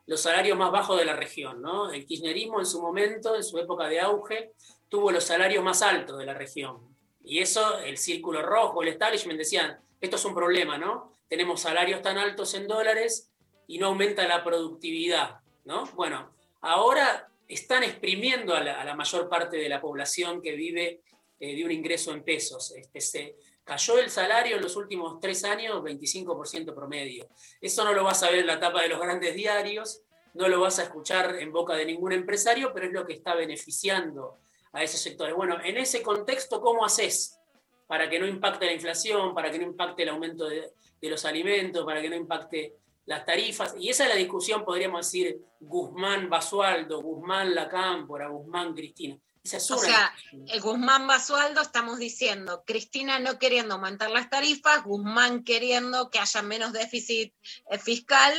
[0.07, 1.91] los salarios más bajos de la región, ¿no?
[1.91, 4.53] El kirchnerismo en su momento, en su época de auge,
[4.89, 6.97] tuvo los salarios más altos de la región.
[7.23, 11.13] Y eso, el círculo rojo, el establishment decían, esto es un problema, ¿no?
[11.29, 13.30] Tenemos salarios tan altos en dólares
[13.71, 15.85] y no aumenta la productividad, ¿no?
[15.95, 20.99] Bueno, ahora están exprimiendo a la, mayor parte de la población que vive
[21.39, 22.73] eh, de un ingreso en pesos.
[22.75, 27.29] Este, se cayó el salario en los últimos tres años 25% promedio.
[27.61, 30.01] Eso no lo vas a ver en la tapa de los grandes diarios,
[30.33, 33.35] no lo vas a escuchar en boca de ningún empresario, pero es lo que está
[33.35, 34.39] beneficiando
[34.73, 35.33] a esos sectores.
[35.33, 37.39] Bueno, en ese contexto, ¿cómo haces
[37.87, 40.73] para que no impacte la inflación, para que no impacte el aumento de
[41.03, 43.75] los alimentos, para que no impacte las tarifas?
[43.79, 49.17] Y esa es la discusión, podríamos decir, Guzmán Basualdo, Guzmán La Cámpora, Guzmán Cristina.
[49.43, 50.45] Esa es O una sea, discusión.
[50.49, 56.41] el Guzmán Basualdo estamos diciendo, Cristina no queriendo aumentar las tarifas, Guzmán queriendo que haya
[56.43, 57.33] menos déficit
[57.71, 58.33] eh, fiscal,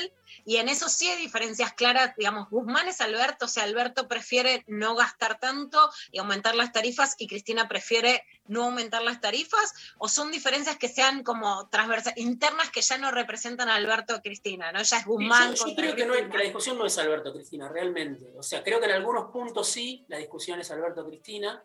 [0.45, 4.65] y en eso sí hay diferencias claras, digamos, Guzmán es Alberto, o sea, Alberto prefiere
[4.67, 10.09] no gastar tanto y aumentar las tarifas, y Cristina prefiere no aumentar las tarifas, o
[10.09, 14.73] son diferencias que sean como transversales, internas que ya no representan a Alberto o Cristina,
[14.73, 14.83] ¿no?
[14.83, 17.69] Ya es Guzmán Yo, yo creo que, no que la discusión no es Alberto Cristina,
[17.69, 18.33] realmente.
[18.37, 21.63] O sea, creo que en algunos puntos sí, la discusión es Alberto Cristina,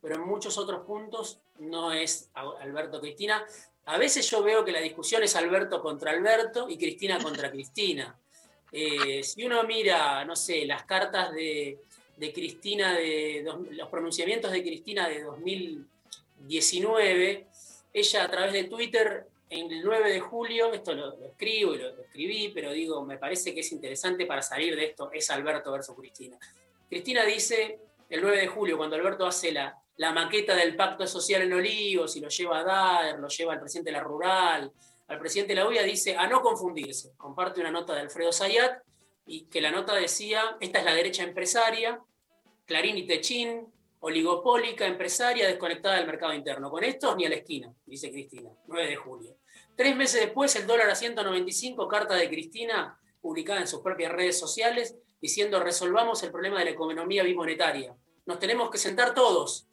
[0.00, 3.44] pero en muchos otros puntos no es Alberto Cristina.
[3.86, 8.18] A veces yo veo que la discusión es Alberto contra Alberto y Cristina contra Cristina.
[8.72, 11.78] Eh, si uno mira, no sé, las cartas de,
[12.34, 17.46] Cristina, de, los pronunciamientos de Cristina de 2019,
[17.92, 21.78] ella a través de Twitter, en el 9 de julio, esto lo, lo escribo y
[21.78, 25.30] lo, lo escribí, pero digo, me parece que es interesante para salir de esto, es
[25.30, 26.36] Alberto versus Cristina.
[26.88, 31.42] Cristina dice, el 9 de julio, cuando Alberto hace la, la maqueta del pacto social
[31.42, 34.72] en Olivos y lo lleva a Daer, lo lleva al presidente de la Rural,
[35.08, 37.12] al presidente de la UIA, dice, a no confundirse.
[37.16, 38.82] Comparte una nota de Alfredo Zayat
[39.26, 42.00] y que la nota decía, esta es la derecha empresaria,
[42.64, 46.70] Clarín y Techín, oligopólica, empresaria, desconectada del mercado interno.
[46.70, 49.36] Con estos ni a la esquina, dice Cristina, 9 de julio.
[49.74, 54.38] Tres meses después, el dólar a 195, carta de Cristina, publicada en sus propias redes
[54.38, 57.94] sociales, diciendo resolvamos el problema de la economía bimonetaria.
[58.26, 59.66] Nos tenemos que sentar todos,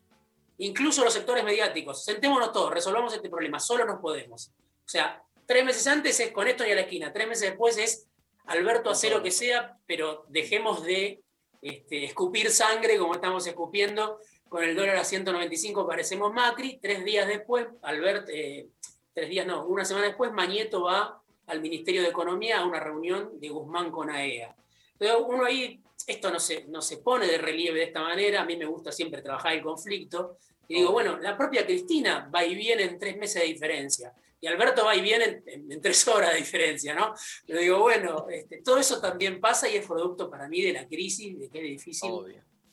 [0.58, 2.04] incluso los sectores mediáticos.
[2.04, 4.52] Sentémonos todos, resolvamos este problema, solo nos podemos.
[4.86, 7.78] O sea, tres meses antes es con esto ni a la esquina, tres meses después
[7.78, 8.08] es
[8.46, 11.22] Alberto hace lo que sea, pero dejemos de
[11.62, 16.78] este, escupir sangre como estamos escupiendo con el dólar a 195, parecemos Macri.
[16.82, 18.68] Tres días después, Albert, eh,
[19.14, 23.40] tres días no, una semana después, Mañeto va al Ministerio de Economía a una reunión
[23.40, 24.56] de Guzmán con AEA.
[25.00, 28.46] Entonces, uno ahí, esto no se, no se pone de relieve de esta manera, a
[28.46, 30.38] mí me gusta siempre trabajar el conflicto,
[30.68, 34.48] y digo, bueno, la propia Cristina va y viene en tres meses de diferencia, y
[34.48, 37.14] Alberto va y viene en, en- en tres horas de diferencia, ¿no?
[37.46, 40.88] Pero digo, bueno, este, todo eso también pasa y es producto para mí de la
[40.88, 42.12] crisis, de que es difícil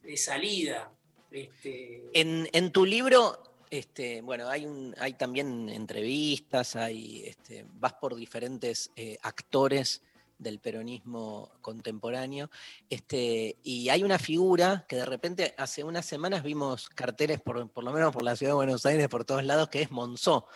[0.03, 0.93] de salida.
[1.31, 3.41] Este, En, en tu libro,
[3.71, 10.03] este, bueno, hay, un, hay también entrevistas, hay, este, vas por diferentes eh, actores
[10.41, 12.51] del peronismo contemporáneo,
[12.89, 17.85] este, y hay una figura que de repente hace unas semanas vimos carteles, por, por
[17.85, 20.47] lo menos por la ciudad de Buenos Aires, por todos lados, que es Monzó,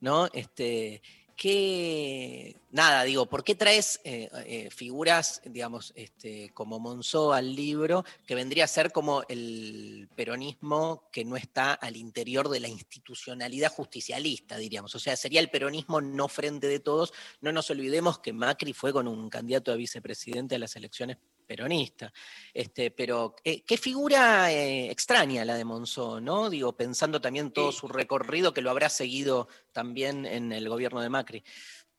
[0.00, 0.26] ¿no?
[0.32, 1.02] Este,
[1.36, 8.04] que, nada, digo, ¿por qué traes eh, eh, figuras, digamos, este, como Monzó al libro,
[8.26, 13.72] que vendría a ser como el peronismo que no está al interior de la institucionalidad
[13.72, 14.94] justicialista, diríamos?
[14.94, 17.12] O sea, sería el peronismo no frente de todos.
[17.40, 22.12] No nos olvidemos que Macri fue con un candidato a vicepresidente a las elecciones peronista.
[22.52, 26.50] Este, pero eh, qué figura eh, extraña la de Monzó, ¿no?
[26.50, 31.08] Digo, pensando también todo su recorrido que lo habrá seguido también en el gobierno de
[31.08, 31.44] Macri.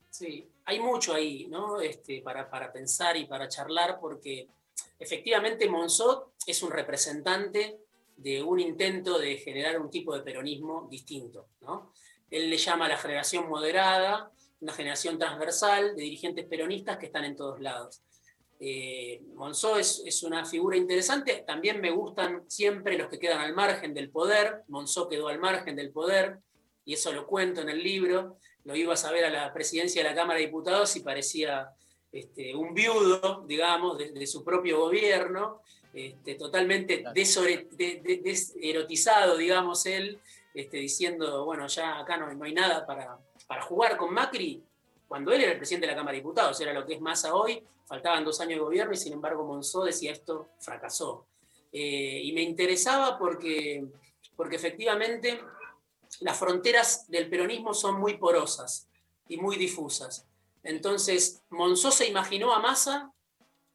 [0.09, 1.79] Sí, hay mucho ahí, ¿no?
[1.81, 4.47] Este, para, para pensar y para charlar, porque
[4.97, 7.79] efectivamente Monzó es un representante
[8.17, 11.91] de un intento de generar un tipo de peronismo distinto, ¿no?
[12.31, 14.31] Él le llama a la generación moderada,
[14.61, 18.01] una generación transversal de dirigentes peronistas que están en todos lados.
[18.67, 23.53] Eh, Monzó es, es una figura interesante, también me gustan siempre los que quedan al
[23.53, 26.39] margen del poder, Monzó quedó al margen del poder,
[26.83, 30.09] y eso lo cuento en el libro, lo iba a saber a la presidencia de
[30.09, 31.69] la Cámara de Diputados y parecía
[32.11, 35.61] este, un viudo, digamos, de, de su propio gobierno,
[35.93, 40.17] este, totalmente desore- de- de- deserotizado, digamos, él,
[40.55, 44.63] este, diciendo, bueno, ya acá no, no hay nada para, para jugar con Macri,
[45.07, 47.35] cuando él era el presidente de la Cámara de Diputados, era lo que es Massa
[47.35, 51.27] hoy, faltaban dos años de gobierno y sin embargo Monzó decía esto fracasó.
[51.71, 53.85] Eh, y me interesaba porque,
[54.35, 55.39] porque efectivamente
[56.21, 58.87] las fronteras del peronismo son muy porosas
[59.27, 60.27] y muy difusas.
[60.63, 63.13] Entonces, Monzó se imaginó a Massa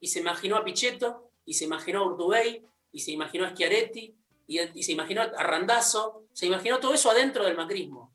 [0.01, 4.17] y se imaginó a Pichetto y se imaginó a Urtubey y se imaginó a Schiaretti
[4.47, 8.13] y, y se imaginó a Randazzo, se imaginó todo eso adentro del macrismo.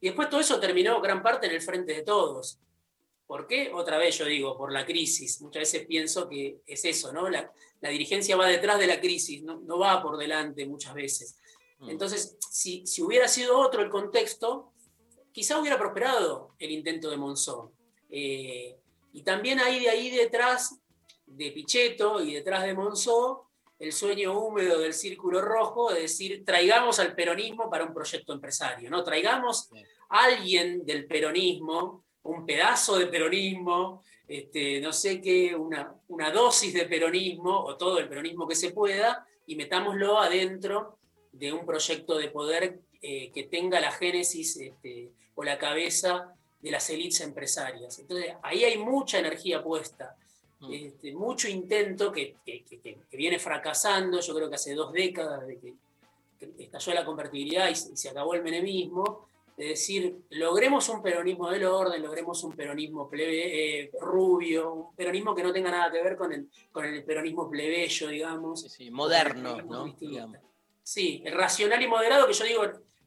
[0.00, 2.58] Y después todo eso terminó gran parte en el frente de todos.
[3.26, 3.70] ¿Por qué?
[3.74, 5.40] Otra vez yo digo, por la crisis.
[5.42, 7.28] Muchas veces pienso que es eso, ¿no?
[7.28, 11.38] La, la dirigencia va detrás de la crisis, no, no va por delante muchas veces.
[11.86, 14.72] Entonces, si, si hubiera sido otro el contexto,
[15.32, 17.70] quizá hubiera prosperado el intento de Monzón.
[18.10, 18.76] Eh,
[19.12, 20.80] y también hay de ahí detrás
[21.26, 23.47] de Pichetto y detrás de Monzó
[23.78, 28.90] el sueño húmedo del círculo rojo de decir, traigamos al peronismo para un proyecto empresario,
[28.90, 29.04] ¿no?
[29.04, 29.70] Traigamos
[30.08, 36.74] a alguien del peronismo, un pedazo de peronismo, este, no sé qué, una, una dosis
[36.74, 40.98] de peronismo o todo el peronismo que se pueda y metámoslo adentro
[41.32, 46.70] de un proyecto de poder eh, que tenga la génesis este, o la cabeza de
[46.70, 47.98] las élites empresarias.
[47.98, 50.16] Entonces, ahí hay mucha energía puesta,
[50.72, 54.92] este, mucho intento que, que- que- que- que viene fracasando, yo creo que hace dos
[54.92, 55.74] décadas de que,
[56.58, 59.26] estalló la convertibilidad y, se- y se acabó el menemismo,
[59.56, 65.34] de decir, logremos un peronismo del orden, logremos un peronismo plebe, eh, rubio, un peronismo
[65.34, 68.64] que no tenga nada que ver con el, con el peronismo plebeyo, digamos.
[68.92, 69.96] moderno, Con el ¿no?
[69.98, 70.38] Digamos.
[70.82, 72.62] Sí, el racional y moderado, que yo digo,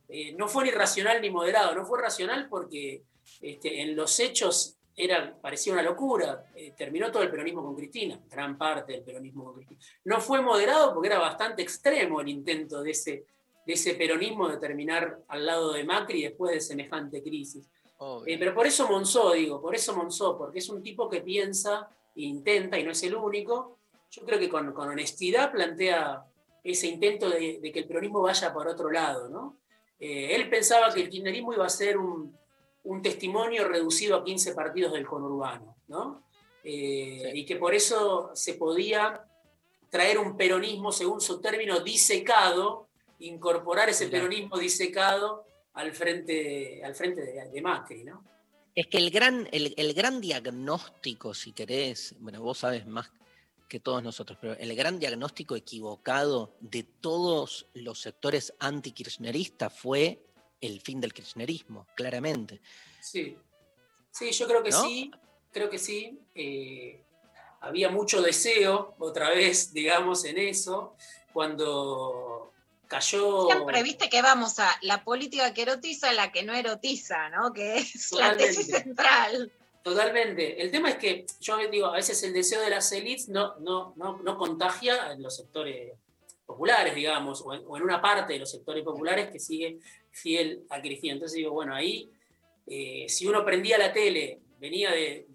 [0.09, 3.01] eh, no fue ni racional ni moderado, no fue racional porque
[3.41, 6.45] este, en los hechos era, parecía una locura.
[6.55, 9.79] Eh, terminó todo el peronismo con Cristina, gran parte del peronismo con Cristina.
[10.05, 13.25] No fue moderado porque era bastante extremo el intento de ese,
[13.65, 17.69] de ese peronismo de terminar al lado de Macri después de semejante crisis.
[18.25, 21.87] Eh, pero por eso Monzó, digo, por eso Monzó, porque es un tipo que piensa,
[22.15, 23.77] intenta, y no es el único,
[24.09, 26.25] yo creo que con, con honestidad plantea
[26.63, 29.61] ese intento de, de que el peronismo vaya por otro lado, ¿no?
[30.01, 32.35] Eh, él pensaba que el kirchnerismo iba a ser un,
[32.83, 36.23] un testimonio reducido a 15 partidos del conurbano, ¿no?
[36.63, 39.23] Eh, Y que por eso se podía
[39.89, 42.87] traer un peronismo, según su término, disecado,
[43.19, 48.23] incorporar ese peronismo disecado al frente, al frente de, de Macri, ¿no?
[48.73, 53.11] Es que el gran, el, el gran diagnóstico, si querés, bueno, vos sabes más
[53.67, 60.25] que todos nosotros, pero el gran diagnóstico equivocado de todos los sectores antikirchneristas fue
[60.61, 62.61] el fin del kirchnerismo, claramente.
[63.01, 63.35] Sí,
[64.11, 64.83] sí, yo creo que ¿No?
[64.83, 65.11] sí,
[65.51, 66.19] creo que sí.
[66.35, 67.03] Eh,
[67.61, 70.95] había mucho deseo, otra vez, digamos, en eso,
[71.33, 72.53] cuando
[72.87, 73.47] cayó...
[73.47, 77.51] Siempre viste que vamos a la política que erotiza, la que no erotiza, ¿no?
[77.53, 78.83] Que es la tesis Totalmente.
[78.83, 79.51] central.
[79.83, 80.61] Totalmente.
[80.61, 83.93] El tema es que yo digo, a veces el deseo de las élites no, no,
[83.95, 85.93] no, no contagia en los sectores
[86.51, 89.79] populares, digamos, o en, una parte de los sectores populares que sigue
[90.09, 91.13] fiel a Cristina.
[91.13, 92.09] Entonces digo, bueno, ahí,
[92.67, 95.25] eh, si uno prendía la tele, venía de-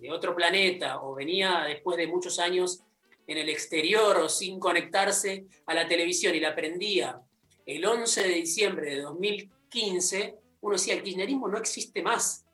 [0.00, 2.80] de otro planeta o venía después de muchos años
[3.26, 7.20] en el exterior o sin conectarse a la televisión y la prendía
[7.66, 12.46] el 11 de diciembre de 2015, uno decía, el kirchnerismo no existe más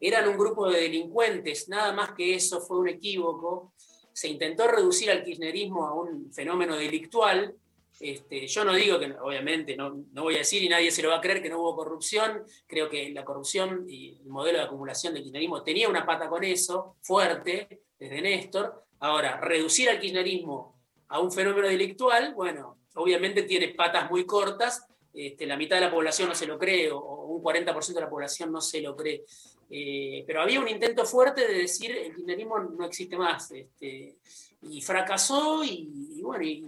[0.00, 3.72] eran un grupo de delincuentes, nada más que eso fue un equívoco.
[4.18, 7.54] Se intentó reducir al kirchnerismo a un fenómeno delictual.
[8.00, 11.10] Este, yo no digo que, obviamente, no, no voy a decir y nadie se lo
[11.10, 12.42] va a creer que no hubo corrupción.
[12.66, 16.42] Creo que la corrupción y el modelo de acumulación del kirchnerismo tenía una pata con
[16.42, 18.86] eso, fuerte, desde Néstor.
[18.98, 24.84] Ahora, reducir al kirchnerismo a un fenómeno delictual, bueno, obviamente tiene patas muy cortas
[25.14, 28.00] este, la mitad de la población no se lo cree, o, o un 40% de
[28.00, 29.24] la población no se lo cree.
[29.70, 33.50] Eh, pero había un intento fuerte de decir el kirchnerismo no existe más.
[33.50, 34.16] este,
[34.62, 36.64] y fracasó y, y bueno, y,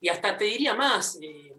[0.00, 1.54] y hasta te diría más, eh,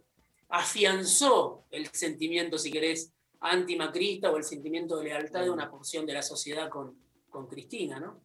[0.49, 6.13] afianzó el sentimiento, si querés, antimacrista o el sentimiento de lealtad de una porción de
[6.13, 6.95] la sociedad con,
[7.29, 8.21] con Cristina, ¿no?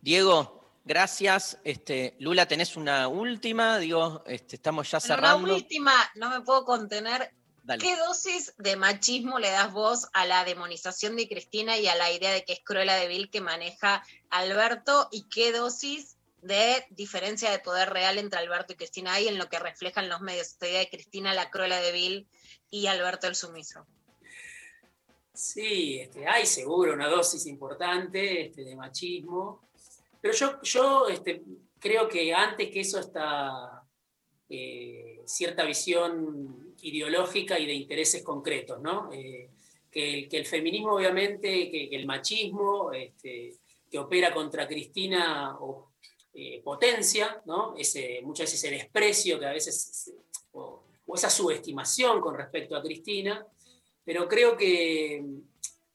[0.00, 1.58] Diego, gracias.
[1.64, 5.44] Este, Lula, tenés una última, digo, este, estamos ya Bueno, cerrando.
[5.44, 7.30] Una última, no me puedo contener.
[7.70, 7.84] Dale.
[7.84, 12.10] ¿Qué dosis de machismo le das vos a la demonización de Cristina y a la
[12.10, 15.06] idea de que es Cruella de Vil que maneja Alberto?
[15.12, 19.48] ¿Y qué dosis de diferencia de poder real entre Alberto y Cristina hay en lo
[19.48, 20.48] que reflejan los medios?
[20.48, 22.28] Esta idea de Cristina la Cruella de Vil
[22.70, 23.86] y Alberto el sumiso.
[25.32, 29.62] Sí, este, hay seguro una dosis importante este, de machismo,
[30.20, 31.44] pero yo, yo este,
[31.78, 33.84] creo que antes que eso está
[34.48, 39.10] eh, cierta visión ideológica y de intereses concretos, ¿no?
[39.12, 39.50] Eh,
[39.90, 43.56] que, el- feminismo, obviamente, que, el machismo este,
[43.90, 45.90] que opera contra Cristina o
[46.32, 47.74] eh, potencia, ¿no?
[47.76, 50.12] Ese, muchas veces el desprecio que a veces,
[50.52, 50.84] o,
[51.14, 53.44] esa subestimación con respecto a Cristina,
[54.04, 55.24] pero creo que,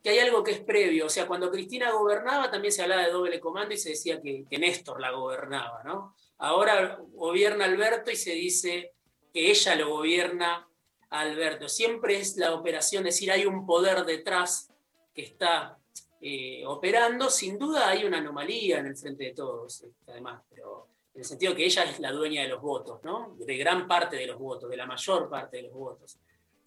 [0.03, 1.05] que hay algo que es previo.
[1.05, 4.45] O sea, cuando Cristina gobernaba también se hablaba de doble comando y se decía que,
[4.49, 6.15] que Néstor la gobernaba, ¿no?
[6.37, 8.91] Ahora gobierna Alberto y se dice
[9.33, 10.67] que ella lo gobierna
[11.09, 11.69] Alberto.
[11.69, 14.69] Siempre es la operación, es decir, hay un poder detrás
[15.13, 15.77] que está
[16.21, 17.29] eh, operando.
[17.29, 21.25] Sin duda hay una anomalía en el frente de todos, este, además, pero en el
[21.25, 23.35] sentido que ella es la dueña de los votos, ¿no?
[23.39, 26.17] De gran parte de los votos, de la mayor parte de los votos.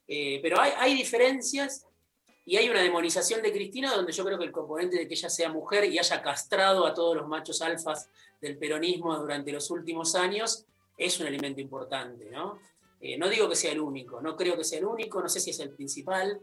[0.06, 1.86] Eh, pero hay, hay diferencias
[2.46, 5.28] y hay una demonización de Cristina donde yo creo que el componente de que ella
[5.28, 8.08] sea mujer y haya castrado a todos los machos alfas
[8.40, 10.64] del peronismo durante los últimos años
[10.96, 12.58] es un elemento importante, ¿no?
[13.00, 15.40] Eh, no digo que sea el único, no creo que sea el único, no sé
[15.40, 16.40] si es el principal,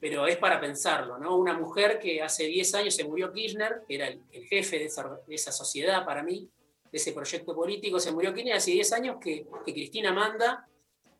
[0.00, 1.36] pero es para pensarlo, ¿no?
[1.36, 5.52] Una mujer que hace 10 años se murió Kirchner, que era el, jefe de esa,
[5.52, 6.48] sociedad para mí,
[6.90, 10.66] de ese proyecto político, se murió Kirchner hace 10 años que, Cristina manda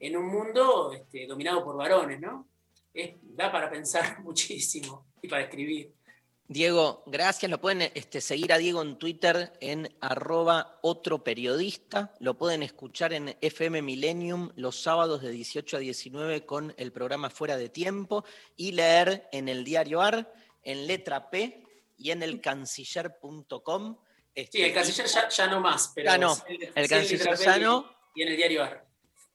[0.00, 2.48] en un mundo este, dominado por varones, ¿no?
[3.22, 5.92] Da para pensar muchísimo y para escribir.
[6.46, 7.50] Diego, gracias.
[7.50, 12.12] Lo pueden este, seguir a Diego en Twitter en arroba otro periodista.
[12.18, 17.30] Lo pueden escuchar en FM Millennium los sábados de 18 a 19 con el programa
[17.30, 18.24] Fuera de Tiempo
[18.56, 20.30] y leer en el diario AR,
[20.62, 21.64] en letra P
[21.96, 23.96] y en el canciller.com.
[24.50, 26.36] Sí, el canciller ya, ya no más, pero Ya no,
[26.74, 27.90] el canciller ya no.
[28.14, 28.86] Y en el diario AR.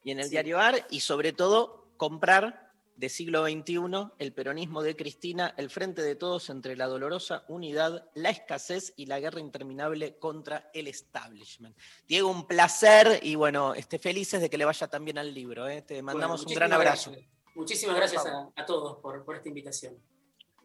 [0.04, 2.69] y en el diario AR y sobre todo comprar
[3.00, 8.10] de siglo XXI el peronismo de Cristina, el frente de todos entre la dolorosa unidad,
[8.14, 11.78] la escasez y la guerra interminable contra el establishment.
[12.08, 15.68] Diego, un placer y bueno, esté felices de que le vaya tan bien al libro.
[15.70, 15.82] ¿eh?
[15.82, 17.12] Te mandamos Bueno, un gran abrazo.
[17.12, 17.32] gracias.
[17.56, 19.98] Muchísimas gracias a, a todos por, por esta invitación.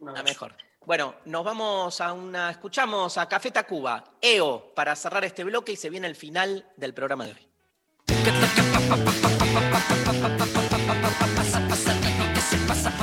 [0.01, 0.55] La mejor.
[0.85, 5.77] Bueno, nos vamos a una, escuchamos a Café Tacuba, EO, para cerrar este bloque y
[5.77, 7.47] se viene el final del programa de hoy.
[12.57, 12.94] se pasa,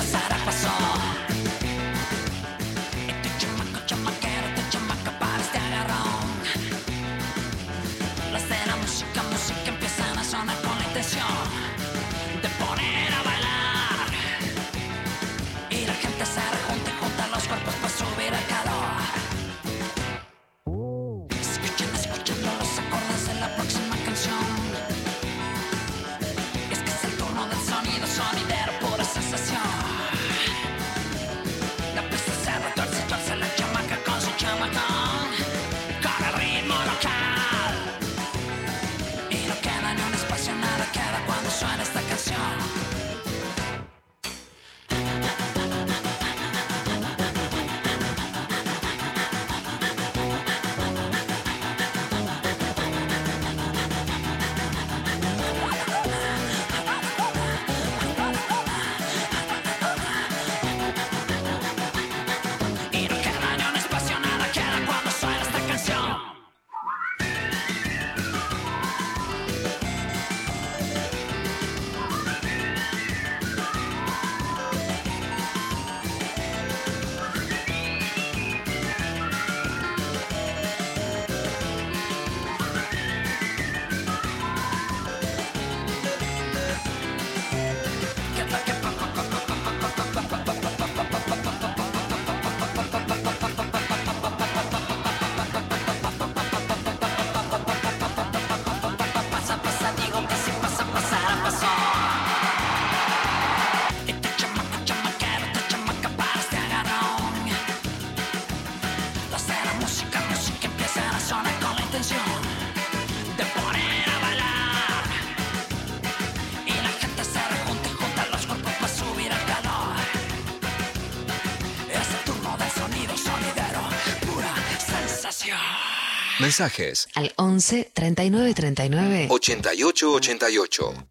[126.52, 131.08] Mensajes Al 11 39 39 88 88.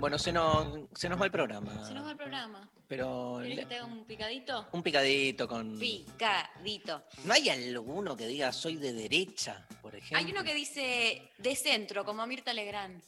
[0.00, 1.86] Bueno, se nos, se nos va el programa.
[1.86, 2.68] Se nos va el programa.
[2.88, 4.66] Pero ¿Querés que te haga un picadito?
[4.72, 5.78] un picadito con.
[5.78, 7.04] Picadito.
[7.22, 10.18] ¿No hay alguno que diga soy de derecha, por ejemplo?
[10.18, 13.00] Hay uno que dice de centro, como Mirta Legrand.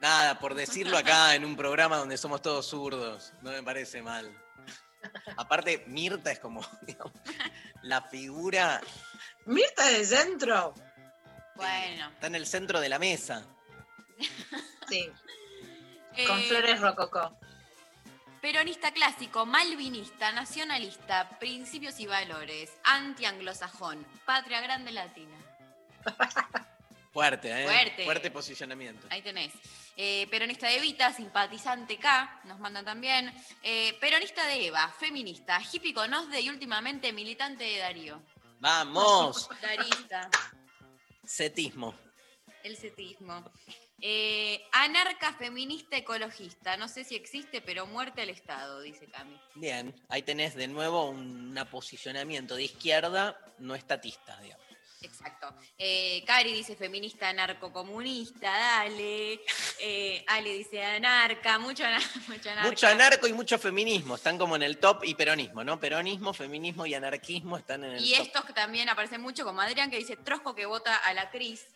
[0.00, 3.34] Nada, por decirlo acá en un programa donde somos todos zurdos.
[3.42, 4.45] No me parece mal.
[5.36, 7.12] Aparte, Mirta es como digamos,
[7.82, 8.80] la figura.
[9.46, 10.74] Mirta de centro.
[11.54, 12.08] Bueno.
[12.10, 13.46] Está en el centro de la mesa.
[14.88, 15.10] Sí.
[16.26, 17.38] Con Eh, flores rococó.
[18.40, 25.36] Peronista clásico, malvinista, nacionalista, principios y valores, anti-anglosajón, patria grande latina.
[27.12, 27.66] Fuerte, ¿eh?
[27.66, 28.04] Fuerte.
[28.04, 29.06] Fuerte posicionamiento.
[29.10, 29.52] Ahí tenés.
[29.98, 33.32] Eh, peronista de Evita, simpatizante K, nos mandan también.
[33.62, 38.22] Eh, peronista de Eva, feminista, hippie con OSDE y últimamente militante de Darío.
[38.60, 39.48] Vamos.
[39.62, 40.28] Darista,
[41.26, 41.94] Cetismo.
[42.62, 43.42] el cetismo.
[44.02, 49.40] Eh, anarca feminista ecologista, no sé si existe, pero muerte al Estado, dice Cami.
[49.54, 54.65] Bien, ahí tenés de nuevo un posicionamiento de izquierda no estatista, digamos.
[55.06, 55.54] Exacto.
[55.78, 59.40] Eh, Cari dice feminista anarcocomunista, dale.
[59.80, 61.84] Eh, Ale dice anarca, mucho,
[62.28, 62.68] mucho anarca.
[62.68, 65.78] Mucho anarco y mucho feminismo, están como en el top y peronismo, ¿no?
[65.78, 68.22] Peronismo, feminismo y anarquismo están en el Y top.
[68.26, 71.66] estos que también aparecen mucho, como Adrián, que dice Trosco que vota a la Cris.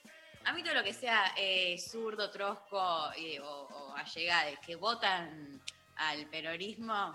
[0.44, 5.60] A mí todo lo que sea eh, zurdo, Trosco y- o, o allegades que votan
[5.96, 7.14] al peronismo,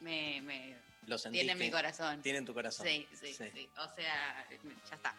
[0.00, 0.76] me, me
[1.06, 2.22] Lo sentís tienen mi corazón.
[2.22, 2.86] Tienen tu corazón.
[2.86, 4.46] Sí, sí, sí, O sea,
[4.88, 5.14] ya está.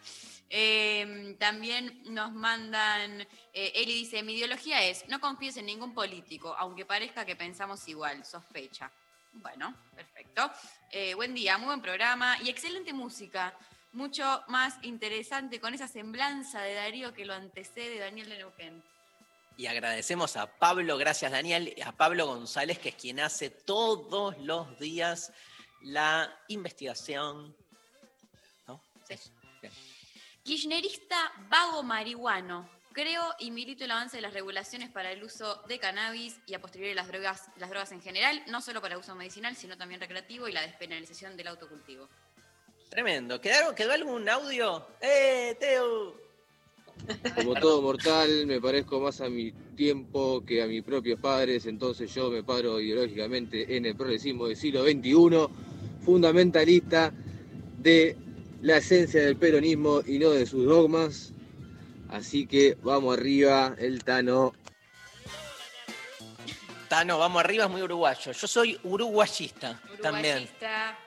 [0.48, 3.20] Eh, también nos mandan,
[3.52, 7.86] eh, Eli dice, mi ideología es, no confíes en ningún político, aunque parezca que pensamos
[7.86, 8.90] igual, sospecha.
[9.34, 10.50] Bueno, perfecto.
[10.90, 13.52] Eh, buen día, muy buen programa y excelente música.
[13.92, 18.82] Mucho más interesante con esa semblanza de Darío que lo antecede Daniel de Neuquén.
[19.56, 24.78] Y agradecemos a Pablo, gracias Daniel, a Pablo González, que es quien hace todos los
[24.80, 25.32] días
[25.84, 27.54] la investigación.
[28.66, 28.82] ¿No?
[29.08, 29.72] Bien.
[30.42, 32.68] Kirchnerista vago marihuano.
[32.92, 36.60] Creo y milito el avance de las regulaciones para el uso de cannabis y a
[36.60, 40.46] posteriori las drogas, las drogas en general, no solo para uso medicinal, sino también recreativo
[40.46, 42.08] y la despenalización del autocultivo.
[42.88, 43.40] Tremendo.
[43.40, 44.86] ¿Quedaron, ¿Quedó algún audio?
[45.00, 46.14] ¡Eh, Teo!
[47.34, 52.14] Como todo mortal, me parezco más a mi tiempo que a mis propios padres, entonces
[52.14, 55.48] yo me paro ideológicamente en el progresismo del siglo XXI,
[56.04, 57.12] fundamentalista
[57.78, 58.16] de
[58.62, 61.32] la esencia del peronismo y no de sus dogmas.
[62.08, 64.52] Así que vamos arriba, el Tano.
[66.88, 68.32] Tano, vamos arriba, es muy uruguayo.
[68.32, 70.36] Yo soy uruguayista también.
[70.36, 70.98] Uruguayista,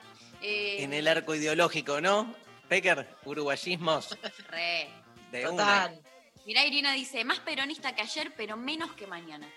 [0.42, 2.34] eh, En el arco ideológico, ¿no?
[2.68, 4.16] Pecker, uruguayismos.
[4.50, 4.88] Re.
[5.32, 6.00] De Total.
[6.46, 9.48] Mirá, Irina dice, más peronista que ayer, pero menos que mañana.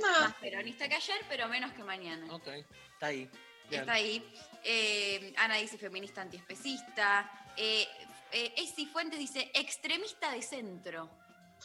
[0.00, 2.26] Más peronista que ayer, pero menos que mañana.
[2.34, 2.48] Ok,
[2.94, 3.28] está ahí.
[3.70, 4.24] Está ahí.
[4.62, 7.30] Eh, Ana dice feminista antiespecista.
[7.56, 7.86] Eh,
[8.32, 11.10] eh, Fuentes dice extremista de centro.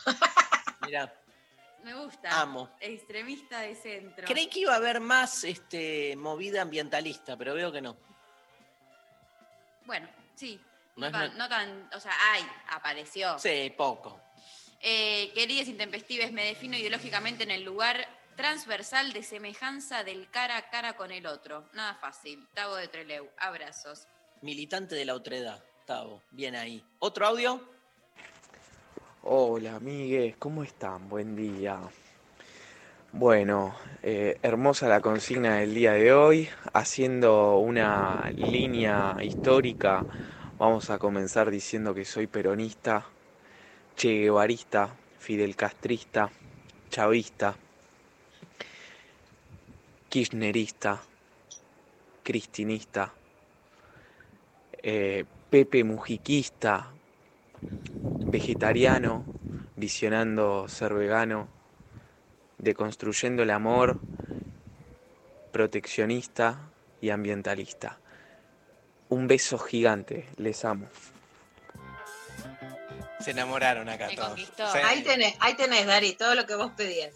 [0.85, 1.13] Mirá,
[1.83, 2.41] Me gusta.
[2.41, 2.69] Amo.
[2.79, 4.27] Extremista de centro.
[4.27, 7.97] creí que iba a haber más este, movida ambientalista, pero veo que no.
[9.85, 10.59] Bueno, sí.
[10.95, 13.37] No No, es tan, no- tan- o sea, ay, apareció.
[13.39, 14.21] Sí, poco.
[14.81, 18.07] Eh, queridas intempestives, me defino ideológicamente en el lugar
[18.39, 21.65] transversal de semejanza del cara a cara con el otro.
[21.73, 22.47] Nada fácil.
[22.53, 23.27] Tavo de Treleu.
[23.37, 24.07] Abrazos.
[24.41, 26.21] Militante de la otredad, Tavo.
[26.31, 26.81] Bien ahí.
[26.99, 27.61] ¿Otro audio?
[29.23, 31.09] Hola amigues, ¿cómo están?
[31.09, 31.81] Buen día.
[33.11, 36.47] Bueno, eh, hermosa la consigna del día de hoy.
[36.71, 40.05] Haciendo una línea histórica,
[40.57, 43.05] vamos a comenzar diciendo que soy peronista,
[43.97, 46.29] che guevarista, fidel castrista,
[46.89, 47.57] chavista,
[50.09, 51.01] kirchnerista,
[52.23, 53.13] cristinista,
[54.81, 56.91] eh, Pepe Mujiquista,
[58.25, 59.23] vegetariano,
[59.75, 61.47] visionando ser vegano,
[62.57, 63.99] deconstruyendo el amor,
[65.51, 66.59] proteccionista
[67.01, 67.97] y ambientalista.
[69.09, 70.87] Un beso gigante, les amo.
[73.19, 74.39] Se enamoraron acá Me todos.
[74.39, 77.15] Sí, Ahí tenés, ahí tenés, Dari, todo lo que vos pedías.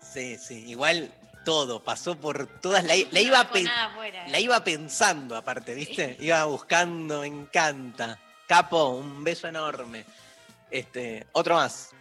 [0.00, 0.68] sí, sí.
[0.68, 1.10] Igual
[1.48, 2.84] todo, pasó por todas.
[2.84, 6.14] La, la iba, No la iba pensando aparte, ¿viste?
[6.20, 8.18] Iba buscando, me encanta.
[8.46, 10.04] Capo, un beso enorme.
[10.70, 11.94] Este, otro más.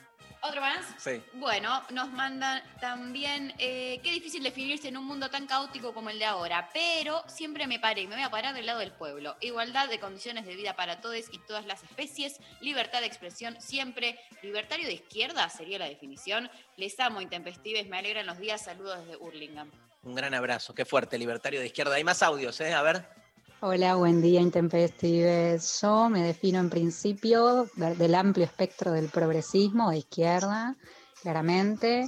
[0.48, 0.86] ¿Otro más?
[0.98, 1.22] Sí.
[1.34, 6.20] Bueno, nos mandan también, eh, qué difícil definirse en un mundo tan caótico como el
[6.20, 9.36] de ahora, pero siempre me paré y me voy a parar del lado del pueblo.
[9.42, 14.20] Igualdad de condiciones de vida para todos y todas las especies, libertad de expresión siempre.
[14.42, 16.50] Libertario de izquierda sería la definición.
[16.78, 18.64] Les amo, intempestives, me alegran los días.
[18.64, 19.72] Saludos desde Hurlingham.
[20.04, 20.74] Un gran abrazo.
[20.74, 21.96] Qué fuerte, libertario de izquierda.
[21.96, 22.74] Hay más audios, ¿eh?
[22.74, 23.27] A ver.
[23.60, 25.80] Hola, buen día, intempestives.
[25.82, 30.76] Yo me defino en principio de- del amplio espectro del progresismo de izquierda,
[31.22, 32.08] claramente.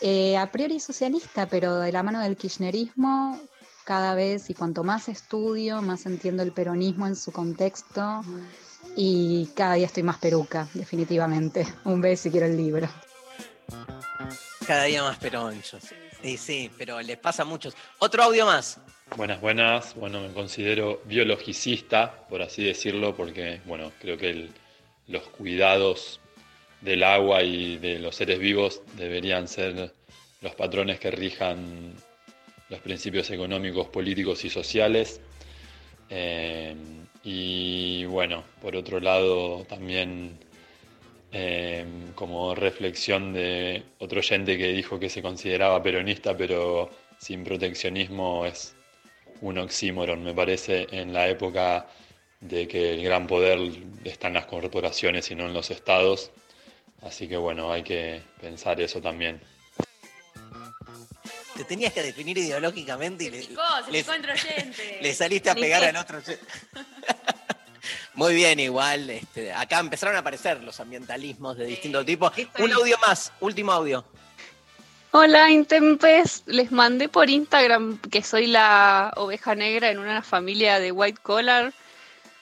[0.00, 3.40] Eh, a priori socialista, pero de la mano del kirchnerismo,
[3.84, 8.22] cada vez y cuanto más estudio, más entiendo el peronismo en su contexto
[8.96, 11.66] y cada día estoy más peruca, definitivamente.
[11.84, 12.88] Un beso y quiero el libro.
[14.66, 15.82] Cada día más peronchos.
[16.22, 17.74] Sí, sí, pero les pasa a muchos.
[17.98, 18.78] Otro audio más.
[19.16, 19.94] Buenas, buenas.
[19.94, 24.48] Bueno, me considero biologicista, por así decirlo, porque, bueno, creo que
[25.06, 26.20] los cuidados
[26.80, 29.92] del agua y de los seres vivos deberían ser
[30.40, 31.94] los patrones que rijan
[32.68, 35.20] los principios económicos, políticos y sociales.
[36.10, 36.74] Eh,
[37.22, 40.40] y bueno, por otro lado, también
[41.30, 41.86] eh,
[42.16, 48.73] como reflexión de otro oyente que dijo que se consideraba peronista, pero sin proteccionismo es
[49.44, 51.86] un oxímoron, me parece, en la época
[52.40, 53.58] de que el gran poder
[54.02, 56.30] está en las corporaciones y no en los estados.
[57.02, 59.40] Así que bueno, hay que pensar eso también.
[61.56, 64.12] Te tenías que definir ideológicamente y le, Picó, se le- picó
[65.02, 66.20] le saliste a pegar al otro.
[68.14, 69.10] Muy bien, igual.
[69.10, 72.32] Este, acá empezaron a aparecer los ambientalismos de distintos tipos.
[72.58, 74.04] Un audio más, último audio.
[75.16, 80.90] Hola Intempes, les mandé por Instagram que soy la oveja negra en una familia de
[80.90, 81.72] white collar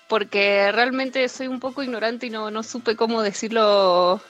[0.09, 4.23] porque realmente soy un poco ignorante y no, no supe cómo decirlo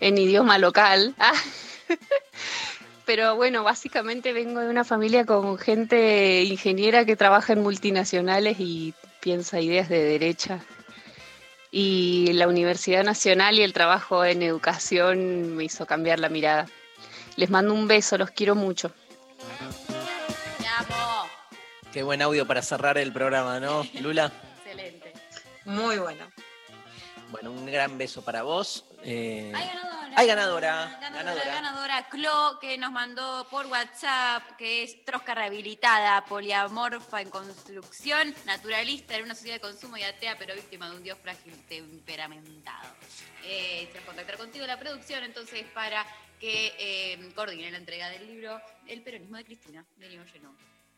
[0.00, 1.14] en idioma local.
[1.16, 1.32] Ah.
[3.06, 8.94] Pero bueno, básicamente vengo de una familia con gente ingeniera que trabaja en multinacionales y
[9.20, 10.58] piensa ideas de derecha.
[11.70, 16.66] Y la Universidad Nacional y el trabajo en educación me hizo cambiar la mirada.
[17.36, 18.92] Les mando un beso, los quiero mucho.
[21.92, 24.32] Qué buen audio para cerrar el programa, ¿no, Lula?
[24.58, 25.12] Excelente.
[25.64, 26.26] Muy bueno.
[27.30, 28.84] Bueno, un gran beso para vos.
[29.04, 29.52] Eh.
[30.16, 30.98] Hay ganadora.
[31.00, 31.44] Ganadora, ganadora.
[31.44, 39.16] ganadora Clo, que nos mandó por WhatsApp, que es trosca rehabilitada, poliamorfa en construcción, naturalista
[39.16, 42.88] en una sociedad de consumo y atea, pero víctima de un dios frágil temperamentado.
[43.44, 46.06] Eh, se va a contactar contigo la producción, entonces, para
[46.40, 50.24] que eh, coordine la entrega del libro El peronismo de Cristina, de Nino.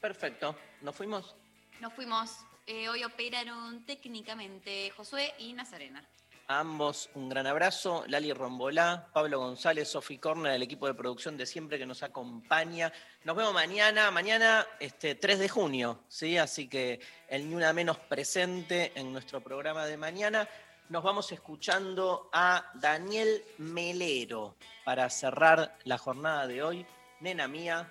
[0.01, 0.57] Perfecto.
[0.83, 1.35] ¿Nos fuimos?
[1.81, 6.05] Nos fuimos, eh, hoy operaron técnicamente Josué y Nazarena.
[6.49, 8.05] A ambos un gran abrazo.
[8.07, 12.93] Lali Rombolá, Pablo González, Sofi Corner, el equipo de producción de siempre que nos acompaña.
[13.25, 16.39] Nos vemos mañana, mañana este, 3 de junio, ¿sí?
[16.39, 20.49] Así que el Ni Una Menos presente en nuestro programa de mañana.
[20.89, 24.55] Nos vamos escuchando a Daniel Melero
[24.85, 26.87] para cerrar la jornada de hoy.
[27.19, 27.91] Nena mía,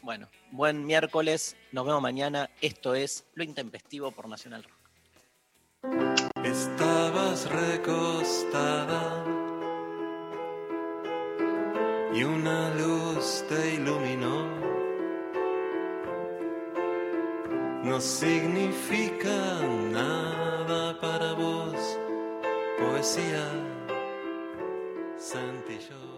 [0.00, 2.48] bueno, buen miércoles, nos vemos mañana.
[2.62, 4.79] Esto es Lo Intempestivo por Nacional Rock
[7.48, 9.24] recostada
[12.12, 14.46] y una luz te iluminó.
[17.82, 19.60] No significa
[19.90, 21.98] nada para vos,
[22.78, 23.46] poesía,
[25.16, 26.09] Santillón.